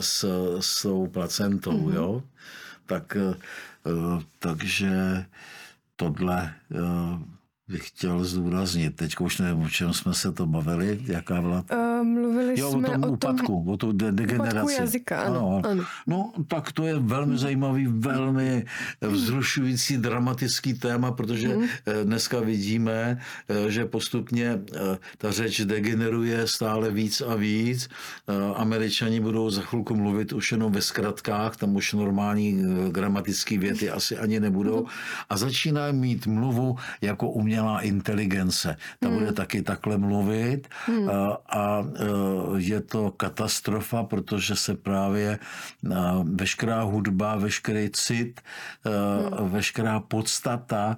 s, 0.00 0.24
s 0.60 0.82
tou 0.82 1.06
placentou. 1.06 1.88
Mm. 1.88 1.94
Jo? 1.94 2.22
Tak, 2.86 3.16
takže 4.38 5.24
tohle 5.96 6.54
bych 7.72 7.88
chtěl 7.88 8.24
zdůraznit. 8.24 8.96
Teď 8.96 9.20
už 9.20 9.38
nevím, 9.38 9.62
o 9.62 9.68
čem 9.68 9.92
jsme 9.92 10.14
se 10.14 10.32
to 10.32 10.46
bavili, 10.46 11.00
jaká 11.06 11.40
byla... 11.40 11.64
Uh, 11.72 12.06
mluvili 12.06 12.60
jo, 12.60 12.70
jsme 12.70 12.88
o 12.88 12.92
tom 12.92 13.04
o 13.04 13.08
úpadku, 13.08 13.64
o 13.72 13.76
tu 13.76 13.92
de- 13.92 14.12
degeneraci. 14.12 14.56
Úpadku 14.56 14.80
jazyka, 14.80 15.22
ano, 15.22 15.62
ano. 15.64 15.84
No, 16.06 16.32
tak 16.48 16.72
to 16.72 16.86
je 16.86 16.98
velmi 16.98 17.38
zajímavý, 17.38 17.86
velmi 17.86 18.64
vzrušující, 19.00 19.96
dramatický 19.96 20.74
téma, 20.74 21.12
protože 21.12 21.48
hmm. 21.48 21.66
dneska 22.04 22.40
vidíme, 22.40 23.18
eh, 23.48 23.70
že 23.70 23.84
postupně 23.84 24.60
ta 25.18 25.30
řeč 25.30 25.60
degeneruje 25.60 26.46
stále 26.46 26.90
víc 26.90 27.20
a 27.20 27.34
víc. 27.34 27.88
Američani 28.56 29.20
budou 29.20 29.50
za 29.50 29.62
chvilku 29.62 29.94
mluvit 29.94 30.32
už 30.32 30.52
jenom 30.52 30.72
ve 30.72 30.82
zkratkách, 30.82 31.56
tam 31.56 31.76
už 31.76 31.92
normální 31.92 32.62
gramatické 32.90 33.58
věty 33.58 33.90
asi 33.90 34.18
ani 34.18 34.40
nebudou. 34.40 34.76
Hmm. 34.76 34.86
A 35.30 35.36
začíná 35.36 35.92
mít 35.92 36.26
mluvu 36.26 36.76
jako 37.00 37.30
umělá 37.30 37.61
inteligence. 37.80 38.76
Ta 39.00 39.08
hmm. 39.08 39.18
bude 39.18 39.32
taky 39.32 39.62
takhle 39.62 39.98
mluvit 39.98 40.68
hmm. 40.86 41.10
a, 41.10 41.38
a 41.48 41.84
je 42.56 42.80
to 42.80 43.10
katastrofa, 43.10 44.02
protože 44.02 44.56
se 44.56 44.74
právě 44.74 45.38
veškerá 46.24 46.82
hudba, 46.82 47.36
veškerý 47.36 47.90
cit, 47.90 48.40
hmm. 48.84 49.50
veškerá 49.50 50.00
podstata 50.00 50.96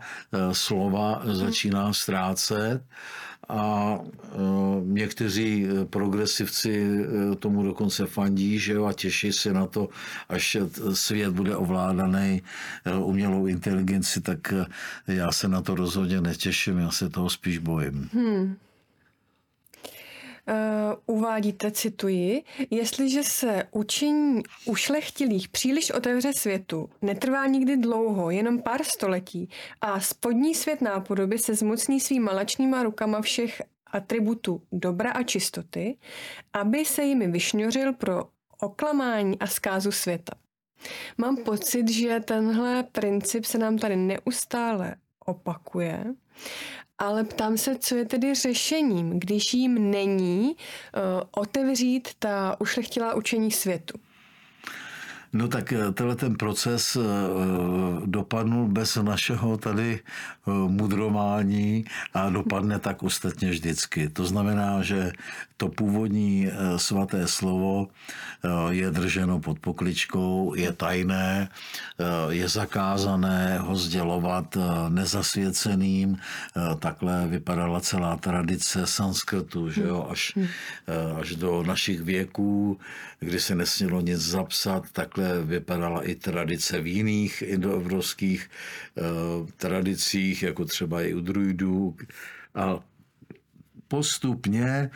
slova 0.53 1.23
začíná 1.25 1.93
ztrácet 1.93 2.83
a 3.49 3.99
někteří 4.85 5.67
progresivci 5.91 7.05
tomu 7.39 7.63
dokonce 7.63 8.07
fandí, 8.07 8.59
že 8.59 8.73
jo, 8.73 8.85
a 8.85 8.93
těší 8.93 9.33
se 9.33 9.53
na 9.53 9.67
to, 9.67 9.89
až 10.29 10.57
svět 10.93 11.31
bude 11.31 11.57
ovládaný 11.57 12.43
umělou 12.99 13.47
inteligenci, 13.47 14.21
tak 14.21 14.55
já 15.07 15.33
se 15.33 15.49
na 15.49 15.63
to 15.63 15.75
rozhodně 15.75 16.21
netěším, 16.21 16.79
já 16.79 16.91
se 16.91 17.09
toho 17.09 17.31
spíš 17.31 17.59
bojím. 17.59 18.09
Hmm. 18.13 18.57
Uh, 20.49 21.17
uvádíte, 21.17 21.71
cituji, 21.71 22.43
jestliže 22.71 23.23
se 23.23 23.65
učení 23.71 24.43
ušlechtilých 24.65 25.49
příliš 25.49 25.91
otevře 25.91 26.33
světu, 26.39 26.91
netrvá 27.03 27.47
nikdy 27.47 27.77
dlouho, 27.77 28.31
jenom 28.31 28.63
pár 28.63 28.85
století 28.85 29.49
a 29.81 30.01
spodní 30.01 30.55
svět 30.55 30.81
nápodoby 30.81 31.39
se 31.39 31.55
zmocní 31.55 32.01
svým 32.01 32.23
malačnýma 32.23 32.83
rukama 32.83 33.21
všech 33.21 33.63
atributů 33.87 34.63
dobra 34.73 35.11
a 35.11 35.23
čistoty, 35.23 35.97
aby 36.53 36.85
se 36.85 37.03
jimi 37.03 37.27
vyšňořil 37.27 37.93
pro 37.93 38.25
oklamání 38.61 39.39
a 39.39 39.47
zkázu 39.47 39.93
světa. 39.93 40.33
Mám 41.19 41.37
pocit, 41.37 41.89
že 41.89 42.21
tenhle 42.21 42.83
princip 42.83 43.45
se 43.45 43.59
nám 43.59 43.79
tady 43.79 43.97
neustále 43.97 44.95
opakuje 45.27 46.05
ale 46.99 47.25
ptám 47.25 47.59
se, 47.59 47.79
co 47.79 47.95
je 47.95 48.05
tedy 48.05 48.35
řešením, 48.35 49.21
když 49.21 49.55
jim 49.55 49.91
není 49.91 50.49
uh, 50.51 51.23
otevřít 51.31 52.09
ta 52.19 52.57
ušlechtilá 52.61 53.15
učení 53.15 53.51
světu. 53.51 53.99
No 55.35 55.49
tak 55.49 55.73
eh, 55.73 55.93
tenhle 55.93 56.17
ten 56.17 56.35
proces 56.35 56.97
eh, 56.97 57.01
dopadnul 58.07 58.69
bez 58.69 58.97
našeho 58.97 59.57
tady 59.57 60.01
mudrování 60.47 61.85
a 62.15 62.31
dopadne 62.31 62.79
tak 62.79 63.03
ostatně 63.03 63.51
vždycky. 63.51 64.09
To 64.09 64.25
znamená, 64.25 64.83
že 64.83 65.13
to 65.57 65.69
původní 65.69 66.51
svaté 66.77 67.29
slovo 67.29 67.89
je 68.71 68.91
drženo 68.91 69.41
pod 69.41 69.59
pokličkou, 69.59 70.55
je 70.55 70.73
tajné, 70.73 71.49
je 72.29 72.49
zakázané 72.49 73.59
ho 73.59 73.77
sdělovat 73.77 74.57
nezasvěceným. 74.89 76.17
Takhle 76.79 77.27
vypadala 77.27 77.81
celá 77.81 78.17
tradice 78.17 78.87
sanskrtu, 78.87 79.71
že 79.71 79.83
jo, 79.83 80.07
až, 80.11 80.39
až 81.21 81.35
do 81.35 81.63
našich 81.63 82.01
věků, 82.01 82.79
kdy 83.21 83.41
se 83.41 83.55
nesmělo 83.55 84.01
nic 84.01 84.21
zapsat, 84.21 84.85
takhle 84.93 85.24
vypadala 85.45 86.03
i 86.03 86.15
tradice 86.15 86.81
v 86.81 86.87
jiných 86.87 87.43
indoevropských 87.43 88.51
tradicích, 89.57 90.43
jako 90.43 90.65
třeba 90.65 91.03
i 91.03 91.15
u 91.15 91.21
druidů. 91.21 91.97
A 92.55 92.79
postupně 93.89 94.91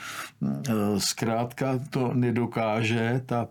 zkrátka 0.99 1.79
to 1.91 2.15
nedokáže 2.15 3.23
ta 3.27 3.49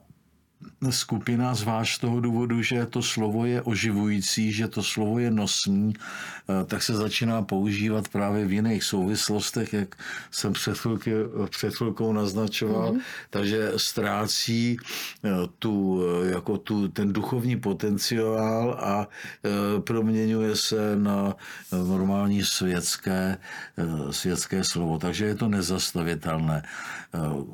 skupina, 0.90 1.54
zvlášť 1.54 1.96
z 1.96 2.00
toho 2.00 2.20
důvodu, 2.20 2.62
že 2.62 2.86
to 2.86 3.02
slovo 3.02 3.46
je 3.46 3.62
oživující, 3.62 4.52
že 4.52 4.68
to 4.68 4.84
slovo 4.84 5.20
je 5.20 5.32
nosný, 5.32 5.94
eh, 5.94 6.66
tak 6.66 6.84
se 6.84 6.94
začíná 6.94 7.42
používat 7.42 8.08
právě 8.08 8.46
v 8.46 8.52
jiných 8.52 8.84
souvislostech, 8.84 9.74
jak 9.74 9.96
jsem 10.32 10.54
před, 10.54 10.78
chvilky, 10.78 11.12
před 11.50 11.76
chvilkou 11.76 12.14
naznačoval, 12.14 12.94
mm-hmm. 12.94 13.02
takže 13.30 13.72
ztrácí 13.78 14.78
eh, 14.78 15.30
tu, 15.60 16.02
eh, 16.02 16.30
jako 16.30 16.58
tu, 16.58 16.88
ten 16.88 17.14
duchovní 17.14 17.58
potenciál 17.58 18.78
a 18.80 19.08
proměňuje 19.80 20.56
se 20.56 20.96
na 20.96 21.36
normální 21.72 22.44
světské, 22.44 23.38
světské 24.12 24.64
slovo. 24.64 24.98
Takže 24.98 25.26
je 25.26 25.36
to 25.36 25.48
nezastavitelné. 25.48 26.64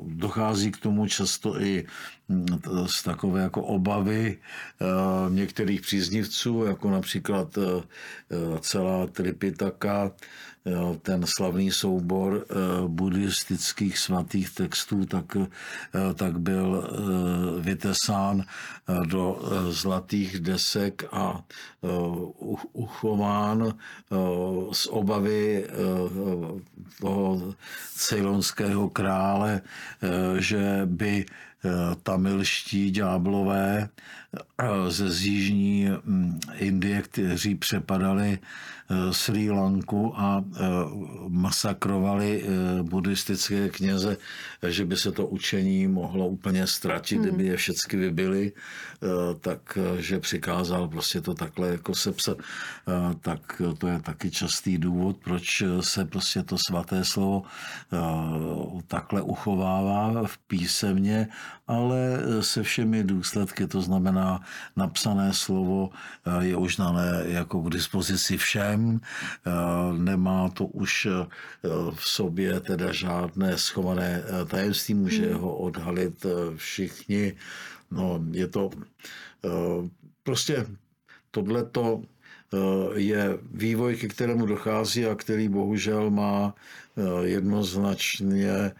Dochází 0.02 0.72
k 0.72 0.76
tomu 0.76 1.06
často 1.06 1.60
i 1.60 1.86
z 2.86 3.02
takové 3.02 3.40
jako 3.40 3.62
obavy 3.62 4.38
eh, 4.38 4.84
některých 5.30 5.80
příznivců, 5.80 6.64
jako 6.64 6.90
například 6.90 7.58
eh, 7.58 7.82
celá 8.60 9.06
Tripitaka, 9.06 10.10
eh, 10.66 10.72
ten 11.02 11.24
slavný 11.26 11.70
soubor 11.70 12.46
buddhistických 12.88 13.98
svatých 13.98 14.54
textů, 14.54 15.06
tak, 15.06 15.36
tak 16.14 16.40
byl 16.40 16.90
vytesán 17.60 18.44
do 19.06 19.42
zlatých 19.70 20.40
desek 20.40 21.04
a 21.12 21.44
uchován 22.72 23.74
z 24.72 24.86
obavy 24.86 25.66
toho 27.00 27.54
cejlonského 27.96 28.88
krále, 28.90 29.60
že 30.38 30.82
by 30.84 31.26
tamilští 32.02 32.90
ďáblové 32.90 33.88
eh, 33.88 34.90
ze 34.90 35.10
zjižní 35.10 35.88
mm, 36.04 36.40
Indie, 36.54 37.02
kteří 37.02 37.54
přepadali 37.54 38.38
eh, 38.38 39.12
Sri 39.12 39.50
Lanku 39.50 40.14
a 40.16 40.44
masakrovali 41.28 42.44
buddhistické 42.82 43.68
kněze, 43.68 44.16
že 44.72 44.84
by 44.84 44.96
se 44.96 45.12
to 45.12 45.26
učení 45.26 45.88
mohlo 45.88 46.28
úplně 46.28 46.66
ztratit, 46.66 47.18
hmm. 47.18 47.28
kdyby 47.28 47.44
je 47.44 47.56
všechny 47.56 47.98
vybili, 47.98 48.52
tak 49.40 49.78
že 49.98 50.20
přikázal 50.20 50.88
prostě 50.88 51.20
to 51.20 51.34
takhle 51.34 51.68
jako 51.68 51.94
sepsat. 51.94 52.38
Tak 53.20 53.62
to 53.78 53.86
je 53.88 54.00
taky 54.00 54.30
častý 54.30 54.78
důvod, 54.78 55.16
proč 55.24 55.62
se 55.80 56.04
prostě 56.04 56.42
to 56.42 56.56
svaté 56.58 57.04
slovo 57.04 57.42
takhle 58.88 59.22
uchovává 59.22 60.26
v 60.26 60.38
písemně 60.38 61.28
ale 61.66 62.18
se 62.40 62.62
všemi 62.62 63.04
důsledky, 63.04 63.66
to 63.66 63.82
znamená 63.82 64.40
napsané 64.76 65.32
slovo 65.32 65.90
eh, 65.90 66.44
je 66.44 66.56
už 66.56 66.76
dané 66.76 67.22
jako 67.24 67.60
k 67.62 67.70
dispozici 67.70 68.36
všem, 68.36 69.00
eh, 69.00 69.50
nemá 69.98 70.48
to 70.48 70.66
už 70.66 71.06
eh, 71.06 71.26
v 71.94 72.08
sobě 72.08 72.60
teda 72.60 72.92
žádné 72.92 73.58
schované 73.58 74.22
tajemství, 74.54 74.94
může 74.94 75.26
hmm. 75.26 75.40
ho 75.40 75.56
odhalit 75.56 76.26
všichni. 76.56 77.34
No, 77.90 78.20
je 78.30 78.48
to 78.48 78.70
prostě 80.22 80.66
tohleto 81.30 82.02
je 82.94 83.38
vývoj, 83.52 83.96
ke 83.96 84.08
kterému 84.08 84.46
dochází 84.46 85.06
a 85.06 85.14
který 85.14 85.48
bohužel 85.48 86.10
má 86.10 86.54
jednoznačně 87.22 88.72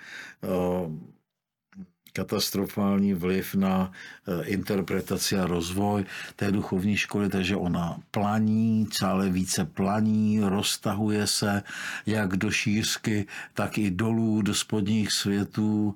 katastrofální 2.15 3.15
vliv 3.15 3.55
na 3.55 3.91
eh, 3.91 4.45
interpretaci 4.45 5.39
a 5.39 5.47
rozvoj 5.47 6.05
té 6.37 6.53
duchovní 6.53 6.97
školy, 6.97 7.29
takže 7.29 7.57
ona 7.57 7.99
planí, 8.11 8.89
stále 8.93 9.29
více 9.29 9.65
planí, 9.65 10.41
roztahuje 10.41 11.27
se 11.27 11.63
jak 12.07 12.37
do 12.37 12.51
šířky, 12.51 13.27
tak 13.55 13.79
i 13.79 13.91
dolů, 13.91 14.43
do 14.43 14.55
spodních 14.55 15.13
světů. 15.13 15.95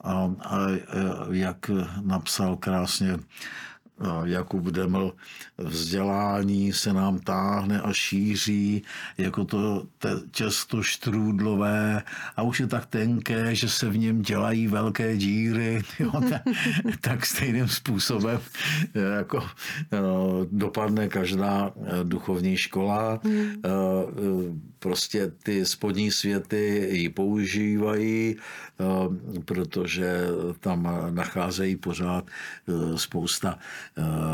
A, 0.00 0.32
a 0.44 0.58
jak 1.30 1.70
napsal 2.00 2.56
krásně 2.56 3.18
Jakub 4.24 4.64
Deml 4.64 5.12
vzdělání 5.58 6.72
se 6.72 6.92
nám 6.92 7.18
táhne 7.18 7.80
a 7.80 7.92
šíří, 7.92 8.82
jako 9.18 9.44
to 9.44 9.86
těsto 10.30 10.82
štrůdlové 10.82 12.02
a 12.36 12.42
už 12.42 12.60
je 12.60 12.66
tak 12.66 12.86
tenké, 12.86 13.54
že 13.54 13.68
se 13.68 13.88
v 13.88 13.98
něm 13.98 14.22
dělají 14.22 14.66
velké 14.66 15.16
díry, 15.16 15.82
jo, 15.98 16.12
tak, 16.28 16.42
tak 17.00 17.26
stejným 17.26 17.68
způsobem 17.68 18.40
jako 19.16 19.42
no, 19.92 20.46
dopadne 20.50 21.08
každá 21.08 21.72
duchovní 22.02 22.56
škola. 22.56 23.20
Hmm. 23.24 23.62
Prostě 24.78 25.32
ty 25.42 25.66
spodní 25.66 26.10
světy 26.10 26.88
ji 26.92 27.08
používají, 27.08 28.36
protože 29.44 30.20
tam 30.60 30.88
nacházejí 31.10 31.76
pořád 31.76 32.24
spousta 32.96 33.56
Eh, 33.56 33.85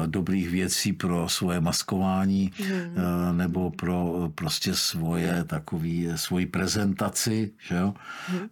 dobrých 0.07 0.49
věcí 0.49 0.93
pro 0.93 1.29
svoje 1.29 1.61
maskování 1.61 2.53
hmm. 2.59 3.39
nebo 3.39 3.71
pro 3.71 4.31
prostě 4.35 4.75
svoje 4.75 5.45
takový, 5.45 6.09
svoji 6.17 6.47
prezentaci, 6.47 7.51
že 7.59 7.77
jo? 7.77 7.95
Hmm. 8.27 8.49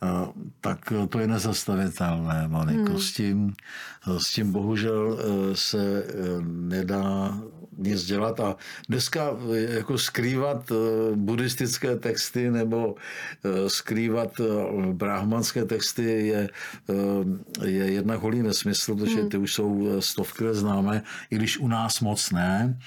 tak 0.61 0.93
to 1.09 1.19
je 1.19 1.27
nezastavitelné, 1.27 2.49
Moniko. 2.49 2.91
Hmm. 2.91 3.01
S, 3.01 3.13
tím, 3.13 3.55
s 4.19 4.33
tím 4.33 4.53
bohužel 4.53 5.19
se 5.55 6.05
nedá 6.51 7.39
nic 7.79 8.05
dělat 8.05 8.41
a 8.41 8.57
dneska 8.89 9.31
jako 9.53 9.99
skrývat 9.99 10.73
buddhistické 11.15 11.97
texty 11.97 12.51
nebo 12.51 12.95
skrývat 13.69 14.41
brahmanské 14.93 15.65
texty 15.65 16.03
je, 16.03 16.49
je 17.65 17.93
jednak 17.93 18.21
holý 18.21 18.43
nesmysl, 18.43 18.95
protože 18.95 19.21
hmm. 19.21 19.29
ty 19.29 19.37
už 19.37 19.55
jsou 19.55 20.01
stovky 20.01 20.45
známe, 20.53 21.03
i 21.31 21.37
když 21.37 21.59
u 21.59 21.69
nás 21.69 22.01
moc 22.01 22.31
ne. 22.31 22.79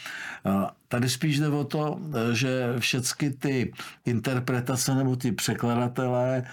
Tady 0.87 1.09
spíš 1.09 1.39
jde 1.39 1.47
o 1.47 1.63
to, 1.63 1.99
že 2.33 2.73
všechny 2.79 3.31
ty 3.31 3.73
interpretace 4.05 4.95
nebo 4.95 5.15
ty 5.15 5.31
překladatelé 5.31 6.43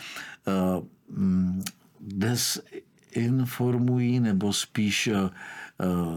mm, 1.11 1.63
desinformují 2.01 4.21
nebo 4.21 4.53
spíš 4.53 5.11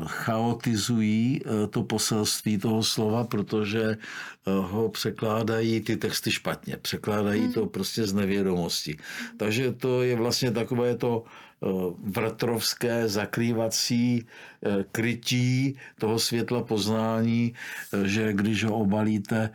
chaotizují 0.06 1.42
to 1.70 1.84
poselství 1.84 2.58
toho 2.58 2.84
slova, 2.84 3.24
protože 3.24 3.98
ho 4.46 4.90
překládají 4.90 5.82
ty 5.82 5.98
texty 5.98 6.32
špatně. 6.32 6.78
Překládají 6.78 7.42
hmm. 7.42 7.54
to 7.54 7.66
prostě 7.66 8.08
z 8.08 8.14
nevědomosti. 8.14 8.98
Takže 9.38 9.72
to 9.72 10.04
je 10.04 10.16
vlastně 10.16 10.52
takové 10.52 10.96
to 10.96 11.24
Eh, 11.64 11.94
vrtrovské 12.04 13.08
zakrývací 13.08 14.26
eh, 14.26 14.84
krytí 14.92 15.76
toho 16.00 16.20
světla 16.20 16.64
poznání, 16.64 17.54
eh, 17.54 18.08
že 18.08 18.34
když 18.34 18.64
ho 18.64 18.76
obalíte 18.76 19.50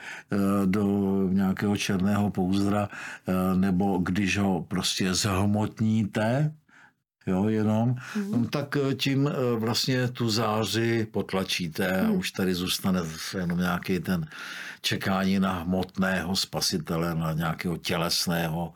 do 0.64 0.84
nějakého 1.32 1.76
černého 1.76 2.30
pouzdra 2.30 2.88
nebo 3.54 3.98
když 3.98 4.38
ho 4.38 4.64
prostě 4.68 5.14
zhmotníte, 5.14 6.52
jo, 7.28 7.48
jenom, 7.48 7.96
mm. 8.16 8.46
tak 8.46 8.76
tím 8.96 9.30
vlastně 9.56 10.08
tu 10.08 10.30
záři 10.30 11.06
potlačíte 11.10 12.00
a 12.00 12.02
mm. 12.02 12.18
už 12.18 12.30
tady 12.30 12.54
zůstane 12.54 13.00
jenom 13.38 13.58
nějaký 13.58 14.00
ten 14.00 14.26
čekání 14.80 15.38
na 15.38 15.52
hmotného 15.52 16.36
spasitele, 16.36 17.14
na 17.14 17.32
nějakého 17.32 17.76
tělesného 17.76 18.72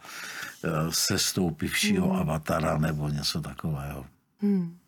Eh, 0.64 0.70
sestoupivšího 0.90 2.08
hmm. 2.08 2.20
avatara 2.20 2.78
nebo 2.78 3.08
něco 3.08 3.40
takového. 3.40 4.06
Hmm. 4.38 4.78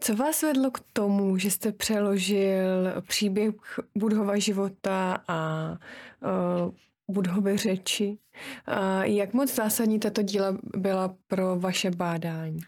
Co 0.00 0.16
vás 0.16 0.42
vedlo 0.42 0.70
k 0.70 0.80
tomu, 0.92 1.38
že 1.38 1.50
jste 1.50 1.72
přeložil 1.72 3.02
příběh 3.08 3.54
Budhova 3.94 4.38
života 4.38 5.18
a 5.28 5.70
uh, 5.70 6.74
Budhovy 7.10 7.56
řeči? 7.56 8.18
A 8.66 9.04
jak 9.04 9.32
moc 9.34 9.54
zásadní 9.54 10.00
tato 10.00 10.22
díla 10.22 10.56
byla 10.76 11.14
pro 11.28 11.56
vaše 11.58 11.90
bádání? 11.90 12.60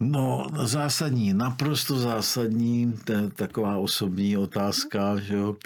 No, 0.00 0.46
zásadní, 0.62 1.34
naprosto 1.34 1.98
zásadní, 1.98 2.92
to 3.04 3.12
je 3.12 3.30
taková 3.30 3.76
osobní 3.78 4.36
otázka, 4.36 5.20
že 5.20 5.34
jo. 5.36 5.56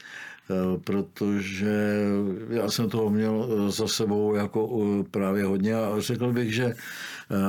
Eh, 0.51 0.79
protože 0.79 2.05
já 2.49 2.71
jsem 2.71 2.91
toho 2.91 3.11
měl 3.11 3.49
eh, 3.49 3.71
za 3.71 3.89
sebou 3.89 4.35
jako 4.35 4.83
eh, 4.83 5.05
právě 5.11 5.45
hodně 5.45 5.75
a 5.75 5.95
řekl 5.99 6.33
bych, 6.33 6.55
že 6.55 6.75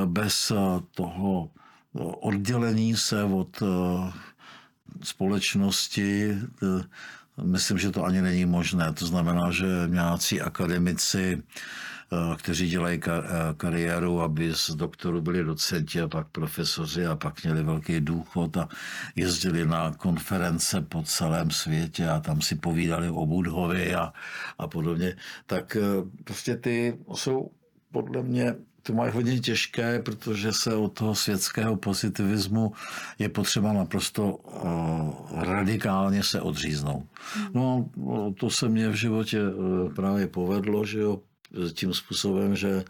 bez 0.04 0.52
toho 0.94 1.50
oddělení 2.20 2.96
se 2.96 3.24
od 3.24 3.62
společnosti, 5.02 6.36
myslím, 7.42 7.78
že 7.78 7.90
to 7.90 8.04
ani 8.04 8.22
není 8.22 8.44
možné. 8.44 8.92
To 8.92 9.06
znamená, 9.06 9.50
že 9.50 9.66
nějací 9.86 10.40
akademici 10.40 11.42
Eh, 12.12 12.36
kteří 12.36 12.68
dělají 12.68 13.00
eh, 13.06 13.10
kariéru, 13.56 14.20
aby 14.20 14.54
z 14.54 14.70
doktoru 14.70 15.20
byli 15.20 15.44
docenti 15.44 16.00
a 16.00 16.08
pak 16.08 16.28
profesoři 16.28 17.06
a 17.06 17.16
pak 17.16 17.44
měli 17.44 17.62
velký 17.62 18.00
důchod 18.00 18.56
a 18.56 18.68
jezdili 19.16 19.66
na 19.66 19.92
konference 19.92 20.80
po 20.80 21.02
celém 21.02 21.50
světě 21.50 22.08
a 22.08 22.20
tam 22.20 22.40
si 22.40 22.54
povídali 22.54 23.10
o 23.10 23.26
Budhovi 23.26 23.94
a, 23.94 24.12
a 24.58 24.68
podobně. 24.68 25.16
Tak 25.46 25.76
eh, 25.76 25.80
prostě 26.24 26.56
ty 26.56 26.98
jsou 27.14 27.50
podle 27.92 28.22
mě 28.22 28.54
to 28.88 28.94
mají 28.94 29.12
hodně 29.12 29.40
těžké, 29.40 30.02
protože 30.02 30.52
se 30.52 30.74
od 30.74 30.92
toho 30.92 31.14
světského 31.14 31.76
pozitivismu 31.76 32.72
je 33.18 33.28
potřeba 33.28 33.72
naprosto 33.72 34.32
uh, 34.32 35.42
radikálně 35.44 36.22
se 36.22 36.40
odříznout. 36.40 37.04
No, 37.54 37.88
to 38.40 38.50
se 38.50 38.68
mně 38.68 38.88
v 38.88 38.94
životě 38.94 39.40
uh, 39.44 39.92
právě 39.92 40.26
povedlo, 40.26 40.84
že 40.84 40.98
jo, 40.98 41.20
tím 41.72 41.94
způsobem, 41.94 42.56
že 42.56 42.84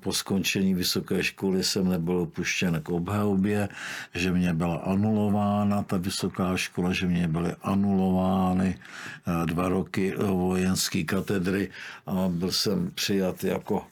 po 0.00 0.12
skončení 0.12 0.74
vysoké 0.74 1.22
školy 1.22 1.64
jsem 1.64 1.88
nebyl 1.88 2.16
opuštěn 2.16 2.80
k 2.82 2.88
obhajobě, 2.88 3.68
že 4.14 4.32
mě 4.32 4.54
byla 4.54 4.76
anulována 4.76 5.82
ta 5.82 5.96
vysoká 5.96 6.56
škola, 6.56 6.92
že 6.92 7.06
mě 7.06 7.28
byly 7.28 7.54
anulovány 7.62 8.78
eh, 8.78 9.46
dva 9.46 9.68
roky 9.68 10.14
vojenské 10.16 11.04
katedry 11.04 11.70
a 12.06 12.28
byl 12.28 12.52
jsem 12.52 12.90
přijat 12.94 13.44
jako 13.44 13.82
eh, 13.86 13.89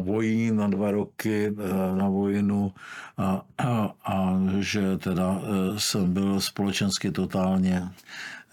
vojín 0.00 0.56
na 0.56 0.68
dva 0.68 0.90
roky 0.90 1.46
eh, 1.46 1.96
na 1.96 2.08
vojnu 2.08 2.72
a, 3.18 3.42
a, 3.58 3.94
a 4.04 4.38
že 4.60 4.98
teda 4.98 5.40
jsem 5.78 6.12
byl 6.12 6.40
společensky 6.40 7.10
totálně 7.10 7.90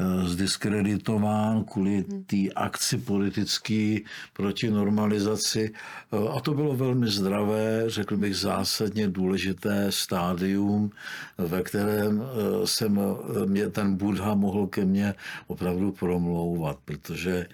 Eh, 0.02 0.28
zdiskreditován 0.28 1.64
kvůli 1.64 2.06
hmm. 2.10 2.24
té 2.24 2.50
akci 2.56 2.98
politické 2.98 3.98
proti 4.34 4.70
normalizaci. 4.70 5.74
Eh, 5.74 6.30
a 6.38 6.40
to 6.40 6.54
bylo 6.54 6.76
velmi 6.76 7.08
zdravé, 7.08 7.84
řekl 7.88 8.18
bych 8.18 8.36
zásadně 8.36 9.08
důležité 9.08 9.92
stádium, 9.92 10.92
ve 11.38 11.62
kterém 11.64 12.22
eh, 12.22 12.68
jsem 12.68 13.00
mě 13.46 13.70
ten 13.70 13.96
Buddha 13.96 14.36
mohl 14.36 14.68
ke 14.68 14.86
mně 14.86 15.14
opravdu 15.48 15.92
promlouvat, 15.92 16.78
protože 16.86 17.46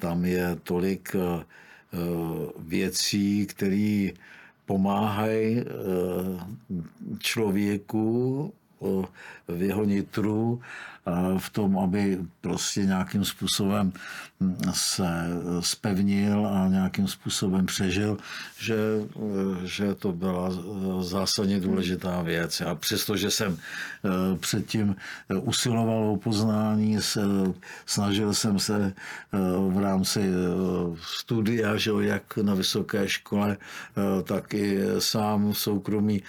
tam 0.00 0.24
je 0.24 0.56
tolik 0.62 1.16
věcí, 2.58 3.46
které 3.46 4.10
pomáhají 4.66 5.64
člověku 7.18 8.52
v 9.48 9.62
jeho 9.62 9.84
nitru 9.84 10.60
v 11.38 11.50
tom, 11.50 11.78
aby 11.78 12.18
prostě 12.40 12.80
nějakým 12.80 13.24
způsobem 13.24 13.92
se 14.72 15.06
spevnil 15.60 16.46
a 16.46 16.68
nějakým 16.68 17.08
způsobem 17.08 17.66
přežil, 17.66 18.18
že, 18.58 18.76
že 19.64 19.94
to 19.94 20.12
byla 20.12 20.50
zásadně 21.00 21.60
důležitá 21.60 22.22
věc. 22.22 22.60
A 22.60 22.74
přestože 22.74 23.30
jsem 23.30 23.58
eh, 23.58 24.38
předtím 24.38 24.96
usiloval 25.42 26.04
o 26.04 26.16
poznání, 26.16 27.02
se, 27.02 27.20
snažil 27.86 28.34
jsem 28.34 28.58
se 28.58 28.92
eh, 28.94 29.38
v 29.68 29.78
rámci 29.78 30.20
eh, 30.20 30.32
studia, 31.02 31.76
že 31.76 31.90
jak 32.00 32.36
na 32.36 32.54
vysoké 32.54 33.08
škole, 33.08 33.56
tak 34.24 34.54
i 34.54 34.78
sám 34.98 35.54
soukromí 35.54 36.22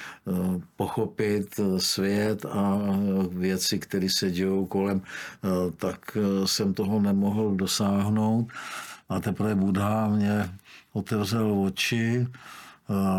pochopit 0.75 1.59
svět 1.77 2.45
a 2.45 2.79
věci, 3.31 3.79
které 3.79 4.07
se 4.09 4.31
dějou 4.31 4.62
kolem, 4.65 5.01
tak 5.77 6.17
jsem 6.45 6.73
toho 6.73 6.99
nemohl 6.99 7.55
dosáhnout. 7.55 8.47
A 9.09 9.19
teprve 9.19 9.55
Buddha 9.55 10.07
mě 10.07 10.49
otevřel 10.93 11.63
oči, 11.63 12.27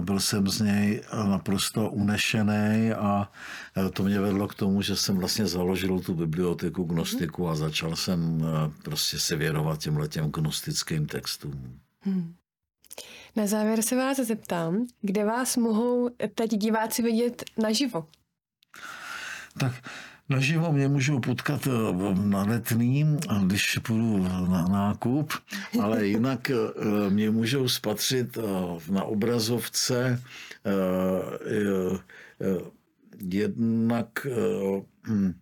byl 0.00 0.20
jsem 0.20 0.48
z 0.48 0.60
něj 0.60 1.02
naprosto 1.28 1.90
unešený 1.90 2.92
a 2.92 3.28
to 3.92 4.02
mě 4.02 4.20
vedlo 4.20 4.48
k 4.48 4.54
tomu, 4.54 4.82
že 4.82 4.96
jsem 4.96 5.16
vlastně 5.16 5.46
založil 5.46 6.00
tu 6.00 6.14
biblioteku 6.14 6.84
gnostiku 6.84 7.48
a 7.48 7.54
začal 7.54 7.96
jsem 7.96 8.44
prostě 8.82 9.18
se 9.18 9.36
věnovat 9.36 9.78
těmhle 9.78 10.08
těm 10.08 10.30
gnostickým 10.30 11.06
textům. 11.06 11.80
Hmm. 12.00 12.34
Na 13.36 13.46
závěr 13.46 13.82
se 13.82 13.96
vás 13.96 14.16
zeptám, 14.16 14.86
kde 15.00 15.24
vás 15.24 15.56
mohou 15.56 16.10
teď 16.34 16.50
diváci 16.50 17.02
vidět 17.02 17.44
naživo? 17.62 18.06
Tak 19.58 19.72
Naživo 20.28 20.72
mě 20.72 20.88
můžou 20.88 21.20
potkat 21.20 21.66
eh, 21.66 22.14
na 22.14 22.42
letný, 22.42 23.16
když 23.46 23.78
půjdu 23.78 24.22
na 24.22 24.68
nákup, 24.68 25.32
ale 25.82 26.06
jinak 26.06 26.50
eh, 26.50 26.54
mě 27.10 27.30
můžou 27.30 27.68
spatřit 27.68 28.38
eh, 28.38 28.92
na 28.92 29.04
obrazovce 29.04 30.22
jednak 33.28 34.26
hm, 35.08 35.34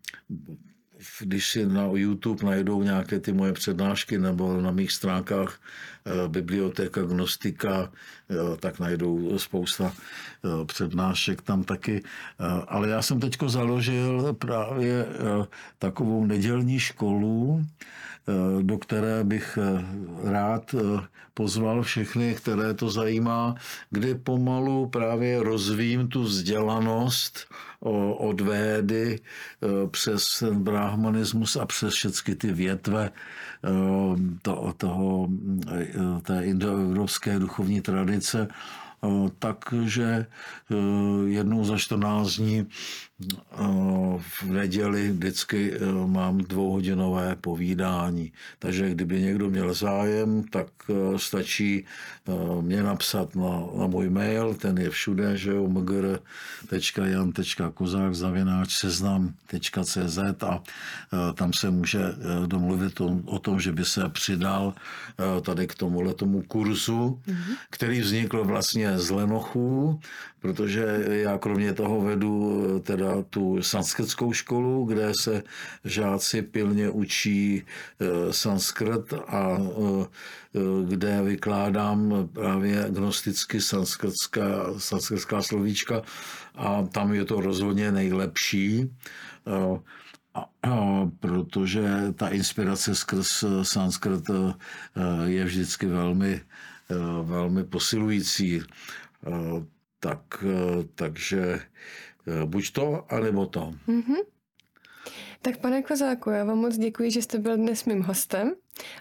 když 1.21 1.49
si 1.51 1.67
na 1.67 1.83
YouTube 1.93 2.47
najdou 2.47 2.83
nějaké 2.83 3.21
ty 3.21 3.33
moje 3.33 3.53
přednášky 3.53 4.19
nebo 4.19 4.61
na 4.61 4.71
mých 4.71 4.93
stránkách 4.93 5.61
eh, 6.07 6.29
biblioteka 6.29 7.03
Gnostika, 7.03 7.93
eh, 8.31 8.57
tak 8.61 8.81
najdou 8.81 9.39
spousta 9.39 9.93
eh, 9.95 10.65
přednášek 10.65 11.43
tam 11.43 11.65
taky. 11.65 12.03
Ale 12.69 12.89
já 12.89 13.03
jsem 13.03 13.21
teď 13.21 13.37
založil 13.47 14.33
právě 14.33 15.07
takovou 15.79 16.27
nedělní 16.27 16.79
školu, 16.79 17.65
Eh, 17.65 18.12
do 18.63 18.79
které 18.79 19.25
bych 19.25 19.59
eh, 19.63 19.85
rád 20.31 20.75
eh, 20.75 21.07
pozval 21.35 21.83
všechny, 21.83 22.35
které 22.35 22.75
to 22.75 22.91
zajímá, 22.91 23.55
kde 23.91 24.15
pomalu 24.15 24.87
právě 24.87 25.43
rozvím 25.43 26.09
tu 26.09 26.23
vzdělanost 26.23 27.49
od 28.17 28.41
védy 28.41 29.21
přes 29.91 30.43
brahmanismus 30.53 31.57
a 31.57 31.67
přes 31.67 31.95
všechny 31.95 32.35
ty 32.35 32.53
větve 32.53 33.11
toho, 34.43 34.73
toho, 34.73 35.29
té 36.23 36.45
indoevropské 36.45 37.39
duchovní 37.39 37.81
tradice. 37.81 38.49
Takže 39.39 40.27
jednou 41.27 41.65
za 41.65 41.79
14 41.79 42.31
dní 42.31 42.67
v 44.19 44.45
neděli 44.45 45.11
vždycky 45.11 45.73
mám 46.07 46.39
dvouhodinové 46.39 47.37
povídání. 47.41 48.33
Takže 48.59 48.91
kdyby 48.91 49.21
někdo 49.21 49.51
měl 49.51 49.75
zájem, 49.75 50.45
tak 50.51 50.67
stačí 51.17 51.85
mě 52.61 52.83
napsat 52.83 53.37
na, 53.37 53.63
na 53.79 53.87
můj 53.87 54.11
mail, 54.11 54.55
ten 54.55 54.79
je 54.79 54.91
všude, 54.91 55.37
že 55.37 55.51
jo, 55.51 55.69
mgr.jan.kozák 55.69 58.15
zavináč 58.15 58.75
seznam.cz 58.75 60.19
a 60.43 60.63
tam 61.35 61.53
se 61.53 61.71
může 61.71 62.01
domluvit 62.47 63.01
o, 63.01 63.19
o 63.25 63.39
tom, 63.39 63.61
že 63.61 63.73
by 63.73 63.85
se 63.85 64.09
přidal 64.09 64.75
tady 65.43 65.67
k 65.67 65.75
tomuhle 65.75 66.15
tomu 66.15 66.43
kurzu, 66.43 67.21
mm-hmm. 67.27 67.57
který 67.71 68.01
vznikl 68.01 68.45
vlastně 68.45 68.99
z 68.99 69.11
Lenochů, 69.11 70.01
protože 70.43 71.05
já 71.09 71.39
kromě 71.39 71.75
toho 71.75 72.01
vedu 72.01 72.65
eh, 72.77 72.81
teda 72.81 73.23
tu 73.31 73.63
sanskrtskou 73.63 74.33
školu, 74.33 74.85
kde 74.85 75.13
se 75.15 75.43
žáci 75.85 76.43
pilně 76.43 76.91
učí 76.91 77.63
eh, 77.63 78.33
sanskrt 78.33 79.13
a 79.27 79.59
eh, 79.59 80.07
kde 80.89 81.23
vykládám 81.23 82.29
právě 82.33 82.87
gnosticky 82.91 83.61
sanskrtská, 83.61 84.45
sanskrtská 84.79 85.43
slovíčka 85.43 86.03
a 86.55 86.83
tam 86.83 87.15
je 87.15 87.25
to 87.25 87.41
rozhodně 87.41 87.93
nejlepší. 87.93 88.91
A, 90.35 90.45
a, 90.63 91.11
protože 91.21 92.13
ta 92.17 92.29
inspirace 92.29 92.95
skrz 92.95 93.45
sanskrt 93.63 94.25
je 95.25 95.45
vždycky 95.45 95.87
velmi, 95.87 96.41
velmi 97.23 97.65
posilující 97.65 98.63
tak, 100.03 100.45
eh, 100.45 100.85
takže 100.95 101.41
eh, 101.41 102.47
buď 102.47 102.73
to, 102.73 103.13
anebo 103.13 103.47
to. 103.47 103.75
Mm-hmm. 103.89 104.23
Tak 105.43 105.57
pane 105.57 105.83
Kozáku, 105.83 106.31
já 106.31 106.45
vám 106.45 106.59
moc 106.59 106.77
děkuji, 106.77 107.11
že 107.11 107.23
jste 107.23 107.39
byl 107.39 107.57
dnes 107.57 107.85
mým 107.85 108.03
hostem 108.03 108.55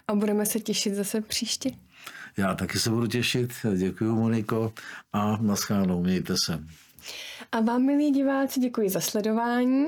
a 0.08 0.14
budeme 0.14 0.46
se 0.46 0.60
těšit 0.60 0.94
zase 0.94 1.20
příště. 1.20 1.70
Já 2.36 2.54
taky 2.54 2.78
se 2.78 2.90
budu 2.90 3.06
těšit. 3.06 3.50
Děkuji, 3.76 4.14
Moniko, 4.14 4.72
a 5.12 5.36
naschánou, 5.36 6.02
mějte 6.02 6.34
se. 6.44 6.64
A 7.52 7.60
vám, 7.60 7.82
milí 7.82 8.10
diváci, 8.10 8.60
děkuji 8.60 8.88
za 8.88 9.00
sledování. 9.00 9.86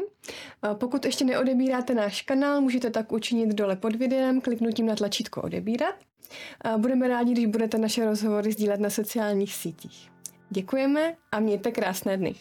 Pokud 0.74 1.04
ještě 1.04 1.24
neodebíráte 1.24 1.94
náš 1.94 2.22
kanál, 2.22 2.60
můžete 2.60 2.90
tak 2.90 3.12
učinit 3.12 3.54
dole 3.54 3.76
pod 3.76 3.96
videem 3.96 4.40
kliknutím 4.40 4.86
na 4.86 4.94
tlačítko 4.96 5.42
odebírat. 5.42 5.94
Budeme 6.76 7.08
rádi, 7.08 7.32
když 7.32 7.46
budete 7.46 7.78
naše 7.78 8.04
rozhovory 8.04 8.52
sdílet 8.52 8.80
na 8.80 8.90
sociálních 8.90 9.54
sítích. 9.54 10.13
Děkujeme 10.50 11.16
a 11.32 11.40
mějte 11.40 11.72
krásné 11.72 12.16
dny. 12.16 12.34